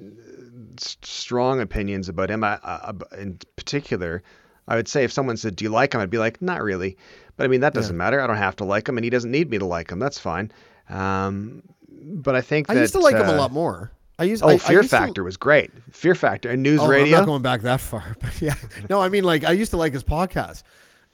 strong 0.77 1.59
opinions 1.61 2.09
about 2.09 2.29
him. 2.29 2.43
I, 2.43 2.59
I, 2.63 2.93
in 3.17 3.39
particular, 3.55 4.23
I 4.67 4.75
would 4.75 4.87
say 4.87 5.03
if 5.03 5.11
someone 5.11 5.37
said, 5.37 5.55
"Do 5.55 5.65
you 5.65 5.69
like 5.69 5.93
him?" 5.93 6.01
I'd 6.01 6.09
be 6.09 6.17
like, 6.19 6.41
"Not 6.41 6.61
really," 6.61 6.97
but 7.35 7.43
I 7.43 7.47
mean 7.47 7.61
that 7.61 7.73
doesn't 7.73 7.97
matter. 7.97 8.21
I 8.21 8.27
don't 8.27 8.37
have 8.37 8.55
to 8.57 8.65
like 8.65 8.87
him, 8.87 8.97
and 8.97 9.03
he 9.03 9.09
doesn't 9.09 9.31
need 9.31 9.49
me 9.49 9.57
to 9.57 9.65
like 9.65 9.91
him. 9.91 9.99
That's 9.99 10.19
fine. 10.19 10.51
Um, 10.91 11.63
but 11.89 12.35
I 12.35 12.41
think 12.41 12.69
I 12.69 12.73
that, 12.75 12.81
used 12.81 12.93
to 12.93 12.99
like 12.99 13.15
him 13.15 13.27
a 13.27 13.33
uh, 13.33 13.37
lot 13.37 13.51
more. 13.51 13.91
I 14.19 14.25
used 14.25 14.43
Oh, 14.43 14.49
I- 14.49 14.53
I 14.53 14.57
Fear 14.57 14.77
used 14.81 14.89
to- 14.91 14.97
Factor 14.97 15.23
was 15.23 15.37
great. 15.37 15.71
Fear 15.91 16.15
Factor 16.15 16.49
and 16.49 16.61
News 16.61 16.79
Oh, 16.81 16.87
Radio. 16.87 17.17
I'm 17.17 17.21
not 17.21 17.25
going 17.25 17.41
back 17.41 17.61
that 17.61 17.79
far, 17.81 18.15
but 18.21 18.39
yeah. 18.41 18.53
No, 18.89 19.01
I 19.01 19.09
mean 19.09 19.23
like 19.23 19.43
I 19.43 19.51
used 19.53 19.71
to 19.71 19.77
like 19.77 19.93
his 19.93 20.03
podcast. 20.03 20.63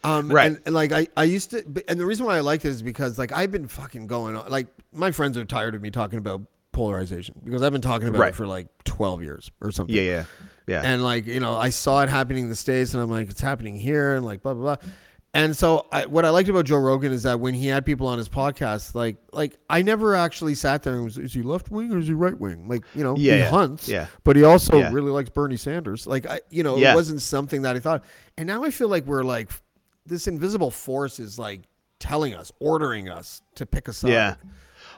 Um, 0.04 0.30
Right. 0.30 0.48
And, 0.48 0.60
and 0.66 0.76
like 0.76 0.92
I, 0.92 1.08
I 1.18 1.24
used 1.24 1.52
to, 1.52 1.64
and 1.88 2.00
the 2.00 2.06
reason 2.06 2.26
why 2.26 2.38
I 2.38 2.42
liked 2.42 2.66
it 2.66 2.70
is 2.70 2.82
because 2.82 3.18
like 3.18 3.32
I've 3.32 3.52
been 3.52 3.68
fucking 3.68 4.08
going 4.08 4.36
on. 4.36 4.50
Like 4.50 4.68
my 4.94 5.12
friends 5.12 5.38
are 5.38 5.46
tired 5.46 5.74
of 5.76 5.82
me 5.82 5.90
talking 5.90 6.20
about 6.20 6.42
polarization 6.72 7.36
because 7.44 7.64
I've 7.64 7.72
been 7.72 7.82
talking 7.82 8.08
about 8.08 8.20
Right. 8.20 8.30
it 8.30 8.36
for 8.36 8.46
like 8.46 8.68
12 8.84 9.24
years 9.24 9.52
or 9.62 9.72
something. 9.72 9.96
Yeah, 9.96 10.02
yeah, 10.04 10.24
yeah. 10.68 10.82
And 10.84 11.04
like 11.04 11.26
you 11.26 11.40
know, 11.40 11.56
I 11.56 11.70
saw 11.70 12.02
it 12.04 12.10
happening 12.10 12.44
in 12.44 12.50
the 12.50 12.56
states, 12.56 12.94
and 12.94 13.02
I'm 13.02 13.10
like, 13.10 13.30
it's 13.30 13.42
happening 13.42 13.76
here, 13.76 14.16
and 14.16 14.26
like 14.26 14.42
blah 14.44 14.54
blah 14.54 14.76
blah. 14.76 14.92
And 15.38 15.56
so, 15.56 15.86
I, 15.92 16.08
what 16.08 16.26
I 16.26 16.30
liked 16.32 16.50
about 16.50 16.66
Joe 16.66 16.78
Rogan 16.80 17.12
is 17.12 17.22
that 17.24 17.40
when 17.40 17.54
he 17.54 17.68
had 17.68 17.86
people 17.86 18.08
on 18.08 18.18
his 18.18 18.28
podcast, 18.28 18.96
like, 18.96 19.18
like 19.32 19.56
I 19.70 19.84
never 19.84 20.16
actually 20.16 20.56
sat 20.56 20.82
there 20.82 20.96
and 20.96 21.04
was, 21.04 21.18
is 21.20 21.32
he 21.34 21.44
left 21.44 21.70
wing 21.70 21.92
or 21.94 22.00
is 22.00 22.08
he 22.08 22.14
right 22.14 22.38
wing? 22.38 22.68
Like, 22.68 22.84
you 22.96 23.04
know, 23.04 23.16
Yeah, 23.16 23.34
he 23.34 23.40
yeah, 23.42 23.50
hunts, 23.52 23.88
yeah. 23.88 24.08
but 24.24 24.36
he 24.36 24.44
also 24.44 24.80
Yeah. 24.80 24.92
really 24.92 25.12
likes 25.12 25.30
Bernie 25.30 25.56
Sanders. 25.56 26.08
Like, 26.08 26.26
I, 26.26 26.40
you 26.50 26.64
know, 26.64 26.76
Yeah. 26.78 26.94
it 26.94 26.96
wasn't 26.96 27.22
something 27.22 27.62
that 27.62 27.76
I 27.76 27.80
thought. 27.80 28.04
And 28.38 28.48
now 28.48 28.64
I 28.64 28.72
feel 28.72 28.88
like 28.90 29.06
we're 29.06 29.24
like, 29.24 29.52
this 30.08 30.28
invisible 30.28 30.72
force 30.72 31.20
is 31.20 31.38
like 31.38 31.62
telling 32.00 32.34
us, 32.34 32.52
ordering 32.60 33.08
us 33.08 33.44
to 33.56 33.66
pick 33.68 33.88
a 33.88 33.94
side. 33.94 34.12
Yeah. 34.12 34.36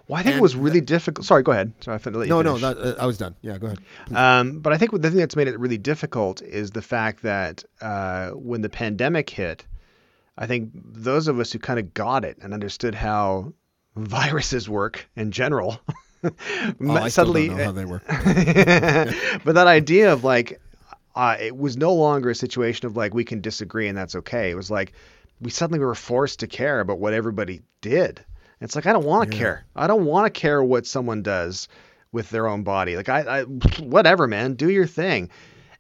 Well, 0.08 0.20
I 0.20 0.24
think 0.24 0.38
it 0.38 0.42
was 0.42 0.56
really 0.56 0.82
difficult. 0.82 1.26
Sorry, 1.26 1.44
go 1.44 1.52
ahead. 1.52 1.74
Sorry, 1.82 2.00
I 2.04 2.10
let 2.12 2.28
you 2.28 2.34
No, 2.34 2.42
no, 2.42 2.58
that, 2.60 2.78
uh, 2.78 2.96
I 2.98 3.06
was 3.06 3.18
done. 3.18 3.36
Yeah, 3.42 3.58
go 3.58 3.68
ahead. 3.68 3.80
Um, 4.16 4.60
but 4.60 4.74
I 4.74 4.78
think 4.78 4.92
the 4.94 5.10
thing 5.10 5.20
that's 5.20 5.36
made 5.36 5.48
it 5.50 5.60
really 5.60 5.78
difficult 5.78 6.42
is 6.42 6.72
the 6.72 6.82
fact 6.82 7.24
that 7.24 7.64
uh, 7.82 8.30
when 8.30 8.62
the 8.62 8.70
pandemic 8.70 9.30
hit, 9.30 9.66
I 10.40 10.48
think 10.48 10.72
those 10.74 11.28
of 11.28 11.40
us 11.40 11.52
who 11.52 11.60
kind 11.60 11.80
of 11.80 11.94
got 11.94 12.24
it 12.24 12.38
and 12.42 12.54
understood 12.54 12.96
how 12.96 13.54
viruses 13.96 14.70
work 14.70 15.08
in 15.16 15.32
general, 15.32 15.80
Oh, 16.24 17.08
suddenly 17.10 17.48
don't 17.48 17.58
know 17.58 17.64
how 17.66 17.72
they 17.72 17.86
work. 17.86 18.04
but 18.08 19.56
that 19.56 19.68
idea 19.68 20.12
of 20.12 20.24
like, 20.24 20.60
uh, 21.16 21.36
it 21.40 21.56
was 21.56 21.78
no 21.78 21.94
longer 21.94 22.30
a 22.30 22.36
situation 22.36 22.86
of 22.86 22.96
like 22.96 23.14
we 23.14 23.26
can 23.26 23.42
disagree 23.42 23.88
and 23.88 23.98
that's 23.98 24.16
okay. 24.16 24.50
It 24.50 24.56
was 24.56 24.72
like 24.72 24.94
we 25.42 25.50
suddenly 25.50 25.80
were 25.80 25.96
forced 25.96 26.40
to 26.40 26.48
care 26.48 26.80
about 26.80 27.00
what 27.00 27.14
everybody 27.14 27.62
did. 27.82 28.20
And 28.60 28.68
it's 28.68 28.76
like 28.76 28.86
I 28.86 28.94
don't 28.94 29.06
want 29.06 29.32
to 29.32 29.38
care. 29.38 29.66
I 29.76 29.88
don't 29.88 30.06
want 30.06 30.34
to 30.34 30.40
care 30.40 30.64
what 30.64 30.86
someone 30.86 31.22
does 31.22 31.68
with 32.12 32.30
their 32.30 32.48
own 32.48 32.64
body. 32.64 32.96
Like 32.96 33.10
I, 33.10 33.42
I, 33.42 33.44
whatever, 33.44 34.28
man, 34.28 34.54
do 34.56 34.70
your 34.70 34.88
thing. 34.88 35.30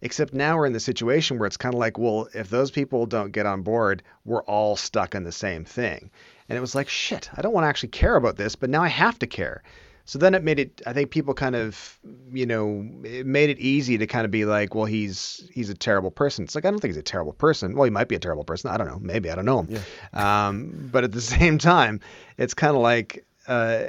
Except 0.02 0.34
now 0.34 0.58
we're 0.58 0.66
in 0.66 0.74
the 0.74 0.80
situation 0.80 1.38
where 1.38 1.47
it's 1.47 1.58
kind 1.58 1.76
of 1.76 1.80
like, 1.80 1.97
well, 1.97 2.30
if 2.34 2.50
those 2.50 2.72
people 2.72 3.06
don't 3.06 3.32
get 3.32 3.45
on 3.45 3.64
board, 3.64 4.02
we're 4.24 4.43
all 4.43 4.76
stuck 4.76 5.14
in 5.14 5.24
the 5.24 5.32
same 5.32 5.66
thing. 5.66 6.10
And 6.47 6.58
it 6.58 6.62
was 6.62 6.74
like, 6.74 6.88
shit, 6.88 7.30
I 7.36 7.41
don't 7.41 7.54
want 7.54 7.66
to 7.66 7.70
actually 7.70 7.89
care 7.89 8.16
about 8.16 8.38
this, 8.38 8.56
but 8.56 8.70
now 8.70 8.82
I 8.82 8.88
have 8.88 9.20
to 9.20 9.28
care. 9.28 9.62
So 10.10 10.18
then 10.18 10.34
it 10.34 10.43
made 10.43 10.58
it. 10.58 10.82
I 10.88 10.93
think 10.93 11.12
people 11.12 11.36
kind 11.36 11.56
of, 11.56 12.00
you 12.32 12.47
know, 12.47 12.84
it 13.04 13.28
made 13.28 13.52
it 13.52 13.60
easy 13.60 13.95
to 14.00 14.08
kind 14.08 14.26
of 14.26 14.32
be 14.32 14.43
like, 14.43 14.74
well, 14.74 14.86
he's 14.86 15.47
he's 15.54 15.70
a 15.70 15.76
terrible 15.76 16.10
person. 16.10 16.45
It's 16.45 16.56
like 16.56 16.66
I 16.66 16.72
don't 16.72 16.80
think 16.80 16.89
he's 16.89 16.97
a 16.97 17.04
terrible 17.04 17.34
person. 17.34 17.76
Well, 17.76 17.84
he 17.84 17.91
might 17.91 18.08
be 18.08 18.16
a 18.16 18.20
terrible 18.20 18.43
person. 18.43 18.72
I 18.72 18.78
don't 18.78 18.88
know. 18.88 18.97
Maybe 19.00 19.30
I 19.30 19.36
don't 19.36 19.45
know 19.45 19.60
him. 19.60 19.78
Yeah. 20.16 20.47
Um, 20.47 20.89
but 20.91 21.04
at 21.04 21.12
the 21.12 21.22
same 21.38 21.60
time, 21.60 22.00
it's 22.38 22.56
kind 22.56 22.76
of 22.76 22.82
like. 22.82 23.24
Uh, 23.47 23.84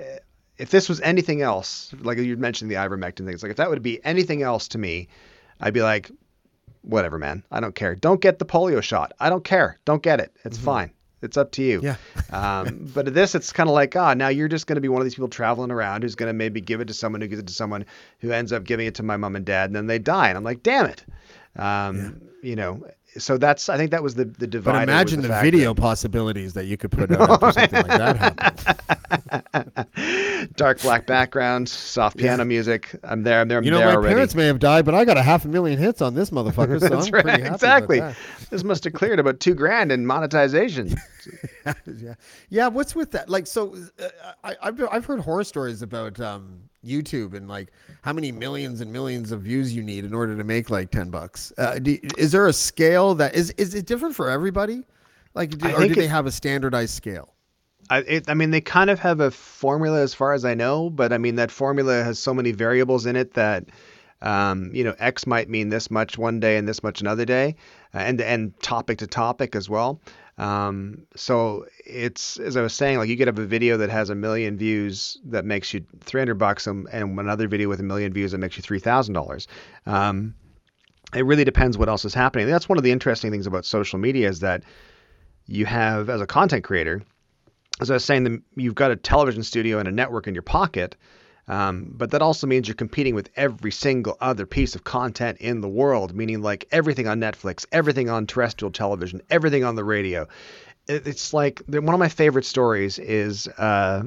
if 0.59 0.69
this 0.69 0.91
was 0.91 1.01
anything 1.01 1.41
else, 1.41 1.95
like 2.01 2.19
you 2.19 2.37
mentioned 2.37 2.71
the 2.71 2.75
ivermectin 2.75 3.25
thing, 3.25 3.31
it's 3.31 3.43
like 3.43 3.51
if 3.51 3.57
that 3.57 3.71
would 3.71 3.83
be 3.83 4.05
anything 4.05 4.43
else 4.43 4.69
to 4.69 4.79
me, 4.79 5.09
I'd 5.61 5.75
be 5.75 5.83
like, 5.83 6.11
whatever, 6.83 7.19
man. 7.19 7.45
I 7.51 7.61
don't 7.61 7.75
care. 7.75 7.95
Don't 7.95 8.21
get 8.21 8.39
the 8.39 8.47
polio 8.47 8.83
shot. 8.83 9.13
I 9.21 9.29
don't 9.31 9.45
care. 9.45 9.79
Don't 9.85 10.03
get 10.03 10.21
it. 10.21 10.33
It's 10.45 10.59
fine. 10.59 10.93
It's 11.23 11.37
up 11.37 11.53
to 11.53 11.63
you. 11.63 11.81
Yeah. 11.83 11.97
um, 12.31 12.89
but 12.95 13.13
this, 13.13 13.35
it's 13.35 13.53
kind 13.53 13.69
of 13.69 13.75
like, 13.75 13.95
ah, 13.95 14.15
now 14.15 14.29
you're 14.29 14.49
just 14.49 14.67
going 14.67 14.77
to 14.77 14.81
be 14.81 14.89
one 14.89 15.03
of 15.03 15.05
these 15.05 15.15
people 15.15 15.29
traveling 15.29 15.71
around 15.71 16.03
who's 16.03 16.15
going 16.15 16.29
to 16.29 16.33
maybe 16.33 16.61
give 16.63 16.81
it 16.81 16.87
to 16.89 16.95
someone 16.95 17.21
who 17.21 17.29
gives 17.29 17.41
it 17.41 17.47
to 17.49 17.53
someone 17.53 17.85
who 18.21 18.33
ends 18.33 18.53
up 18.53 18.65
giving 18.65 18.87
it 18.87 18.95
to 18.95 19.03
my 19.03 19.17
mom 19.19 19.37
and 19.37 19.45
dad, 19.45 19.69
and 19.69 19.77
then 19.77 19.87
they 19.87 19.99
die. 19.99 20.29
And 20.29 20.39
I'm 20.39 20.45
like, 20.45 20.63
damn 20.63 20.87
it. 20.87 21.05
Um, 21.57 22.23
You 22.43 22.57
know, 22.57 22.87
so 23.19 23.39
that's, 23.39 23.69
I 23.69 23.77
think 23.77 23.91
that 23.91 24.03
was 24.03 24.15
the, 24.15 24.25
the 24.25 24.47
divider. 24.47 24.79
But 24.79 24.83
imagine 24.85 25.23
the, 25.23 25.29
fact 25.29 25.45
video 25.45 25.75
possibilities 25.75 26.53
that 26.55 26.67
you 26.67 26.77
could 26.77 26.93
put 26.93 27.11
out 27.21 27.31
after 27.43 27.53
something 27.53 27.87
like 27.87 27.99
that 27.99 28.17
happened. 28.17 30.51
dark 30.57 30.81
black 30.81 31.07
background, 31.07 31.69
soft 31.69 32.17
piano 32.17 32.45
music. 32.45 32.95
I'm 33.03 33.23
there. 33.23 33.41
I'm 33.41 33.49
there. 33.49 33.59
I'm 33.59 33.65
You 33.65 33.71
know, 33.73 33.79
there 33.79 33.89
my 33.89 33.95
already. 33.95 34.15
parents 34.15 34.35
may 34.35 34.47
have 34.47 34.59
died, 34.59 34.85
but 34.85 34.95
I 34.95 35.05
got 35.05 35.17
a 35.17 35.23
half 35.23 35.45
a 35.45 35.49
million 35.49 35.79
hits 35.79 36.01
on 36.01 36.15
this 36.15 36.31
motherfucker, 36.31 36.81
so 36.81 36.89
That's 36.89 37.07
I'm 37.09 37.13
right. 37.13 37.25
pretty 37.25 37.43
happy 37.43 37.55
exactly. 37.55 38.03
This 38.51 38.65
must 38.65 38.85
have 38.85 38.93
cleared 38.93 39.19
about 39.19 39.41
two 39.41 39.55
grand 39.55 39.93
in 39.93 40.07
monetization. 40.07 40.95
yeah, 41.99 42.15
yeah. 42.49 42.69
What's 42.69 42.95
with 42.95 43.11
that? 43.13 43.29
Like, 43.29 43.47
so 43.47 43.77
uh, 44.01 44.09
I, 44.45 44.57
I've 44.63 44.81
I've 44.91 45.05
heard 45.05 45.21
horror 45.21 45.45
stories 45.45 45.83
about 45.83 46.21
um, 46.21 46.61
YouTube 46.85 47.35
and 47.35 47.49
like 47.49 47.73
how 48.03 48.13
many 48.13 48.33
millions 48.33 48.81
and 48.81 48.93
millions 48.93 49.33
of 49.33 49.43
views 49.43 49.75
you 49.75 49.83
need 49.83 50.05
in 50.05 50.15
order 50.15 50.37
to 50.37 50.45
make 50.45 50.71
like 50.71 50.91
ten 50.91 51.11
bucks. 51.11 51.53
Uh, 51.59 51.79
do, 51.79 51.99
is 52.17 52.33
there 52.33 52.47
a 52.47 52.53
scale 52.53 53.15
that 53.17 53.35
is 53.35 53.51
is 53.53 53.75
it 53.75 53.87
different 53.87 54.15
for 54.15 54.31
everybody? 54.31 54.85
Like, 55.35 55.51
do, 55.51 55.75
or 55.75 55.87
do 55.87 55.95
they 55.95 56.09
have 56.09 56.27
a 56.27 56.33
standardized 56.33 56.95
scale? 56.95 57.35
I, 57.89 57.99
it, 57.99 58.29
I 58.29 58.35
mean, 58.35 58.51
they 58.51 58.61
kind 58.61 58.89
of 58.89 58.99
have 59.01 59.21
a 59.21 59.31
formula 59.31 60.01
as 60.01 60.15
far 60.15 60.33
as 60.33 60.45
I 60.45 60.55
know, 60.55 60.91
but 60.91 61.13
I 61.13 61.19
mean, 61.19 61.37
that 61.37 61.51
formula 61.51 62.05
has 62.05 62.19
so 62.19 62.33
many 62.33 62.53
variables 62.53 63.05
in 63.05 63.17
it 63.17 63.35
that, 63.35 63.65
um, 64.23 64.71
you 64.73 64.85
know, 64.85 64.95
X 64.99 65.27
might 65.27 65.49
mean 65.49 65.71
this 65.71 65.91
much 65.91 66.17
one 66.17 66.41
day 66.41 66.57
and 66.57 66.69
this 66.69 66.83
much 66.83 67.01
another 67.01 67.25
day, 67.25 67.57
uh, 67.95 67.99
and 67.99 68.21
and 68.21 68.59
topic 68.61 68.99
to 68.99 69.07
topic 69.07 69.57
as 69.57 69.69
well. 69.69 70.01
Um, 70.41 71.07
so 71.17 71.67
it's 71.85 72.39
as 72.39 72.57
I 72.57 72.63
was 72.63 72.73
saying, 72.73 72.99
like 72.99 73.09
you 73.09 73.17
could 73.17 73.27
have 73.27 73.39
a 73.39 73.47
video 73.47 73.77
that 73.77 73.91
has 73.91 74.11
a 74.11 74.15
million 74.15 74.57
views 74.57 75.19
that 75.27 75.45
makes 75.45 75.73
you 75.75 75.85
300 76.01 76.35
bucks, 76.35 76.67
and, 76.67 76.89
and 76.91 77.19
another 77.19 77.47
video 77.47 77.69
with 77.69 77.81
a 77.81 77.85
million 77.85 78.13
views 78.13 78.33
that 78.33 78.39
makes 78.39 78.57
you 78.57 78.63
three 78.63 78.81
thousand 78.81 79.15
dollars. 79.15 79.49
Um, 79.87 80.35
it 81.15 81.27
really 81.27 81.45
depends 81.45 81.77
what 81.77 81.89
else 81.89 82.05
is 82.05 82.15
happening. 82.15 82.47
That's 82.47 82.69
one 82.69 82.79
of 82.79 82.85
the 82.85 82.93
interesting 82.93 83.31
things 83.31 83.47
about 83.47 83.65
social 83.65 83.99
media 83.99 84.29
is 84.29 84.41
that 84.41 84.63
you 85.47 85.67
have 85.67 86.09
as 86.09 86.21
a 86.21 86.27
content 86.27 86.65
creator 86.65 87.03
as 87.81 87.91
I 87.91 87.95
was 87.95 88.05
saying, 88.05 88.25
the, 88.25 88.43
you've 88.57 88.75
got 88.75 88.91
a 88.91 88.97
television 88.97 89.43
studio 89.43 89.79
and 89.79 89.89
a 89.89 89.93
network 89.93 90.29
in 90.29 90.35
your 90.35 90.43
pocket, 90.43 90.97
Um, 91.51 91.93
but 91.97 92.13
that 92.13 92.23
also 92.23 92.47
means 92.47 92.69
you're 92.69 92.77
competing 92.77 93.17
with 93.17 93.29
every 93.35 93.73
single 93.73 94.17
other 94.21 94.47
piece 94.47 94.77
of 94.77 94.85
content 94.85 95.39
in 95.39 95.61
the 95.61 95.69
world, 95.69 96.15
meaning 96.15 96.43
like 96.43 96.69
everything 96.71 97.09
on 97.09 97.19
Netflix, 97.19 97.67
everything 97.73 98.09
on 98.09 98.29
terrestrial 98.29 98.71
television, 98.71 99.21
everything 99.31 99.65
on 99.65 99.75
the 99.75 99.83
radio. 99.83 100.29
It, 100.87 101.09
it's 101.09 101.35
like 101.35 101.61
one 101.67 101.93
of 101.93 101.99
my 101.99 102.09
favorite 102.09 102.45
stories 102.45 103.01
is, 103.01 103.49
uh, 103.59 104.05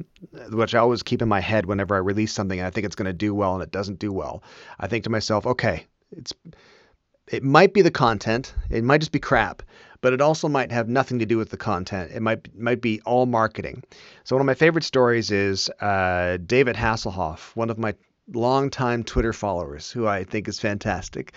which 0.52 0.74
I 0.74 0.78
always 0.78 1.02
keep 1.02 1.20
in 1.20 1.28
my 1.28 1.40
head 1.40 1.66
whenever 1.66 1.94
I 1.94 1.98
release 1.98 2.32
something 2.32 2.58
and 2.58 2.66
I 2.66 2.70
think 2.70 2.86
it's 2.86 2.96
going 2.96 3.06
to 3.06 3.12
do 3.12 3.34
well 3.34 3.52
and 3.52 3.62
it 3.62 3.70
doesn't 3.70 3.98
do 3.98 4.10
well. 4.10 4.42
I 4.80 4.86
think 4.86 5.04
to 5.04 5.10
myself, 5.10 5.44
okay, 5.44 5.84
it's 6.12 6.32
it 7.28 7.42
might 7.42 7.74
be 7.74 7.82
the 7.82 7.90
content, 7.90 8.54
it 8.70 8.84
might 8.84 8.98
just 8.98 9.12
be 9.12 9.20
crap, 9.20 9.62
but 10.04 10.12
it 10.12 10.20
also 10.20 10.50
might 10.50 10.70
have 10.70 10.86
nothing 10.86 11.20
to 11.20 11.24
do 11.24 11.38
with 11.38 11.48
the 11.48 11.56
content. 11.56 12.10
It 12.14 12.20
might 12.20 12.54
might 12.54 12.82
be 12.82 13.00
all 13.06 13.24
marketing. 13.24 13.82
So 14.24 14.36
one 14.36 14.42
of 14.42 14.46
my 14.46 14.52
favorite 14.52 14.84
stories 14.84 15.30
is 15.30 15.70
uh, 15.80 16.36
David 16.44 16.76
Hasselhoff, 16.76 17.56
one 17.56 17.70
of 17.70 17.78
my 17.78 17.94
longtime 18.30 19.04
Twitter 19.04 19.32
followers, 19.32 19.90
who 19.90 20.06
I 20.06 20.24
think 20.24 20.46
is 20.46 20.60
fantastic. 20.60 21.32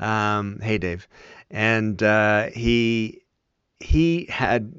Um, 0.00 0.58
hey, 0.60 0.78
Dave, 0.78 1.06
and 1.48 2.02
uh, 2.02 2.46
he 2.46 3.22
he 3.78 4.26
had 4.28 4.74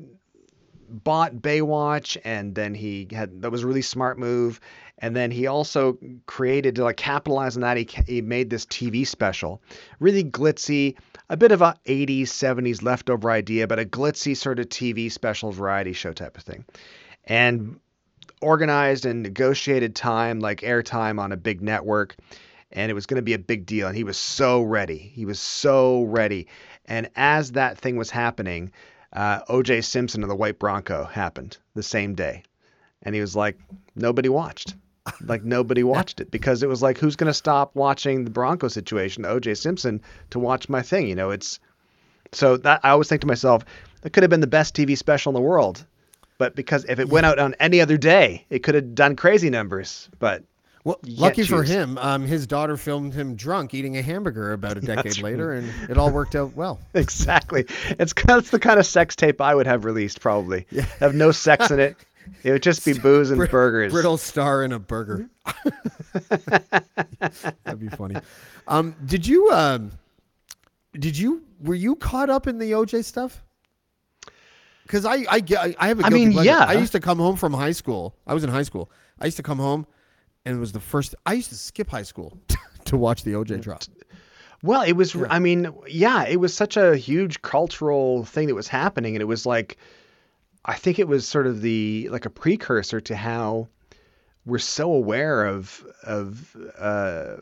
bought 0.89 1.35
Baywatch, 1.35 2.17
and 2.25 2.53
then 2.53 2.75
he 2.75 3.07
had 3.09 3.43
that 3.43 3.51
was 3.51 3.63
a 3.63 3.67
really 3.67 3.83
smart 3.83 4.19
move. 4.19 4.59
And 4.99 5.15
then 5.15 5.31
he 5.31 5.47
also 5.47 5.97
created 6.25 6.75
to 6.75 6.83
like 6.83 6.97
capitalize 6.97 7.55
on 7.55 7.61
that. 7.61 7.77
He 7.77 7.87
he 8.05 8.21
made 8.21 8.49
this 8.49 8.65
TV 8.65 9.07
special, 9.07 9.61
really 9.99 10.23
glitzy, 10.23 10.97
a 11.29 11.37
bit 11.37 11.51
of 11.51 11.61
a 11.61 11.75
80s 11.85 12.23
70s 12.23 12.83
leftover 12.83 13.31
idea, 13.31 13.65
but 13.65 13.79
a 13.79 13.85
glitzy 13.85 14.35
sort 14.35 14.59
of 14.59 14.67
TV 14.67 15.11
special 15.11 15.51
variety 15.51 15.93
show 15.93 16.11
type 16.11 16.37
of 16.37 16.43
thing, 16.43 16.65
and 17.25 17.79
organized 18.41 19.05
and 19.05 19.23
negotiated 19.23 19.95
time 19.95 20.39
like 20.39 20.61
airtime 20.61 21.19
on 21.19 21.31
a 21.31 21.37
big 21.37 21.61
network. 21.61 22.15
And 22.71 22.91
it 22.91 22.93
was 22.93 23.07
going 23.07 23.15
to 23.15 23.23
be 23.23 23.33
a 23.33 23.39
big 23.39 23.65
deal. 23.65 23.87
And 23.87 23.97
he 23.97 24.03
was 24.03 24.17
so 24.17 24.61
ready. 24.61 24.97
He 24.97 25.25
was 25.25 25.39
so 25.39 26.03
ready. 26.03 26.47
And 26.85 27.09
as 27.15 27.53
that 27.53 27.79
thing 27.79 27.95
was 27.97 28.11
happening, 28.11 28.71
uh, 29.11 29.41
OJ 29.45 29.83
Simpson 29.83 30.21
and 30.21 30.29
the 30.29 30.35
White 30.35 30.59
Bronco 30.59 31.03
happened 31.05 31.57
the 31.73 31.83
same 31.83 32.13
day. 32.13 32.43
And 33.01 33.15
he 33.15 33.21
was 33.21 33.35
like, 33.35 33.57
nobody 33.95 34.29
watched. 34.29 34.75
Like 35.21 35.43
nobody 35.43 35.83
watched 35.83 36.21
it 36.21 36.31
because 36.31 36.63
it 36.63 36.69
was 36.69 36.81
like, 36.81 36.97
who's 36.97 37.15
going 37.15 37.29
to 37.29 37.33
stop 37.33 37.75
watching 37.75 38.23
the 38.23 38.29
Bronco 38.29 38.67
situation, 38.67 39.23
OJ 39.23 39.57
Simpson, 39.57 40.01
to 40.31 40.39
watch 40.39 40.69
my 40.69 40.81
thing? 40.81 41.07
You 41.07 41.15
know, 41.15 41.31
it's 41.31 41.59
so 42.31 42.57
that 42.57 42.81
I 42.83 42.89
always 42.91 43.07
think 43.07 43.21
to 43.21 43.27
myself, 43.27 43.65
that 44.01 44.11
could 44.11 44.23
have 44.23 44.29
been 44.29 44.41
the 44.41 44.47
best 44.47 44.75
TV 44.75 44.97
special 44.97 45.31
in 45.31 45.33
the 45.33 45.41
world. 45.41 45.85
But 46.37 46.55
because 46.55 46.85
if 46.85 46.99
it 46.99 47.09
went 47.09 47.25
out 47.25 47.37
on 47.37 47.55
any 47.59 47.81
other 47.81 47.97
day, 47.97 48.45
it 48.49 48.59
could 48.59 48.75
have 48.75 48.95
done 48.95 49.17
crazy 49.17 49.49
numbers. 49.49 50.09
But 50.19 50.43
well, 50.85 50.97
lucky 51.05 51.43
can't 51.43 51.49
for 51.49 51.63
him, 51.63 51.97
um, 51.97 52.25
his 52.25 52.47
daughter 52.47 52.77
filmed 52.77 53.13
him 53.13 53.35
drunk 53.35 53.73
eating 53.73 53.97
a 53.97 54.01
hamburger 54.01 54.53
about 54.53 54.77
a 54.77 54.81
decade 54.81 55.03
That's 55.03 55.21
later, 55.21 55.53
and 55.53 55.69
it 55.89 55.97
all 55.97 56.11
worked 56.11 56.35
out 56.35 56.55
well. 56.55 56.79
exactly. 56.93 57.65
It's 57.99 58.13
that's 58.13 58.51
the 58.51 58.59
kind 58.59 58.79
of 58.79 58.85
sex 58.85 59.15
tape 59.15 59.41
I 59.41 59.53
would 59.53 59.67
have 59.67 59.83
released 59.83 60.21
probably. 60.21 60.65
Yeah. 60.71 60.85
Have 60.99 61.13
no 61.13 61.31
sex 61.31 61.71
in 61.71 61.79
it. 61.79 61.97
It 62.43 62.51
would 62.51 62.63
just 62.63 62.85
be 62.85 62.93
booze 62.99 63.31
and 63.31 63.37
Brit- 63.37 63.51
burgers. 63.51 63.93
Brittlestar 63.93 64.63
in 64.65 64.71
a 64.71 64.79
burger. 64.79 65.29
That'd 67.63 67.79
be 67.79 67.89
funny. 67.89 68.15
Um, 68.67 68.95
did 69.05 69.27
you? 69.27 69.51
Um, 69.51 69.91
did 70.93 71.17
you? 71.17 71.43
Were 71.61 71.75
you 71.75 71.95
caught 71.95 72.29
up 72.29 72.47
in 72.47 72.57
the 72.57 72.71
OJ 72.71 73.03
stuff? 73.03 73.43
Because 74.83 75.05
I, 75.05 75.17
I, 75.29 75.43
I, 75.79 75.87
have 75.87 75.99
a 75.99 76.05
I 76.05 76.09
mean, 76.09 76.33
pleasure. 76.33 76.49
yeah. 76.49 76.65
I 76.67 76.73
used 76.73 76.93
to 76.93 76.99
come 76.99 77.19
home 77.19 77.35
from 77.35 77.53
high 77.53 77.73
school. 77.73 78.15
I 78.25 78.33
was 78.33 78.43
in 78.43 78.49
high 78.49 78.63
school. 78.63 78.89
I 79.19 79.25
used 79.25 79.37
to 79.37 79.43
come 79.43 79.59
home, 79.59 79.85
and 80.45 80.57
it 80.57 80.59
was 80.59 80.71
the 80.71 80.79
first. 80.79 81.13
I 81.27 81.33
used 81.33 81.49
to 81.49 81.55
skip 81.55 81.89
high 81.89 82.03
school 82.03 82.39
to 82.85 82.97
watch 82.97 83.23
the 83.23 83.33
OJ 83.33 83.61
trial. 83.61 83.79
Well, 84.63 84.81
it 84.81 84.93
was. 84.93 85.15
I 85.29 85.39
mean, 85.39 85.71
yeah, 85.87 86.25
it 86.25 86.37
was 86.37 86.53
such 86.53 86.75
a 86.75 86.97
huge 86.97 87.41
cultural 87.43 88.25
thing 88.25 88.47
that 88.47 88.55
was 88.55 88.67
happening, 88.67 89.15
and 89.15 89.21
it 89.21 89.25
was 89.25 89.45
like, 89.45 89.77
I 90.69 90.75
think 90.75 90.99
it 90.99 91.07
was 91.07 91.27
sort 91.27 91.47
of 91.47 91.61
the 91.61 92.09
like 92.11 92.25
a 92.25 92.29
precursor 92.29 93.01
to 93.01 93.15
how 93.15 93.69
we're 94.45 94.59
so 94.59 94.93
aware 94.93 95.45
of 95.45 95.83
of 96.03 96.55
uh, 96.77 97.37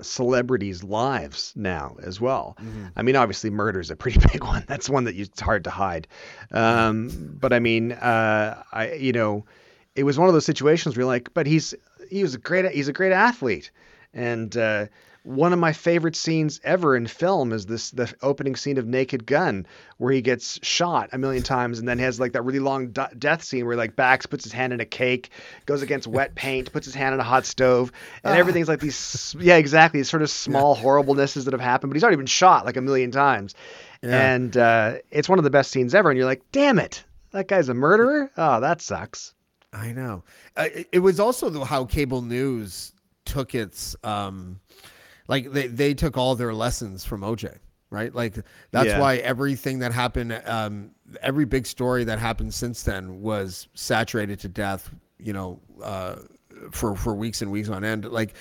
celebrities' 0.00 0.82
lives 0.82 1.52
now 1.54 1.96
as 2.02 2.22
well. 2.22 2.56
I 2.96 3.02
mean, 3.02 3.16
obviously, 3.16 3.50
murder 3.50 3.80
is 3.80 3.90
a 3.90 3.96
pretty 3.96 4.18
big 4.32 4.42
one. 4.42 4.64
That's 4.66 4.88
one 4.88 5.04
that 5.04 5.14
you, 5.14 5.24
it's 5.24 5.42
hard 5.42 5.64
to 5.64 5.70
hide. 5.70 6.08
Um, 6.52 7.36
but 7.38 7.52
I 7.52 7.58
mean, 7.58 7.92
uh, 7.92 8.62
I 8.72 8.94
you 8.94 9.12
know, 9.12 9.44
it 9.94 10.04
was 10.04 10.18
one 10.18 10.28
of 10.28 10.32
those 10.32 10.46
situations 10.46 10.96
where 10.96 11.02
you're 11.02 11.12
like, 11.12 11.34
but 11.34 11.46
he's 11.46 11.74
he 12.08 12.22
was 12.22 12.34
a 12.34 12.38
great 12.38 12.70
he's 12.72 12.88
a 12.88 12.94
great 12.94 13.12
athlete, 13.12 13.72
and 14.14 14.56
uh, 14.56 14.86
one 15.22 15.52
of 15.52 15.58
my 15.58 15.72
favorite 15.72 16.16
scenes 16.16 16.60
ever 16.64 16.96
in 16.96 17.06
film 17.06 17.52
is 17.52 17.66
this 17.66 17.90
the 17.90 18.12
opening 18.22 18.56
scene 18.56 18.78
of 18.78 18.86
Naked 18.86 19.26
Gun 19.26 19.66
where 19.98 20.12
he 20.12 20.22
gets 20.22 20.58
shot 20.64 21.10
a 21.12 21.18
million 21.18 21.42
times 21.42 21.78
and 21.78 21.86
then 21.86 21.98
has 21.98 22.18
like 22.18 22.32
that 22.32 22.42
really 22.42 22.58
long 22.58 22.88
d- 22.88 23.02
death 23.18 23.42
scene 23.44 23.66
where 23.66 23.76
like 23.76 23.96
backs 23.96 24.24
puts 24.24 24.44
his 24.44 24.52
hand 24.52 24.72
in 24.72 24.80
a 24.80 24.84
cake, 24.86 25.30
goes 25.66 25.82
against 25.82 26.06
wet 26.06 26.34
paint, 26.34 26.72
puts 26.72 26.86
his 26.86 26.94
hand 26.94 27.12
in 27.14 27.20
a 27.20 27.24
hot 27.24 27.44
stove, 27.44 27.92
and 28.24 28.36
everything's 28.38 28.68
like 28.68 28.80
these 28.80 29.36
yeah 29.38 29.56
exactly 29.56 30.00
these 30.00 30.08
sort 30.08 30.22
of 30.22 30.30
small 30.30 30.74
horriblenesses 30.76 31.44
that 31.44 31.52
have 31.52 31.60
happened. 31.60 31.90
But 31.90 31.96
he's 31.96 32.02
already 32.04 32.16
been 32.16 32.26
shot 32.26 32.64
like 32.64 32.76
a 32.78 32.80
million 32.82 33.10
times, 33.10 33.54
and 34.02 34.56
uh, 34.56 34.94
it's 35.10 35.28
one 35.28 35.38
of 35.38 35.44
the 35.44 35.50
best 35.50 35.70
scenes 35.70 35.94
ever. 35.94 36.08
And 36.10 36.16
you're 36.16 36.26
like, 36.26 36.42
damn 36.52 36.78
it, 36.78 37.04
that 37.32 37.46
guy's 37.46 37.68
a 37.68 37.74
murderer. 37.74 38.30
Oh, 38.38 38.60
that 38.60 38.80
sucks. 38.80 39.34
I 39.72 39.92
know. 39.92 40.24
Uh, 40.56 40.68
it- 40.74 40.88
it 40.92 40.98
was 41.00 41.20
also 41.20 41.62
how 41.64 41.84
cable 41.84 42.22
news 42.22 42.92
took 43.26 43.54
its, 43.54 43.94
um, 44.02 44.58
like 45.30 45.44
they, 45.52 45.66
they 45.68 45.94
took 45.94 46.16
all 46.18 46.34
their 46.34 46.52
lessons 46.52 47.04
from 47.04 47.20
OJ, 47.22 47.56
right? 47.90 48.12
Like 48.14 48.34
that's 48.72 48.88
Yeah. 48.88 49.00
why 49.00 49.16
everything 49.16 49.78
that 49.78 49.92
happened, 49.92 50.32
um, 50.44 50.90
every 51.22 51.44
big 51.46 51.66
story 51.66 52.02
that 52.04 52.18
happened 52.18 52.52
since 52.52 52.82
then 52.82 53.20
was 53.22 53.68
saturated 53.74 54.40
to 54.40 54.48
death. 54.48 54.90
You 55.18 55.32
know, 55.34 55.60
uh, 55.82 56.16
for 56.72 56.96
for 56.96 57.14
weeks 57.14 57.42
and 57.42 57.50
weeks 57.50 57.68
on 57.68 57.84
end. 57.84 58.04
Like, 58.06 58.34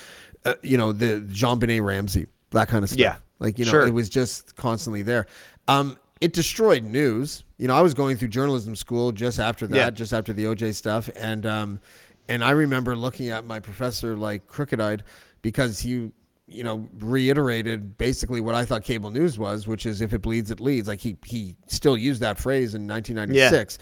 uh, 0.46 0.56
you 0.64 0.78
know, 0.78 0.92
the 0.94 1.22
JonBenét 1.30 1.84
Ramsey, 1.84 2.28
that 2.52 2.68
kind 2.70 2.84
of 2.84 2.90
stuff. 2.90 3.00
Yeah. 3.00 3.16
Like 3.40 3.60
you 3.60 3.66
know, 3.66 3.72
Sure. 3.72 3.88
it 3.88 3.94
was 3.94 4.10
just 4.10 4.56
constantly 4.56 5.02
there. 5.04 5.26
Um, 5.68 5.98
it 6.22 6.34
destroyed 6.34 6.84
news. 6.84 7.44
You 7.58 7.68
know, 7.68 7.76
I 7.76 7.82
was 7.82 7.94
going 7.94 8.18
through 8.18 8.30
journalism 8.30 8.76
school 8.76 9.12
just 9.12 9.40
after 9.40 9.68
that, 9.68 9.76
Yeah. 9.76 9.90
just 9.92 10.14
after 10.14 10.34
the 10.34 10.46
OJ 10.46 10.74
stuff, 10.74 11.10
and 11.16 11.46
um, 11.46 11.80
and 12.30 12.44
I 12.44 12.52
remember 12.52 12.96
looking 12.96 13.30
at 13.30 13.46
my 13.46 13.60
professor 13.60 14.16
like 14.16 14.48
crooked-eyed 14.48 15.04
because 15.42 15.80
he, 15.80 16.12
you 16.50 16.64
know, 16.64 16.88
reiterated 17.00 17.97
basically 17.97 18.41
what 18.41 18.56
I 18.56 18.66
thought 18.66 18.84
cable 18.84 19.12
news 19.12 19.38
was, 19.38 19.68
which 19.68 19.86
is 19.86 20.02
if 20.02 20.14
it 20.14 20.22
bleeds, 20.22 20.52
it 20.52 20.60
leads. 20.60 20.88
Like 20.88 21.00
he 21.00 21.18
he 21.26 21.56
still 21.68 21.97
used 21.97 22.22
that 22.22 22.38
phrase 22.38 22.76
in 22.76 22.88
1996. 22.88 23.78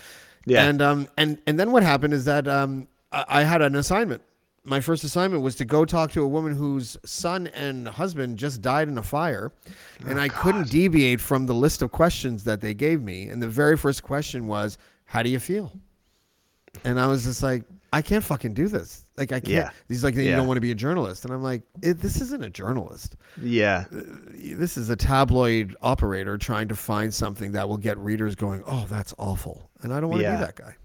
Yeah. 0.45 0.63
yeah. 0.63 0.70
And 0.70 0.82
um 0.82 1.07
and 1.18 1.41
and 1.47 1.59
then 1.59 1.72
what 1.72 1.84
happened 1.84 2.13
is 2.13 2.26
that 2.26 2.47
um 2.47 2.88
I, 3.11 3.26
I 3.28 3.43
had 3.43 3.61
an 3.61 3.76
assignment. 3.76 4.22
My 4.63 4.82
first 4.82 5.05
assignment 5.05 5.43
was 5.43 5.55
to 5.55 5.65
go 5.65 5.86
talk 5.86 6.11
to 6.11 6.24
a 6.24 6.28
woman 6.28 6.53
whose 6.53 6.97
son 7.05 7.47
and 7.47 7.88
husband 7.88 8.38
just 8.38 8.61
died 8.61 8.89
in 8.89 8.97
a 8.97 9.03
fire, 9.03 9.53
and 10.05 10.20
I 10.20 10.28
couldn't 10.28 10.70
deviate 10.70 11.22
from 11.22 11.45
the 11.45 11.53
list 11.53 11.82
of 11.82 11.93
questions 11.93 12.43
that 12.43 12.59
they 12.59 12.74
gave 12.74 13.01
me. 13.01 13.30
And 13.30 13.41
the 13.41 13.47
very 13.47 13.78
first 13.78 14.03
question 14.03 14.45
was, 14.45 14.78
"How 15.05 15.24
do 15.24 15.30
you 15.30 15.39
feel?" 15.39 15.72
And 16.84 16.99
I 16.99 17.07
was 17.07 17.24
just 17.24 17.41
like, 17.41 17.63
I 17.93 18.01
can't 18.01 18.24
fucking 18.24 18.53
do 18.53 18.68
this. 18.68 19.05
Like 19.18 19.32
I 19.32 19.39
can't. 19.39 19.47
Yeah. 19.47 19.70
He's 19.88 20.03
like, 20.03 20.15
you 20.15 20.22
Yeah. 20.22 20.36
don't 20.36 20.47
want 20.47 20.57
to 20.57 20.61
be 20.61 20.72
a 20.72 20.76
journalist, 20.76 21.26
and 21.26 21.34
I'm 21.34 21.41
like, 21.41 21.63
this 21.80 22.22
isn't 22.22 22.43
a 22.43 22.49
journalist. 22.49 23.15
Yeah. 23.41 23.86
This 23.91 24.78
is 24.78 24.89
a 24.89 24.95
tabloid 24.95 25.76
operator 25.82 26.38
trying 26.38 26.68
to 26.68 26.76
find 26.76 27.13
something 27.13 27.53
that 27.53 27.68
will 27.68 27.78
get 27.78 27.97
readers 27.97 28.36
going, 28.36 28.63
oh, 28.68 28.86
that's 28.89 29.13
awful, 29.18 29.70
and 29.82 29.93
I 29.93 29.99
don't 29.99 30.09
want 30.11 30.22
to 30.24 30.30
be 30.32 30.38
that 30.38 30.55
guy. 30.55 30.76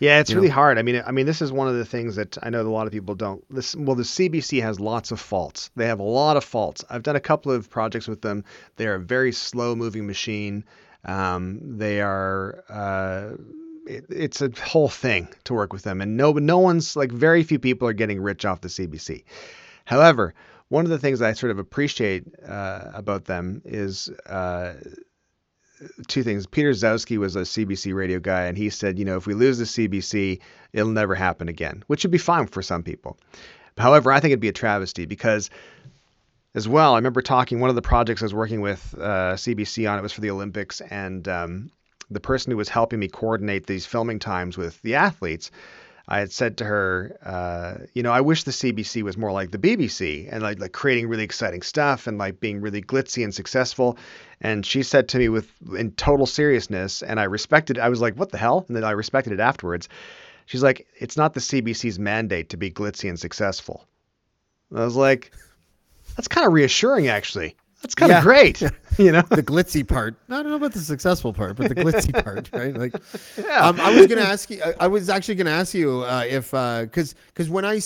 Yeah, 0.00 0.18
it's 0.20 0.28
You 0.30 0.36
really 0.36 0.48
know? 0.48 0.54
hard. 0.54 0.78
I 0.78 0.82
mean, 0.82 1.02
I 1.06 1.12
mean, 1.12 1.24
this 1.24 1.40
is 1.40 1.52
one 1.52 1.68
of 1.68 1.74
the 1.76 1.84
things 1.84 2.16
that 2.16 2.36
I 2.42 2.50
know 2.50 2.60
a 2.60 2.68
lot 2.68 2.86
of 2.86 2.92
people 2.92 3.14
don't. 3.14 3.42
This, 3.48 3.74
well, 3.76 3.94
the 3.96 4.02
CBC 4.02 4.60
has 4.60 4.80
lots 4.80 5.12
of 5.12 5.20
faults. 5.20 5.70
They 5.76 5.86
have 5.86 6.00
a 6.00 6.02
lot 6.04 6.36
of 6.36 6.44
faults. 6.44 6.84
I've 6.90 7.02
done 7.04 7.16
a 7.16 7.20
couple 7.20 7.52
of 7.52 7.70
projects 7.70 8.08
with 8.08 8.20
them. 8.22 8.44
They 8.76 8.86
are 8.86 8.96
a 8.96 9.00
very 9.00 9.32
slow-moving 9.32 10.06
machine. 10.06 10.64
Um, 11.04 11.60
they 11.78 12.00
are. 12.02 12.64
Uh, 12.68 13.36
it, 13.86 14.06
it's 14.10 14.40
a 14.40 14.50
whole 14.62 14.88
thing 14.88 15.28
to 15.44 15.54
work 15.54 15.72
with 15.72 15.82
them, 15.82 16.00
and 16.00 16.16
no, 16.16 16.32
no 16.32 16.58
one's 16.58 16.96
like 16.96 17.12
very 17.12 17.42
few 17.42 17.58
people 17.58 17.88
are 17.88 17.92
getting 17.92 18.20
rich 18.20 18.44
off 18.44 18.60
the 18.60 18.68
CBC. 18.68 19.24
However, 19.84 20.34
one 20.68 20.84
of 20.84 20.90
the 20.90 20.98
things 20.98 21.20
I 21.20 21.32
sort 21.32 21.50
of 21.50 21.58
appreciate 21.58 22.24
uh, 22.46 22.90
about 22.94 23.26
them 23.26 23.62
is 23.64 24.08
uh, 24.26 24.74
two 26.08 26.22
things. 26.22 26.46
Peter 26.46 26.70
Gzowski 26.70 27.18
was 27.18 27.36
a 27.36 27.40
CBC 27.40 27.94
radio 27.94 28.18
guy, 28.18 28.44
and 28.44 28.56
he 28.56 28.70
said, 28.70 28.98
you 28.98 29.04
know, 29.04 29.16
if 29.16 29.26
we 29.26 29.34
lose 29.34 29.58
the 29.58 29.64
CBC, 29.64 30.40
it'll 30.72 30.90
never 30.90 31.14
happen 31.14 31.48
again, 31.48 31.84
which 31.88 32.04
would 32.04 32.10
be 32.10 32.18
fine 32.18 32.46
for 32.46 32.62
some 32.62 32.82
people. 32.82 33.18
However, 33.76 34.12
I 34.12 34.20
think 34.20 34.32
it'd 34.32 34.40
be 34.40 34.48
a 34.48 34.52
travesty 34.52 35.06
because, 35.06 35.50
as 36.54 36.68
well, 36.68 36.94
I 36.94 36.96
remember 36.96 37.22
talking. 37.22 37.60
One 37.60 37.70
of 37.70 37.76
the 37.76 37.82
projects 37.82 38.22
I 38.22 38.26
was 38.26 38.34
working 38.34 38.60
with 38.60 38.94
uh, 38.98 39.34
CBC 39.34 39.90
on 39.90 39.98
it 39.98 40.02
was 40.02 40.12
for 40.12 40.20
the 40.20 40.30
Olympics, 40.30 40.80
and 40.80 41.26
um, 41.28 41.70
the 42.12 42.20
person 42.20 42.50
who 42.50 42.56
was 42.56 42.68
helping 42.68 42.98
me 42.98 43.08
coordinate 43.08 43.66
these 43.66 43.86
filming 43.86 44.18
times 44.18 44.56
with 44.56 44.80
the 44.82 44.94
athletes. 44.94 45.50
I 46.08 46.18
had 46.18 46.32
said 46.32 46.56
to 46.58 46.64
her, 46.64 47.16
uh, 47.24 47.86
you 47.94 48.02
know, 48.02 48.10
I 48.12 48.20
wish 48.20 48.42
the 48.42 48.50
CBC 48.50 49.02
was 49.02 49.16
more 49.16 49.30
like 49.30 49.52
the 49.52 49.58
BBC 49.58 50.28
and 50.30 50.42
like 50.42 50.58
like 50.58 50.72
creating 50.72 51.08
really 51.08 51.22
exciting 51.22 51.62
stuff 51.62 52.06
and 52.06 52.18
like 52.18 52.40
being 52.40 52.60
really 52.60 52.82
glitzy 52.82 53.22
and 53.22 53.34
successful. 53.34 53.96
And 54.40 54.66
she 54.66 54.82
said 54.82 55.08
to 55.10 55.18
me 55.18 55.28
with 55.28 55.48
in 55.76 55.92
total 55.92 56.26
seriousness, 56.26 57.02
and 57.02 57.20
I 57.20 57.24
respected. 57.24 57.78
I 57.78 57.88
was 57.88 58.00
like, 58.00 58.14
what 58.16 58.30
the 58.30 58.38
hell? 58.38 58.64
And 58.66 58.76
then 58.76 58.84
I 58.84 58.90
respected 58.90 59.32
it 59.32 59.40
afterwards. 59.40 59.88
She's 60.46 60.62
like, 60.62 60.86
it's 60.98 61.16
not 61.16 61.34
the 61.34 61.40
CBC's 61.40 61.98
mandate 61.98 62.50
to 62.50 62.56
be 62.56 62.70
glitzy 62.70 63.08
and 63.08 63.18
successful. 63.18 63.86
And 64.70 64.80
I 64.80 64.84
was 64.84 64.96
like, 64.96 65.32
that's 66.16 66.28
kind 66.28 66.46
of 66.46 66.52
reassuring, 66.52 67.08
actually. 67.08 67.56
That's 67.82 67.94
kind 67.94 68.12
of 68.12 68.16
Yeah. 68.18 68.22
great, 68.22 68.60
you 68.98 69.10
know. 69.12 69.22
the 69.22 69.42
glitzy 69.42 69.86
part. 69.86 70.14
I 70.28 70.34
don't 70.42 70.48
know 70.50 70.54
about 70.56 70.72
the 70.72 70.78
successful 70.80 71.32
part, 71.32 71.56
but 71.56 71.68
the 71.68 71.74
glitzy 71.74 72.12
part, 72.24 72.48
right? 72.52 72.74
Like, 72.76 72.94
um, 73.60 73.80
I 73.80 73.90
was 73.90 74.06
gonna 74.06 74.20
ask 74.22 74.50
you. 74.50 74.62
I, 74.64 74.74
I 74.80 74.86
was 74.86 75.08
actually 75.08 75.34
gonna 75.34 75.50
ask 75.50 75.74
you 75.74 76.02
uh, 76.02 76.24
if 76.28 76.52
because 76.52 77.14
because 77.26 77.50
when 77.50 77.64
I, 77.64 77.80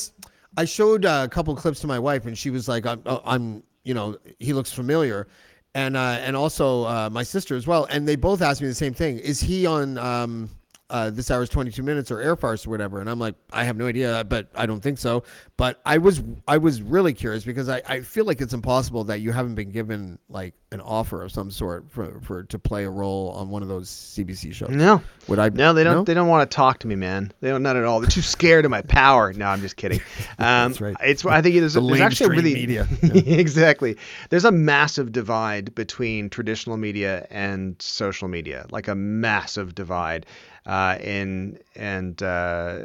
I 0.57 0.65
showed 0.67 1.05
uh, 1.07 1.23
a 1.25 1.29
couple 1.29 1.55
clips 1.57 1.81
to 1.81 1.87
my 1.87 1.99
wife, 1.99 2.27
and 2.27 2.37
she 2.37 2.51
was 2.51 2.69
like, 2.69 2.85
"I'm, 2.87 3.01
uh, 3.07 3.21
I'm 3.25 3.63
you 3.85 3.95
know, 3.95 4.19
he 4.39 4.53
looks 4.53 4.73
familiar," 4.73 5.29
and 5.75 5.97
uh, 5.97 6.19
and 6.21 6.37
also 6.37 6.85
uh, 6.85 7.09
my 7.11 7.23
sister 7.23 7.57
as 7.57 7.67
well, 7.67 7.87
and 7.91 8.07
they 8.07 8.17
both 8.17 8.43
asked 8.43 8.61
me 8.61 8.69
the 8.69 8.75
same 8.75 8.93
thing: 8.95 9.19
Is 9.19 9.41
he 9.41 9.65
on? 9.67 9.97
Um, 9.99 10.51
uh, 10.89 11.11
this 11.11 11.31
is 11.31 11.49
22 11.49 11.83
minutes 11.83 12.11
or 12.11 12.21
air 12.21 12.37
farce 12.37 12.67
or 12.67 12.71
whatever 12.71 13.01
and 13.01 13.11
i'm 13.11 13.19
like 13.19 13.35
i 13.53 13.65
have 13.65 13.77
no 13.77 13.87
idea 13.87 14.25
but 14.29 14.49
i 14.55 14.67
don't 14.67 14.81
think 14.81 14.99
so 14.99 15.23
but 15.57 15.81
i 15.85 15.99
was 15.99 16.23
i 16.47 16.57
was 16.57 16.81
really 16.83 17.13
curious 17.13 17.45
because 17.45 17.69
i, 17.69 17.83
I 17.89 18.01
feel 18.01 18.25
like 18.25 18.41
it's 18.41 18.55
impossible 18.55 19.05
that 19.05 19.21
you 19.21 19.33
haven't 19.33 19.57
been 19.57 19.71
given 19.73 20.19
like 20.29 20.55
an 20.73 20.81
offer 20.81 21.23
of 21.23 21.33
some 21.33 21.51
sort 21.51 21.91
for, 21.91 22.21
for 22.23 22.43
to 22.45 22.59
play 22.59 22.85
a 22.85 22.91
role 22.91 23.31
on 23.31 23.51
one 23.51 23.63
of 23.63 23.69
those 23.69 23.89
cbc 23.89 24.53
shows 24.53 24.71
No, 24.71 25.03
would 25.29 25.39
i 25.39 25.49
no, 25.49 25.73
they 25.73 25.85
don't. 25.85 25.95
no? 25.97 26.05
They 26.05 26.15
don't 26.15 26.29
want 26.29 26.49
to 26.51 26.55
talk 26.55 26.79
to 26.81 26.87
me, 26.87 26.95
man. 26.97 27.33
They 27.41 27.49
don't. 27.49 27.63
Not 27.63 27.77
at 27.77 27.85
all. 27.85 28.01
They're 28.01 28.11
too 28.11 28.23
scared 28.23 28.65
of 28.65 28.71
my 28.71 28.83
power. 28.83 29.33
No, 29.33 29.47
I'm 29.47 29.61
just 29.61 29.77
kidding. 29.77 30.01
Um, 30.39 30.71
That's 30.73 30.81
right. 30.81 30.97
It's. 31.03 31.25
I 31.25 31.41
think 31.41 31.57
there's, 31.57 31.75
The 31.75 31.81
there's 31.81 32.01
actually 32.01 32.27
a 32.27 32.31
really 32.39 32.55
media. 32.55 32.87
exactly. 33.03 33.97
There's 34.29 34.45
a 34.45 34.53
massive 34.53 35.13
divide 35.13 35.75
between 35.75 36.29
traditional 36.31 36.77
media 36.77 37.27
and 37.31 37.81
social 37.81 38.29
media, 38.29 38.67
like 38.71 38.87
a 38.89 38.95
massive 38.95 39.75
divide. 39.75 40.27
Uh, 40.67 40.99
in 41.01 41.59
and 41.77 42.21
uh, 42.23 42.79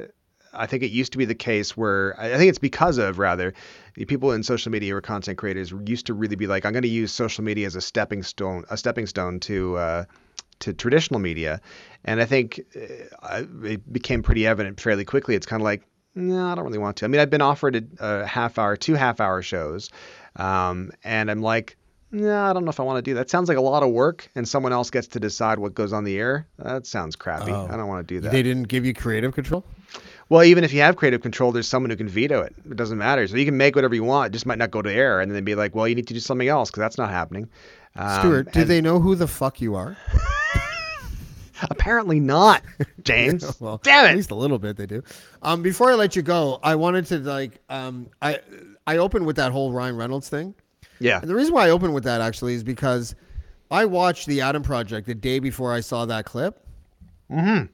I 0.53 0.67
think 0.67 0.84
it 0.84 0.91
used 0.91 1.13
to 1.13 1.17
be 1.17 1.25
the 1.25 1.36
case 1.36 1.75
where 1.75 2.19
I 2.19 2.38
think 2.38 2.49
it's 2.49 2.59
because 2.59 2.97
of 2.97 3.19
rather 3.19 3.53
the 3.95 4.05
people 4.05 4.32
in 4.32 4.43
social 4.43 4.71
media 4.71 4.95
or 4.95 5.01
content 5.01 5.38
creators 5.38 5.73
used 5.86 6.05
to 6.07 6.13
really 6.13 6.36
be 6.36 6.47
like, 6.47 6.65
I'm 6.65 6.73
going 6.73 6.84
to 6.84 6.89
use 6.89 7.11
social 7.11 7.43
media 7.43 7.65
as 7.65 7.75
a 7.75 7.82
stepping 7.82 8.23
stone, 8.23 8.65
a 8.69 8.77
stepping 8.77 9.07
stone 9.07 9.39
to 9.41 9.77
uh, 9.77 10.05
to 10.59 10.73
traditional 10.73 11.19
media, 11.19 11.59
and 12.05 12.21
I 12.21 12.25
think 12.25 12.61
uh, 13.23 13.43
it 13.63 13.91
became 13.91 14.21
pretty 14.21 14.45
evident 14.45 14.79
fairly 14.79 15.05
quickly. 15.05 15.36
It's 15.36 15.47
kind 15.47 15.61
of 15.61 15.63
like, 15.63 15.82
no, 16.13 16.47
I 16.47 16.55
don't 16.55 16.65
really 16.65 16.77
want 16.77 16.97
to. 16.97 17.05
I 17.05 17.07
mean, 17.07 17.19
I've 17.19 17.29
been 17.29 17.41
offered 17.41 17.75
a, 17.75 18.21
a 18.21 18.25
half 18.25 18.59
hour, 18.59 18.77
two 18.77 18.93
half 18.93 19.19
hour 19.19 19.41
shows, 19.41 19.89
um, 20.36 20.91
and 21.03 21.32
I'm 21.32 21.41
like, 21.41 21.77
no, 22.12 22.43
I 22.43 22.53
don't 22.53 22.66
know 22.66 22.70
if 22.70 22.80
I 22.80 22.84
want 22.84 22.97
to 22.97 23.01
do 23.01 23.16
that. 23.16 23.30
Sounds 23.30 23.47
like 23.49 23.57
a 23.57 23.62
lot 23.62 23.84
of 23.84 23.91
work, 23.91 24.30
and 24.36 24.47
someone 24.47 24.74
else 24.74 24.89
gets 24.89 25.07
to 25.07 25.20
decide 25.20 25.59
what 25.59 25.74
goes 25.74 25.93
on 25.93 26.03
the 26.03 26.18
air. 26.18 26.47
That 26.59 26.86
sounds 26.86 27.16
crappy. 27.16 27.51
I 27.51 27.78
don't 27.78 27.88
want 27.88 28.07
to 28.07 28.14
do 28.14 28.20
that. 28.22 28.32
they 28.32 28.43
didn't 28.43 28.68
give 28.68 28.86
you 28.86 28.93
creative 28.93 29.34
control 29.34 29.64
Well, 30.30 30.43
even 30.43 30.64
if 30.64 30.74
you 30.74 30.82
have 30.82 30.95
creative 30.97 31.22
control, 31.22 31.51
there's 31.51 31.68
someone 31.68 31.89
who 31.89 31.95
can 31.95 32.07
veto 32.09 32.41
it. 32.41 32.55
It 32.70 32.76
doesn't 32.76 32.97
matter. 32.97 33.28
So 33.28 33.38
you 33.38 33.45
can 33.45 33.57
make 33.57 33.76
whatever 33.76 33.95
you 33.95 34.03
want. 34.03 34.28
It 34.28 34.34
just 34.34 34.45
might 34.45 34.57
not 34.57 34.72
go 34.72 34.82
to 34.82 34.91
air, 34.91 35.20
and 35.22 35.30
then 35.30 35.36
they'd 35.36 35.45
be 35.45 35.55
like, 35.55 35.74
well, 35.76 35.88
you 35.88 35.95
need 35.95 36.07
to 36.07 36.14
do 36.14 36.20
something 36.20 36.47
else 36.47 36.70
because 36.70 36.82
that's 36.82 36.97
not 36.97 37.09
happening. 37.09 37.49
Um, 37.95 38.20
stewart 38.20 38.51
do 38.53 38.62
and 38.62 38.70
they 38.70 38.80
know 38.82 38.99
who 38.99 39.16
the 39.16 39.28
fuck 39.28 39.59
you 39.59 39.76
are 39.76 39.97
Apparently 41.70 42.20
not, 42.20 42.64
James. 43.03 43.59
well, 43.59 43.80
Damn 43.84 44.05
At 44.05 44.16
least 44.16 44.32
a 44.32 44.36
little 44.36 44.57
bit 44.57 44.78
they 44.78 44.86
do. 44.88 45.03
Um, 45.43 45.62
before 45.62 45.91
I 45.91 45.95
let 45.95 46.16
you 46.16 46.22
go, 46.24 46.59
I 46.64 46.76
wanted 46.76 47.05
to 47.07 47.20
like 47.20 47.59
um, 47.70 48.07
I 48.22 48.39
I 48.88 48.97
opened 48.97 49.26
with 49.28 49.36
that 49.36 49.51
whole 49.51 49.72
Ryan 49.72 49.95
Reynolds 49.95 50.28
thing, 50.28 50.55
Yeah. 51.01 51.19
and 51.21 51.29
the 51.29 51.35
reason 51.35 51.53
why 51.53 51.67
I 51.67 51.69
opened 51.71 51.93
with 51.93 52.03
that 52.05 52.21
actually 52.21 52.53
is 52.53 52.63
because 52.63 53.15
I 53.69 53.85
watched 53.85 54.27
the 54.27 54.41
Adam 54.41 54.63
Project 54.63 55.07
the 55.07 55.15
day 55.15 55.39
before 55.39 55.73
I 55.73 55.79
saw 55.81 56.05
that 56.05 56.25
clip. 56.25 56.65
Mm-hmm. 57.31 57.65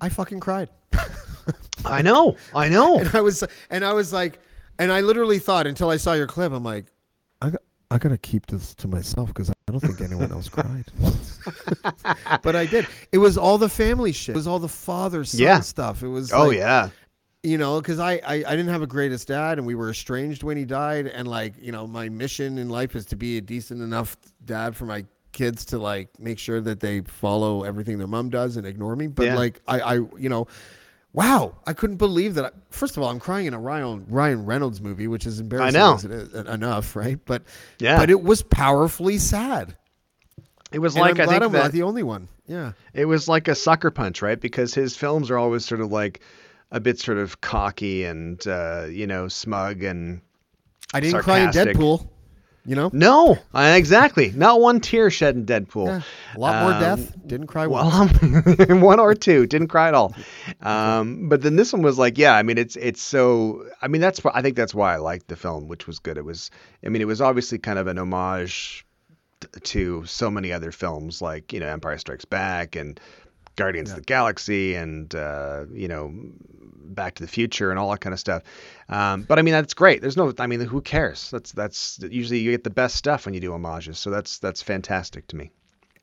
I 0.00 0.08
fucking 0.08 0.40
cried, 0.40 0.68
I 1.84 2.02
know. 2.02 2.36
I 2.54 2.68
know. 2.68 2.98
and 2.98 3.14
I 3.14 3.20
was 3.20 3.44
and 3.70 3.84
I 3.84 3.92
was 3.92 4.12
like, 4.12 4.40
and 4.78 4.90
I 4.92 5.00
literally 5.02 5.38
thought 5.38 5.66
until 5.66 5.90
I 5.90 5.96
saw 5.98 6.14
your 6.14 6.26
clip, 6.26 6.52
I'm 6.52 6.64
like, 6.64 6.86
I 7.42 7.50
got, 7.50 7.60
I 7.90 7.98
gotta 7.98 8.18
keep 8.18 8.46
this 8.46 8.74
to 8.76 8.88
myself 8.88 9.28
because 9.28 9.50
I 9.50 9.54
don't 9.66 9.80
think 9.80 10.00
anyone 10.00 10.32
else 10.32 10.48
cried. 10.48 10.86
but 12.42 12.56
I 12.56 12.66
did. 12.66 12.86
It 13.12 13.18
was 13.18 13.36
all 13.38 13.58
the 13.58 13.68
family 13.68 14.12
shit. 14.12 14.34
It 14.34 14.36
was 14.38 14.46
all 14.46 14.58
the 14.58 14.68
father 14.68 15.24
son 15.24 15.40
Yeah. 15.40 15.60
stuff. 15.60 16.02
It 16.02 16.08
was 16.08 16.32
Oh 16.32 16.46
like, 16.48 16.56
yeah. 16.58 16.88
You 17.48 17.56
know 17.58 17.80
because 17.80 17.98
I, 17.98 18.14
I 18.14 18.34
i 18.46 18.56
didn't 18.56 18.68
have 18.68 18.82
a 18.82 18.86
greatest 18.86 19.28
dad 19.28 19.58
and 19.58 19.66
we 19.66 19.74
were 19.74 19.90
estranged 19.90 20.42
when 20.42 20.56
he 20.56 20.64
died 20.64 21.06
and 21.06 21.26
like 21.26 21.54
you 21.60 21.72
know 21.72 21.86
my 21.86 22.08
mission 22.08 22.58
in 22.58 22.68
life 22.68 22.94
is 22.94 23.06
to 23.06 23.16
be 23.16 23.38
a 23.38 23.40
decent 23.40 23.80
enough 23.80 24.16
dad 24.44 24.76
for 24.76 24.84
my 24.86 25.04
kids 25.32 25.64
to 25.66 25.78
like 25.78 26.08
make 26.18 26.38
sure 26.38 26.60
that 26.60 26.80
they 26.80 27.00
follow 27.02 27.62
everything 27.64 27.98
their 27.98 28.06
mom 28.06 28.28
does 28.28 28.56
and 28.56 28.66
ignore 28.66 28.94
me 28.96 29.06
but 29.06 29.26
Yeah. 29.26 29.36
like 29.36 29.60
i 29.66 29.80
i 29.80 29.94
you 29.94 30.28
know 30.28 30.46
wow 31.12 31.54
i 31.66 31.72
couldn't 31.72 31.96
believe 31.96 32.34
that 32.34 32.44
I, 32.46 32.50
first 32.70 32.96
of 32.96 33.02
all 33.02 33.08
i'm 33.08 33.20
crying 33.20 33.46
in 33.46 33.54
a 33.54 33.58
ryan 33.60 34.04
ryan 34.08 34.44
reynolds 34.44 34.80
movie 34.80 35.06
which 35.08 35.26
is 35.26 35.40
embarrassing 35.40 35.78
know. 35.80 35.94
as 35.94 36.04
it 36.04 36.10
is, 36.10 36.32
enough 36.34 36.94
right 36.96 37.18
but 37.24 37.42
Yeah. 37.78 37.96
but 37.98 38.10
it 38.10 38.22
was 38.22 38.42
powerfully 38.42 39.18
sad 39.18 39.76
It 40.72 40.80
was 40.80 40.94
and 40.96 41.02
like 41.02 41.18
i'm 41.18 41.28
I 41.28 41.32
think 41.32 41.42
i'm 41.44 41.52
that 41.52 41.62
not 41.62 41.72
the 41.72 41.82
only 41.82 42.02
one 42.02 42.28
yeah 42.46 42.72
it 42.92 43.04
was 43.06 43.28
like 43.28 43.48
a 43.48 43.54
sucker 43.54 43.90
punch, 43.90 44.22
right? 44.22 44.40
Because 44.40 44.74
his 44.74 44.96
films 44.96 45.30
are 45.30 45.38
always 45.38 45.64
sort 45.64 45.80
of 45.80 45.92
like 45.92 46.20
a 46.70 46.80
bit 46.80 46.98
sort 46.98 47.18
of 47.18 47.40
cocky 47.40 48.04
and 48.04 48.46
uh, 48.46 48.86
you 48.88 49.06
know 49.06 49.28
smug 49.28 49.82
and 49.82 50.20
i 50.92 51.00
didn't 51.00 51.22
cry 51.22 51.40
in 51.40 51.50
deadpool 51.50 52.08
you 52.66 52.74
know 52.74 52.90
no, 52.92 53.38
exactly. 53.54 54.30
Not 54.30 54.60
one 54.60 54.80
tear 54.80 55.08
shed 55.10 55.34
in 55.36 55.46
Deadpool. 55.46 55.86
yeah. 55.86 56.02
a 56.36 56.38
lot 56.38 56.62
more 56.62 56.72
Um, 56.74 56.80
death 56.80 57.16
didn't 57.26 57.46
cry 57.46 57.66
Well, 57.66 58.08
one 58.68 59.00
or 59.00 59.14
two 59.14 59.46
didn't 59.46 59.68
cry 59.68 59.88
at 59.88 59.94
all. 59.94 60.14
Um, 60.60 61.30
but 61.30 61.40
then 61.40 61.56
this 61.56 61.72
one 61.72 61.80
was 61.80 61.98
like, 61.98 62.18
yeah, 62.18 62.34
I 62.34 62.42
mean, 62.42 62.58
it's 62.58 62.76
it's 62.76 63.00
so. 63.00 63.64
I 63.80 63.88
mean, 63.88 64.02
that's 64.02 64.20
I 64.26 64.42
think 64.42 64.54
that's 64.54 64.74
why 64.74 64.92
I 64.92 64.96
liked 64.98 65.28
the 65.28 65.36
film, 65.36 65.66
which 65.68 65.86
was 65.86 65.98
good. 65.98 66.18
It 66.18 66.26
was, 66.26 66.50
I 66.84 66.90
mean, 66.90 67.00
it 67.00 67.06
was 67.06 67.22
obviously 67.22 67.56
kind 67.56 67.78
of 67.78 67.86
an 67.86 67.96
homage 67.96 68.84
to 69.62 70.04
so 70.04 70.30
many 70.30 70.52
other 70.52 70.70
films, 70.70 71.22
like 71.22 71.54
you 71.54 71.60
know, 71.60 71.68
Empire 71.68 71.96
Strikes 71.96 72.26
Back 72.26 72.76
and 72.76 73.00
Guardians 73.56 73.90
of 73.90 73.96
the 73.96 74.02
Galaxy, 74.02 74.74
and 74.74 75.14
uh, 75.14 75.64
you 75.72 75.88
know, 75.88 76.12
Back 76.94 77.14
to 77.16 77.22
the 77.22 77.28
Future, 77.28 77.70
and 77.70 77.78
all 77.78 77.90
that 77.90 78.00
kind 78.00 78.12
of 78.12 78.20
stuff. 78.20 78.42
Um, 78.88 79.22
but 79.22 79.38
I 79.38 79.42
mean, 79.42 79.52
that's 79.52 79.74
great. 79.74 80.00
There's 80.00 80.16
no, 80.16 80.32
I 80.38 80.46
mean, 80.46 80.60
who 80.60 80.80
cares? 80.80 81.30
That's 81.30 81.52
that's 81.52 82.00
usually 82.10 82.40
you 82.40 82.50
get 82.50 82.64
the 82.64 82.70
best 82.70 82.96
stuff 82.96 83.24
when 83.24 83.34
you 83.34 83.40
do 83.40 83.52
homages. 83.52 83.98
So 83.98 84.10
that's 84.10 84.38
that's 84.38 84.62
fantastic 84.62 85.26
to 85.28 85.36
me. 85.36 85.50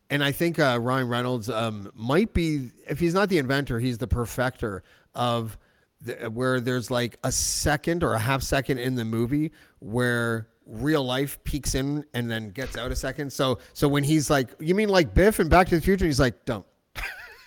And 0.10 0.24
I 0.24 0.32
think 0.32 0.60
uh, 0.60 0.78
Ryan 0.82 1.08
Reynolds 1.08 1.50
um, 1.50 1.92
might 1.96 2.34
be, 2.34 2.70
if 2.88 3.00
he's 3.00 3.14
not 3.14 3.30
the 3.30 3.40
inventor, 3.40 3.80
he's 3.80 3.98
the 3.98 4.08
perfecter 4.08 4.84
of 5.16 5.58
the, 6.02 6.30
where 6.30 6.60
there's 6.60 6.92
like 6.92 7.18
a 7.24 7.32
second 7.32 8.04
or 8.04 8.14
a 8.14 8.20
half 8.20 8.44
second 8.44 8.78
in 8.78 8.96
the 8.96 9.06
movie 9.06 9.52
where 9.80 10.48
real 10.68 11.04
life 11.04 11.44
peeks 11.44 11.76
in 11.76 12.06
and 12.14 12.30
then 12.30 12.50
gets 12.50 12.78
out 12.78 12.92
a 12.92 12.96
second. 12.96 13.32
So 13.32 13.60
so 13.74 13.88
when 13.88 14.04
he's 14.04 14.30
like, 14.30 14.50
you 14.60 14.76
mean 14.76 14.90
like 14.90 15.14
Biff 15.14 15.40
and 15.40 15.50
Back 15.50 15.70
to 15.70 15.76
the 15.76 15.82
Future? 15.82 16.06
He's 16.06 16.20
like, 16.20 16.46
don't. 16.46 16.66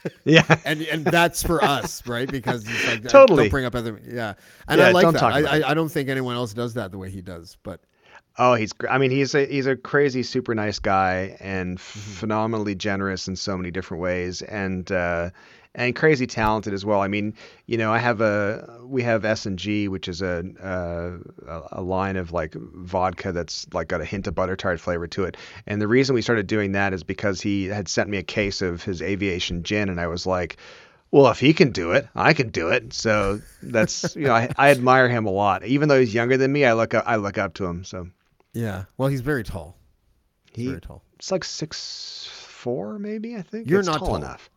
Yeah. 0.24 0.44
And 0.64 0.82
and 0.82 1.05
that's 1.05 1.42
for 1.42 1.62
us, 1.62 2.07
right? 2.07 2.30
Because 2.30 2.66
he's 2.66 2.86
like, 2.86 3.05
uh, 3.05 3.09
Totally. 3.09 3.44
don't 3.44 3.51
bring 3.51 3.64
up 3.64 3.74
other, 3.74 4.01
yeah. 4.07 4.34
And 4.68 4.80
I 4.80 4.90
like 4.92 5.03
don't 5.03 5.14
that. 5.14 5.22
I. 5.22 5.59
I 5.59 5.70
I 5.70 5.74
don't 5.74 5.88
think 5.88 6.09
anyone 6.09 6.36
else 6.36 6.55
does 6.55 6.74
that 6.74 6.92
the 6.92 6.99
way 6.99 7.11
he 7.11 7.20
does, 7.20 7.57
but. 7.62 7.80
Oh, 8.40 8.55
he's. 8.55 8.72
I 8.88 8.99
mean, 8.99 9.11
he's 9.11 9.34
a 9.34 9.46
he's 9.46 9.66
a 9.66 9.74
crazy, 9.74 10.22
super 10.22 10.55
nice 10.55 10.78
guy, 10.78 11.36
and 11.40 11.78
Mm-hmm. 11.78 12.12
phenomenally 12.12 12.74
generous 12.76 13.26
in 13.26 13.34
so 13.34 13.57
many 13.57 13.70
different 13.72 14.01
ways, 14.03 14.42
and 14.42 14.90
uh, 14.92 15.30
and 15.75 15.95
crazy 15.95 16.27
talented 16.27 16.73
as 16.73 16.85
well. 16.85 17.01
I 17.01 17.09
mean, 17.09 17.35
you 17.66 17.77
know, 17.79 17.93
I 17.93 17.99
have 17.99 18.21
a 18.21 18.79
we 18.85 19.03
have 19.03 19.25
S 19.25 19.47
and 19.47 19.59
G, 19.59 19.89
which 19.89 20.09
is 20.09 20.23
a, 20.23 20.45
a 20.61 21.79
a 21.79 21.83
line 21.83 22.16
of 22.16 22.33
like 22.33 22.55
vodka 22.55 23.33
that's 23.33 23.66
like 23.73 23.89
got 23.89 24.01
a 24.01 24.05
hint 24.05 24.27
of 24.27 24.35
butter 24.35 24.57
tart 24.57 24.81
flavor 24.81 25.07
to 25.09 25.25
it. 25.25 25.37
And 25.66 25.81
the 25.81 25.89
reason 25.89 26.14
we 26.14 26.23
started 26.23 26.47
doing 26.47 26.73
that 26.73 26.93
is 26.93 27.03
because 27.03 27.41
he 27.41 27.66
had 27.66 27.89
sent 27.89 28.09
me 28.09 28.19
a 28.19 28.23
case 28.23 28.62
of 28.62 28.83
his 28.83 29.03
aviation 29.03 29.62
gin, 29.62 29.89
and 29.89 30.01
I 30.01 30.07
was 30.07 30.27
like. 30.27 30.57
Well, 31.11 31.29
if 31.31 31.41
he 31.41 31.55
can 31.55 31.71
do 31.71 31.93
it, 31.93 32.07
I 32.14 32.35
can 32.35 32.51
do 32.51 32.69
it. 32.69 32.93
So 32.93 33.41
that's 33.62 34.14
you 34.16 34.27
know 34.27 34.35
I, 34.35 34.51
I 34.59 34.71
admire 34.73 35.09
him 35.09 35.25
a 35.25 35.31
lot. 35.31 35.64
Even 35.64 35.89
though 35.89 35.99
he's 35.99 36.12
younger 36.12 36.37
than 36.37 36.53
me, 36.53 36.66
I 36.66 36.75
look 36.75 36.93
up 36.93 37.05
I 37.07 37.16
look 37.16 37.39
up 37.39 37.55
to 37.55 37.64
him. 37.64 37.83
So 37.85 38.11
Yeah. 38.53 38.85
Well, 38.99 39.09
he's 39.09 39.23
very 39.23 39.43
tall. 39.43 39.79
He's 40.53 40.64
he 40.64 40.69
very 40.69 40.83
tall. 40.83 41.03
it's 41.16 41.33
like 41.33 41.45
six 41.45 42.29
four, 42.31 42.99
maybe. 42.99 43.37
I 43.37 43.41
think 43.41 43.71
You're 43.71 43.81
It's 43.81 43.89
not 43.89 44.01
tall, 44.01 44.09
tall. 44.09 44.16
enough. 44.16 44.51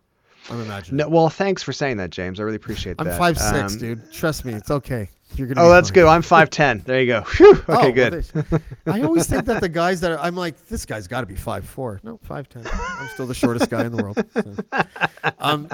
I'm 0.52 0.62
imagining. 0.62 0.98
No, 0.98 1.10
well, 1.10 1.30
thanks 1.30 1.64
for 1.64 1.74
saying 1.74 1.98
that, 1.98 2.10
James. 2.10 2.40
I 2.40 2.44
really 2.44 2.56
appreciate 2.58 2.98
that. 2.98 3.02
I'm 3.04 3.08
that. 3.10 3.18
five 3.18 3.38
six, 3.38 3.74
Um, 3.74 3.80
dude. 3.80 4.12
Trust 4.12 4.46
me, 4.46 4.54
it's 4.54 4.70
okay. 4.72 5.10
You're 5.36 5.48
gonna. 5.48 5.62
Oh, 5.66 5.70
that's 5.70 5.90
fine. 5.90 5.94
good. 5.96 6.06
I'm 6.08 6.22
five 6.22 6.50
ten. 6.50 6.82
There 6.86 7.00
you 7.00 7.08
go. 7.08 7.22
Whew. 7.38 7.52
Okay, 7.52 7.64
Oh, 7.70 7.74
well, 7.78 7.92
good. 7.94 8.14
there's- 8.24 8.62
I 8.86 9.02
always 9.02 9.28
think 9.28 9.46
that 9.46 9.62
the 9.62 9.70
guys 9.84 10.02
that 10.02 10.12
are, 10.12 10.20
I'm 10.20 10.36
like, 10.36 10.68
this 10.68 10.86
guy's 10.86 11.08
got 11.08 11.22
to 11.22 11.26
be 11.28 11.36
five 11.36 11.64
four. 11.66 12.02
No, 12.04 12.20
five 12.24 12.50
ten. 12.50 12.64
I'm 12.72 13.08
still 13.10 13.28
the 13.28 13.34
shortest 13.34 13.70
guy 13.70 13.86
in 13.86 13.96
the 13.96 14.04
world. 14.04 14.24
So. 14.34 14.84
Um, 15.40 15.68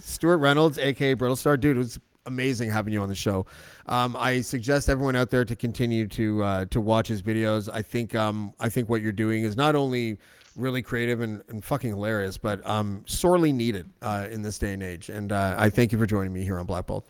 Stewart 0.00 0.40
Reynolds, 0.40 0.78
aka 0.78 1.14
Brittlestar, 1.14 1.58
dude, 1.58 1.76
it 1.76 1.78
was 1.78 1.98
amazing 2.26 2.70
having 2.70 2.92
you 2.92 3.00
on 3.00 3.08
the 3.08 3.14
show. 3.14 3.46
Um, 3.86 4.16
I 4.18 4.40
suggest 4.40 4.88
everyone 4.88 5.16
out 5.16 5.30
there 5.30 5.44
to 5.44 5.56
continue 5.56 6.06
to 6.08 6.42
uh, 6.42 6.64
to 6.66 6.80
watch 6.80 7.08
his 7.08 7.22
videos. 7.22 7.68
I 7.72 7.82
think 7.82 8.14
um, 8.14 8.52
I 8.60 8.68
think 8.68 8.88
what 8.88 9.02
you're 9.02 9.12
doing 9.12 9.44
is 9.44 9.56
not 9.56 9.74
only 9.74 10.18
really 10.56 10.82
creative 10.82 11.20
and, 11.20 11.42
and 11.48 11.64
fucking 11.64 11.90
hilarious, 11.90 12.38
but 12.38 12.66
um, 12.66 13.02
sorely 13.06 13.52
needed 13.52 13.88
uh, 14.02 14.26
in 14.30 14.42
this 14.42 14.58
day 14.58 14.72
and 14.72 14.82
age. 14.82 15.08
And 15.08 15.32
uh, 15.32 15.54
I 15.58 15.70
thank 15.70 15.92
you 15.92 15.98
for 15.98 16.06
joining 16.06 16.32
me 16.32 16.42
here 16.42 16.58
on 16.58 16.66
Blackballed. 16.66 17.04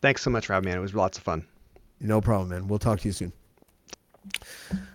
Thanks 0.00 0.22
so 0.22 0.30
much, 0.30 0.48
Rob. 0.48 0.64
Man, 0.64 0.76
it 0.76 0.80
was 0.80 0.94
lots 0.94 1.18
of 1.18 1.24
fun. 1.24 1.46
No 2.00 2.20
problem, 2.20 2.50
man. 2.50 2.68
We'll 2.68 2.78
talk 2.78 3.00
to 3.00 3.08
you 3.08 3.12
soon. 3.12 3.32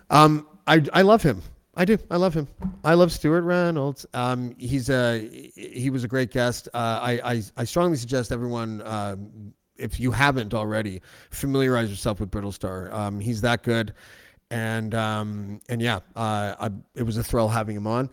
Um, 0.09 0.47
I 0.67 0.84
I 0.93 1.01
love 1.01 1.21
him. 1.21 1.41
I 1.75 1.86
do. 1.86 1.97
I 2.11 2.17
love 2.17 2.34
him. 2.34 2.47
I 2.84 2.93
love 2.93 3.11
Stewart 3.11 3.43
Reynolds. 3.43 4.05
Um, 4.13 4.55
he's 4.57 4.89
a 4.89 5.51
he 5.55 5.89
was 5.89 6.03
a 6.03 6.07
great 6.07 6.31
guest. 6.31 6.69
Uh, 6.73 6.99
I, 7.01 7.34
I 7.34 7.43
I 7.57 7.63
strongly 7.63 7.97
suggest 7.97 8.31
everyone, 8.31 8.81
uh, 8.84 9.15
if 9.75 9.99
you 9.99 10.11
haven't 10.11 10.53
already, 10.53 11.01
familiarize 11.31 11.89
yourself 11.89 12.19
with 12.19 12.29
Brittlestar. 12.29 12.93
Um, 12.93 13.19
he's 13.19 13.41
that 13.41 13.63
good, 13.63 13.93
and 14.54 14.95
um, 14.95 15.62
and 15.70 15.82
yeah, 15.82 15.97
uh, 16.16 16.56
I, 16.60 16.70
it 16.95 17.04
was 17.04 17.18
a 17.18 17.24
thrill 17.24 17.49
having 17.49 17.76
him 17.76 17.88
on. 17.88 18.10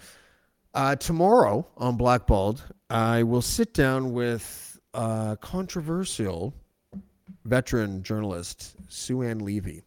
Uh, 0.72 0.96
tomorrow 0.96 1.66
on 1.76 1.96
Blackballed, 1.96 2.62
I 2.88 3.22
will 3.24 3.42
sit 3.42 3.74
down 3.74 4.12
with 4.12 4.78
uh, 4.94 5.36
controversial 5.36 6.54
veteran 7.44 8.02
journalist 8.02 8.74
Sue 8.88 9.22
Ann 9.22 9.40
Levy 9.40 9.84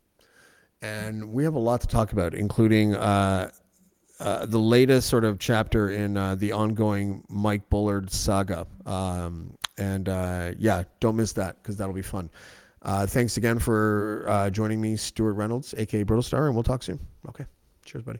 and 0.83 1.31
we 1.31 1.45
have 1.45 1.55
a 1.55 1.59
lot 1.59 1.81
to 1.81 1.87
talk 1.87 2.11
about, 2.11 2.35
including 2.35 2.93
uh, 2.93 3.49
uh, 4.19 4.45
the 4.45 4.59
latest 4.59 5.09
sort 5.09 5.23
of 5.23 5.39
chapter 5.39 5.89
in 5.89 6.17
uh, 6.17 6.35
the 6.35 6.51
ongoing 6.51 7.23
Mike 7.29 7.69
Bullard 7.69 8.11
saga. 8.11 8.67
Um, 8.85 9.55
and 9.77 10.09
uh, 10.09 10.51
yeah, 10.59 10.83
don't 10.99 11.15
miss 11.15 11.31
that 11.33 11.55
because 11.63 11.77
that'll 11.77 11.93
be 11.93 12.01
fun. 12.01 12.29
Uh, 12.83 13.07
thanks 13.07 13.37
again 13.37 13.59
for 13.59 14.25
uh, 14.27 14.49
joining 14.49 14.81
me, 14.81 14.95
Stewart 14.97 15.35
Reynolds, 15.35 15.73
aka 15.77 16.03
Brittlestar, 16.03 16.45
and 16.47 16.53
we'll 16.53 16.63
talk 16.63 16.83
soon. 16.83 16.99
Okay, 17.29 17.45
cheers, 17.85 18.03
buddy. 18.03 18.19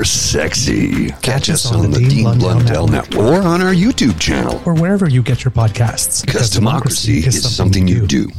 sexy. 0.03 1.07
Catch, 1.07 1.21
Catch 1.21 1.49
us 1.49 1.71
on, 1.71 1.85
on 1.85 1.91
the, 1.91 1.99
the 1.99 1.99
Dean, 1.99 2.09
Dean 2.09 2.23
Blundell, 2.23 2.49
Blundell 2.49 2.87
Network. 2.87 3.11
Network. 3.11 3.43
or 3.43 3.47
on 3.47 3.61
our 3.61 3.73
YouTube 3.73 4.19
channel 4.19 4.61
or 4.65 4.73
wherever 4.73 5.09
you 5.09 5.21
get 5.23 5.43
your 5.43 5.51
podcasts. 5.51 6.21
Because, 6.21 6.35
because 6.35 6.49
democracy, 6.49 7.21
democracy, 7.21 7.27
is, 7.37 7.55
something, 7.55 7.85
something 7.85 7.87
you 7.87 8.07
do. 8.07 8.27
do. 8.27 8.33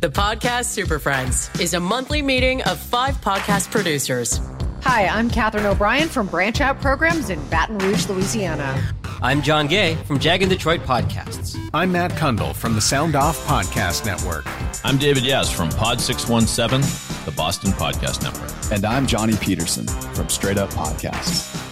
The 0.00 0.08
Podcast 0.08 0.64
Super 0.66 0.98
Friends 0.98 1.48
is 1.60 1.74
a 1.74 1.80
monthly 1.80 2.22
meeting 2.22 2.62
of 2.62 2.78
five 2.78 3.16
podcast 3.20 3.70
producers. 3.70 4.40
Hi, 4.82 5.06
I'm 5.06 5.30
Katherine 5.30 5.66
O'Brien 5.66 6.08
from 6.08 6.26
Branch 6.26 6.60
Out 6.60 6.80
Programs 6.80 7.30
in 7.30 7.40
Baton 7.48 7.78
Rouge, 7.78 8.08
Louisiana. 8.08 8.82
I'm 9.22 9.40
John 9.40 9.68
Gay 9.68 9.94
from 10.04 10.18
JAG 10.18 10.42
in 10.42 10.48
Detroit 10.48 10.80
Podcasts. 10.80 11.56
I'm 11.72 11.92
Matt 11.92 12.10
Cundill 12.12 12.56
from 12.56 12.74
the 12.74 12.80
Sound 12.80 13.14
Off 13.14 13.38
Podcast 13.46 14.04
Network. 14.04 14.44
I'm 14.84 14.98
David 14.98 15.22
Yas 15.22 15.48
from 15.48 15.68
Pod 15.68 16.00
617, 16.00 16.80
the 17.24 17.30
Boston 17.30 17.70
Podcast 17.70 18.24
Network. 18.24 18.50
And 18.72 18.84
I'm 18.84 19.06
Johnny 19.06 19.36
Peterson 19.36 19.86
from 19.86 20.28
Straight 20.28 20.58
Up 20.58 20.70
Podcasts. 20.70 21.71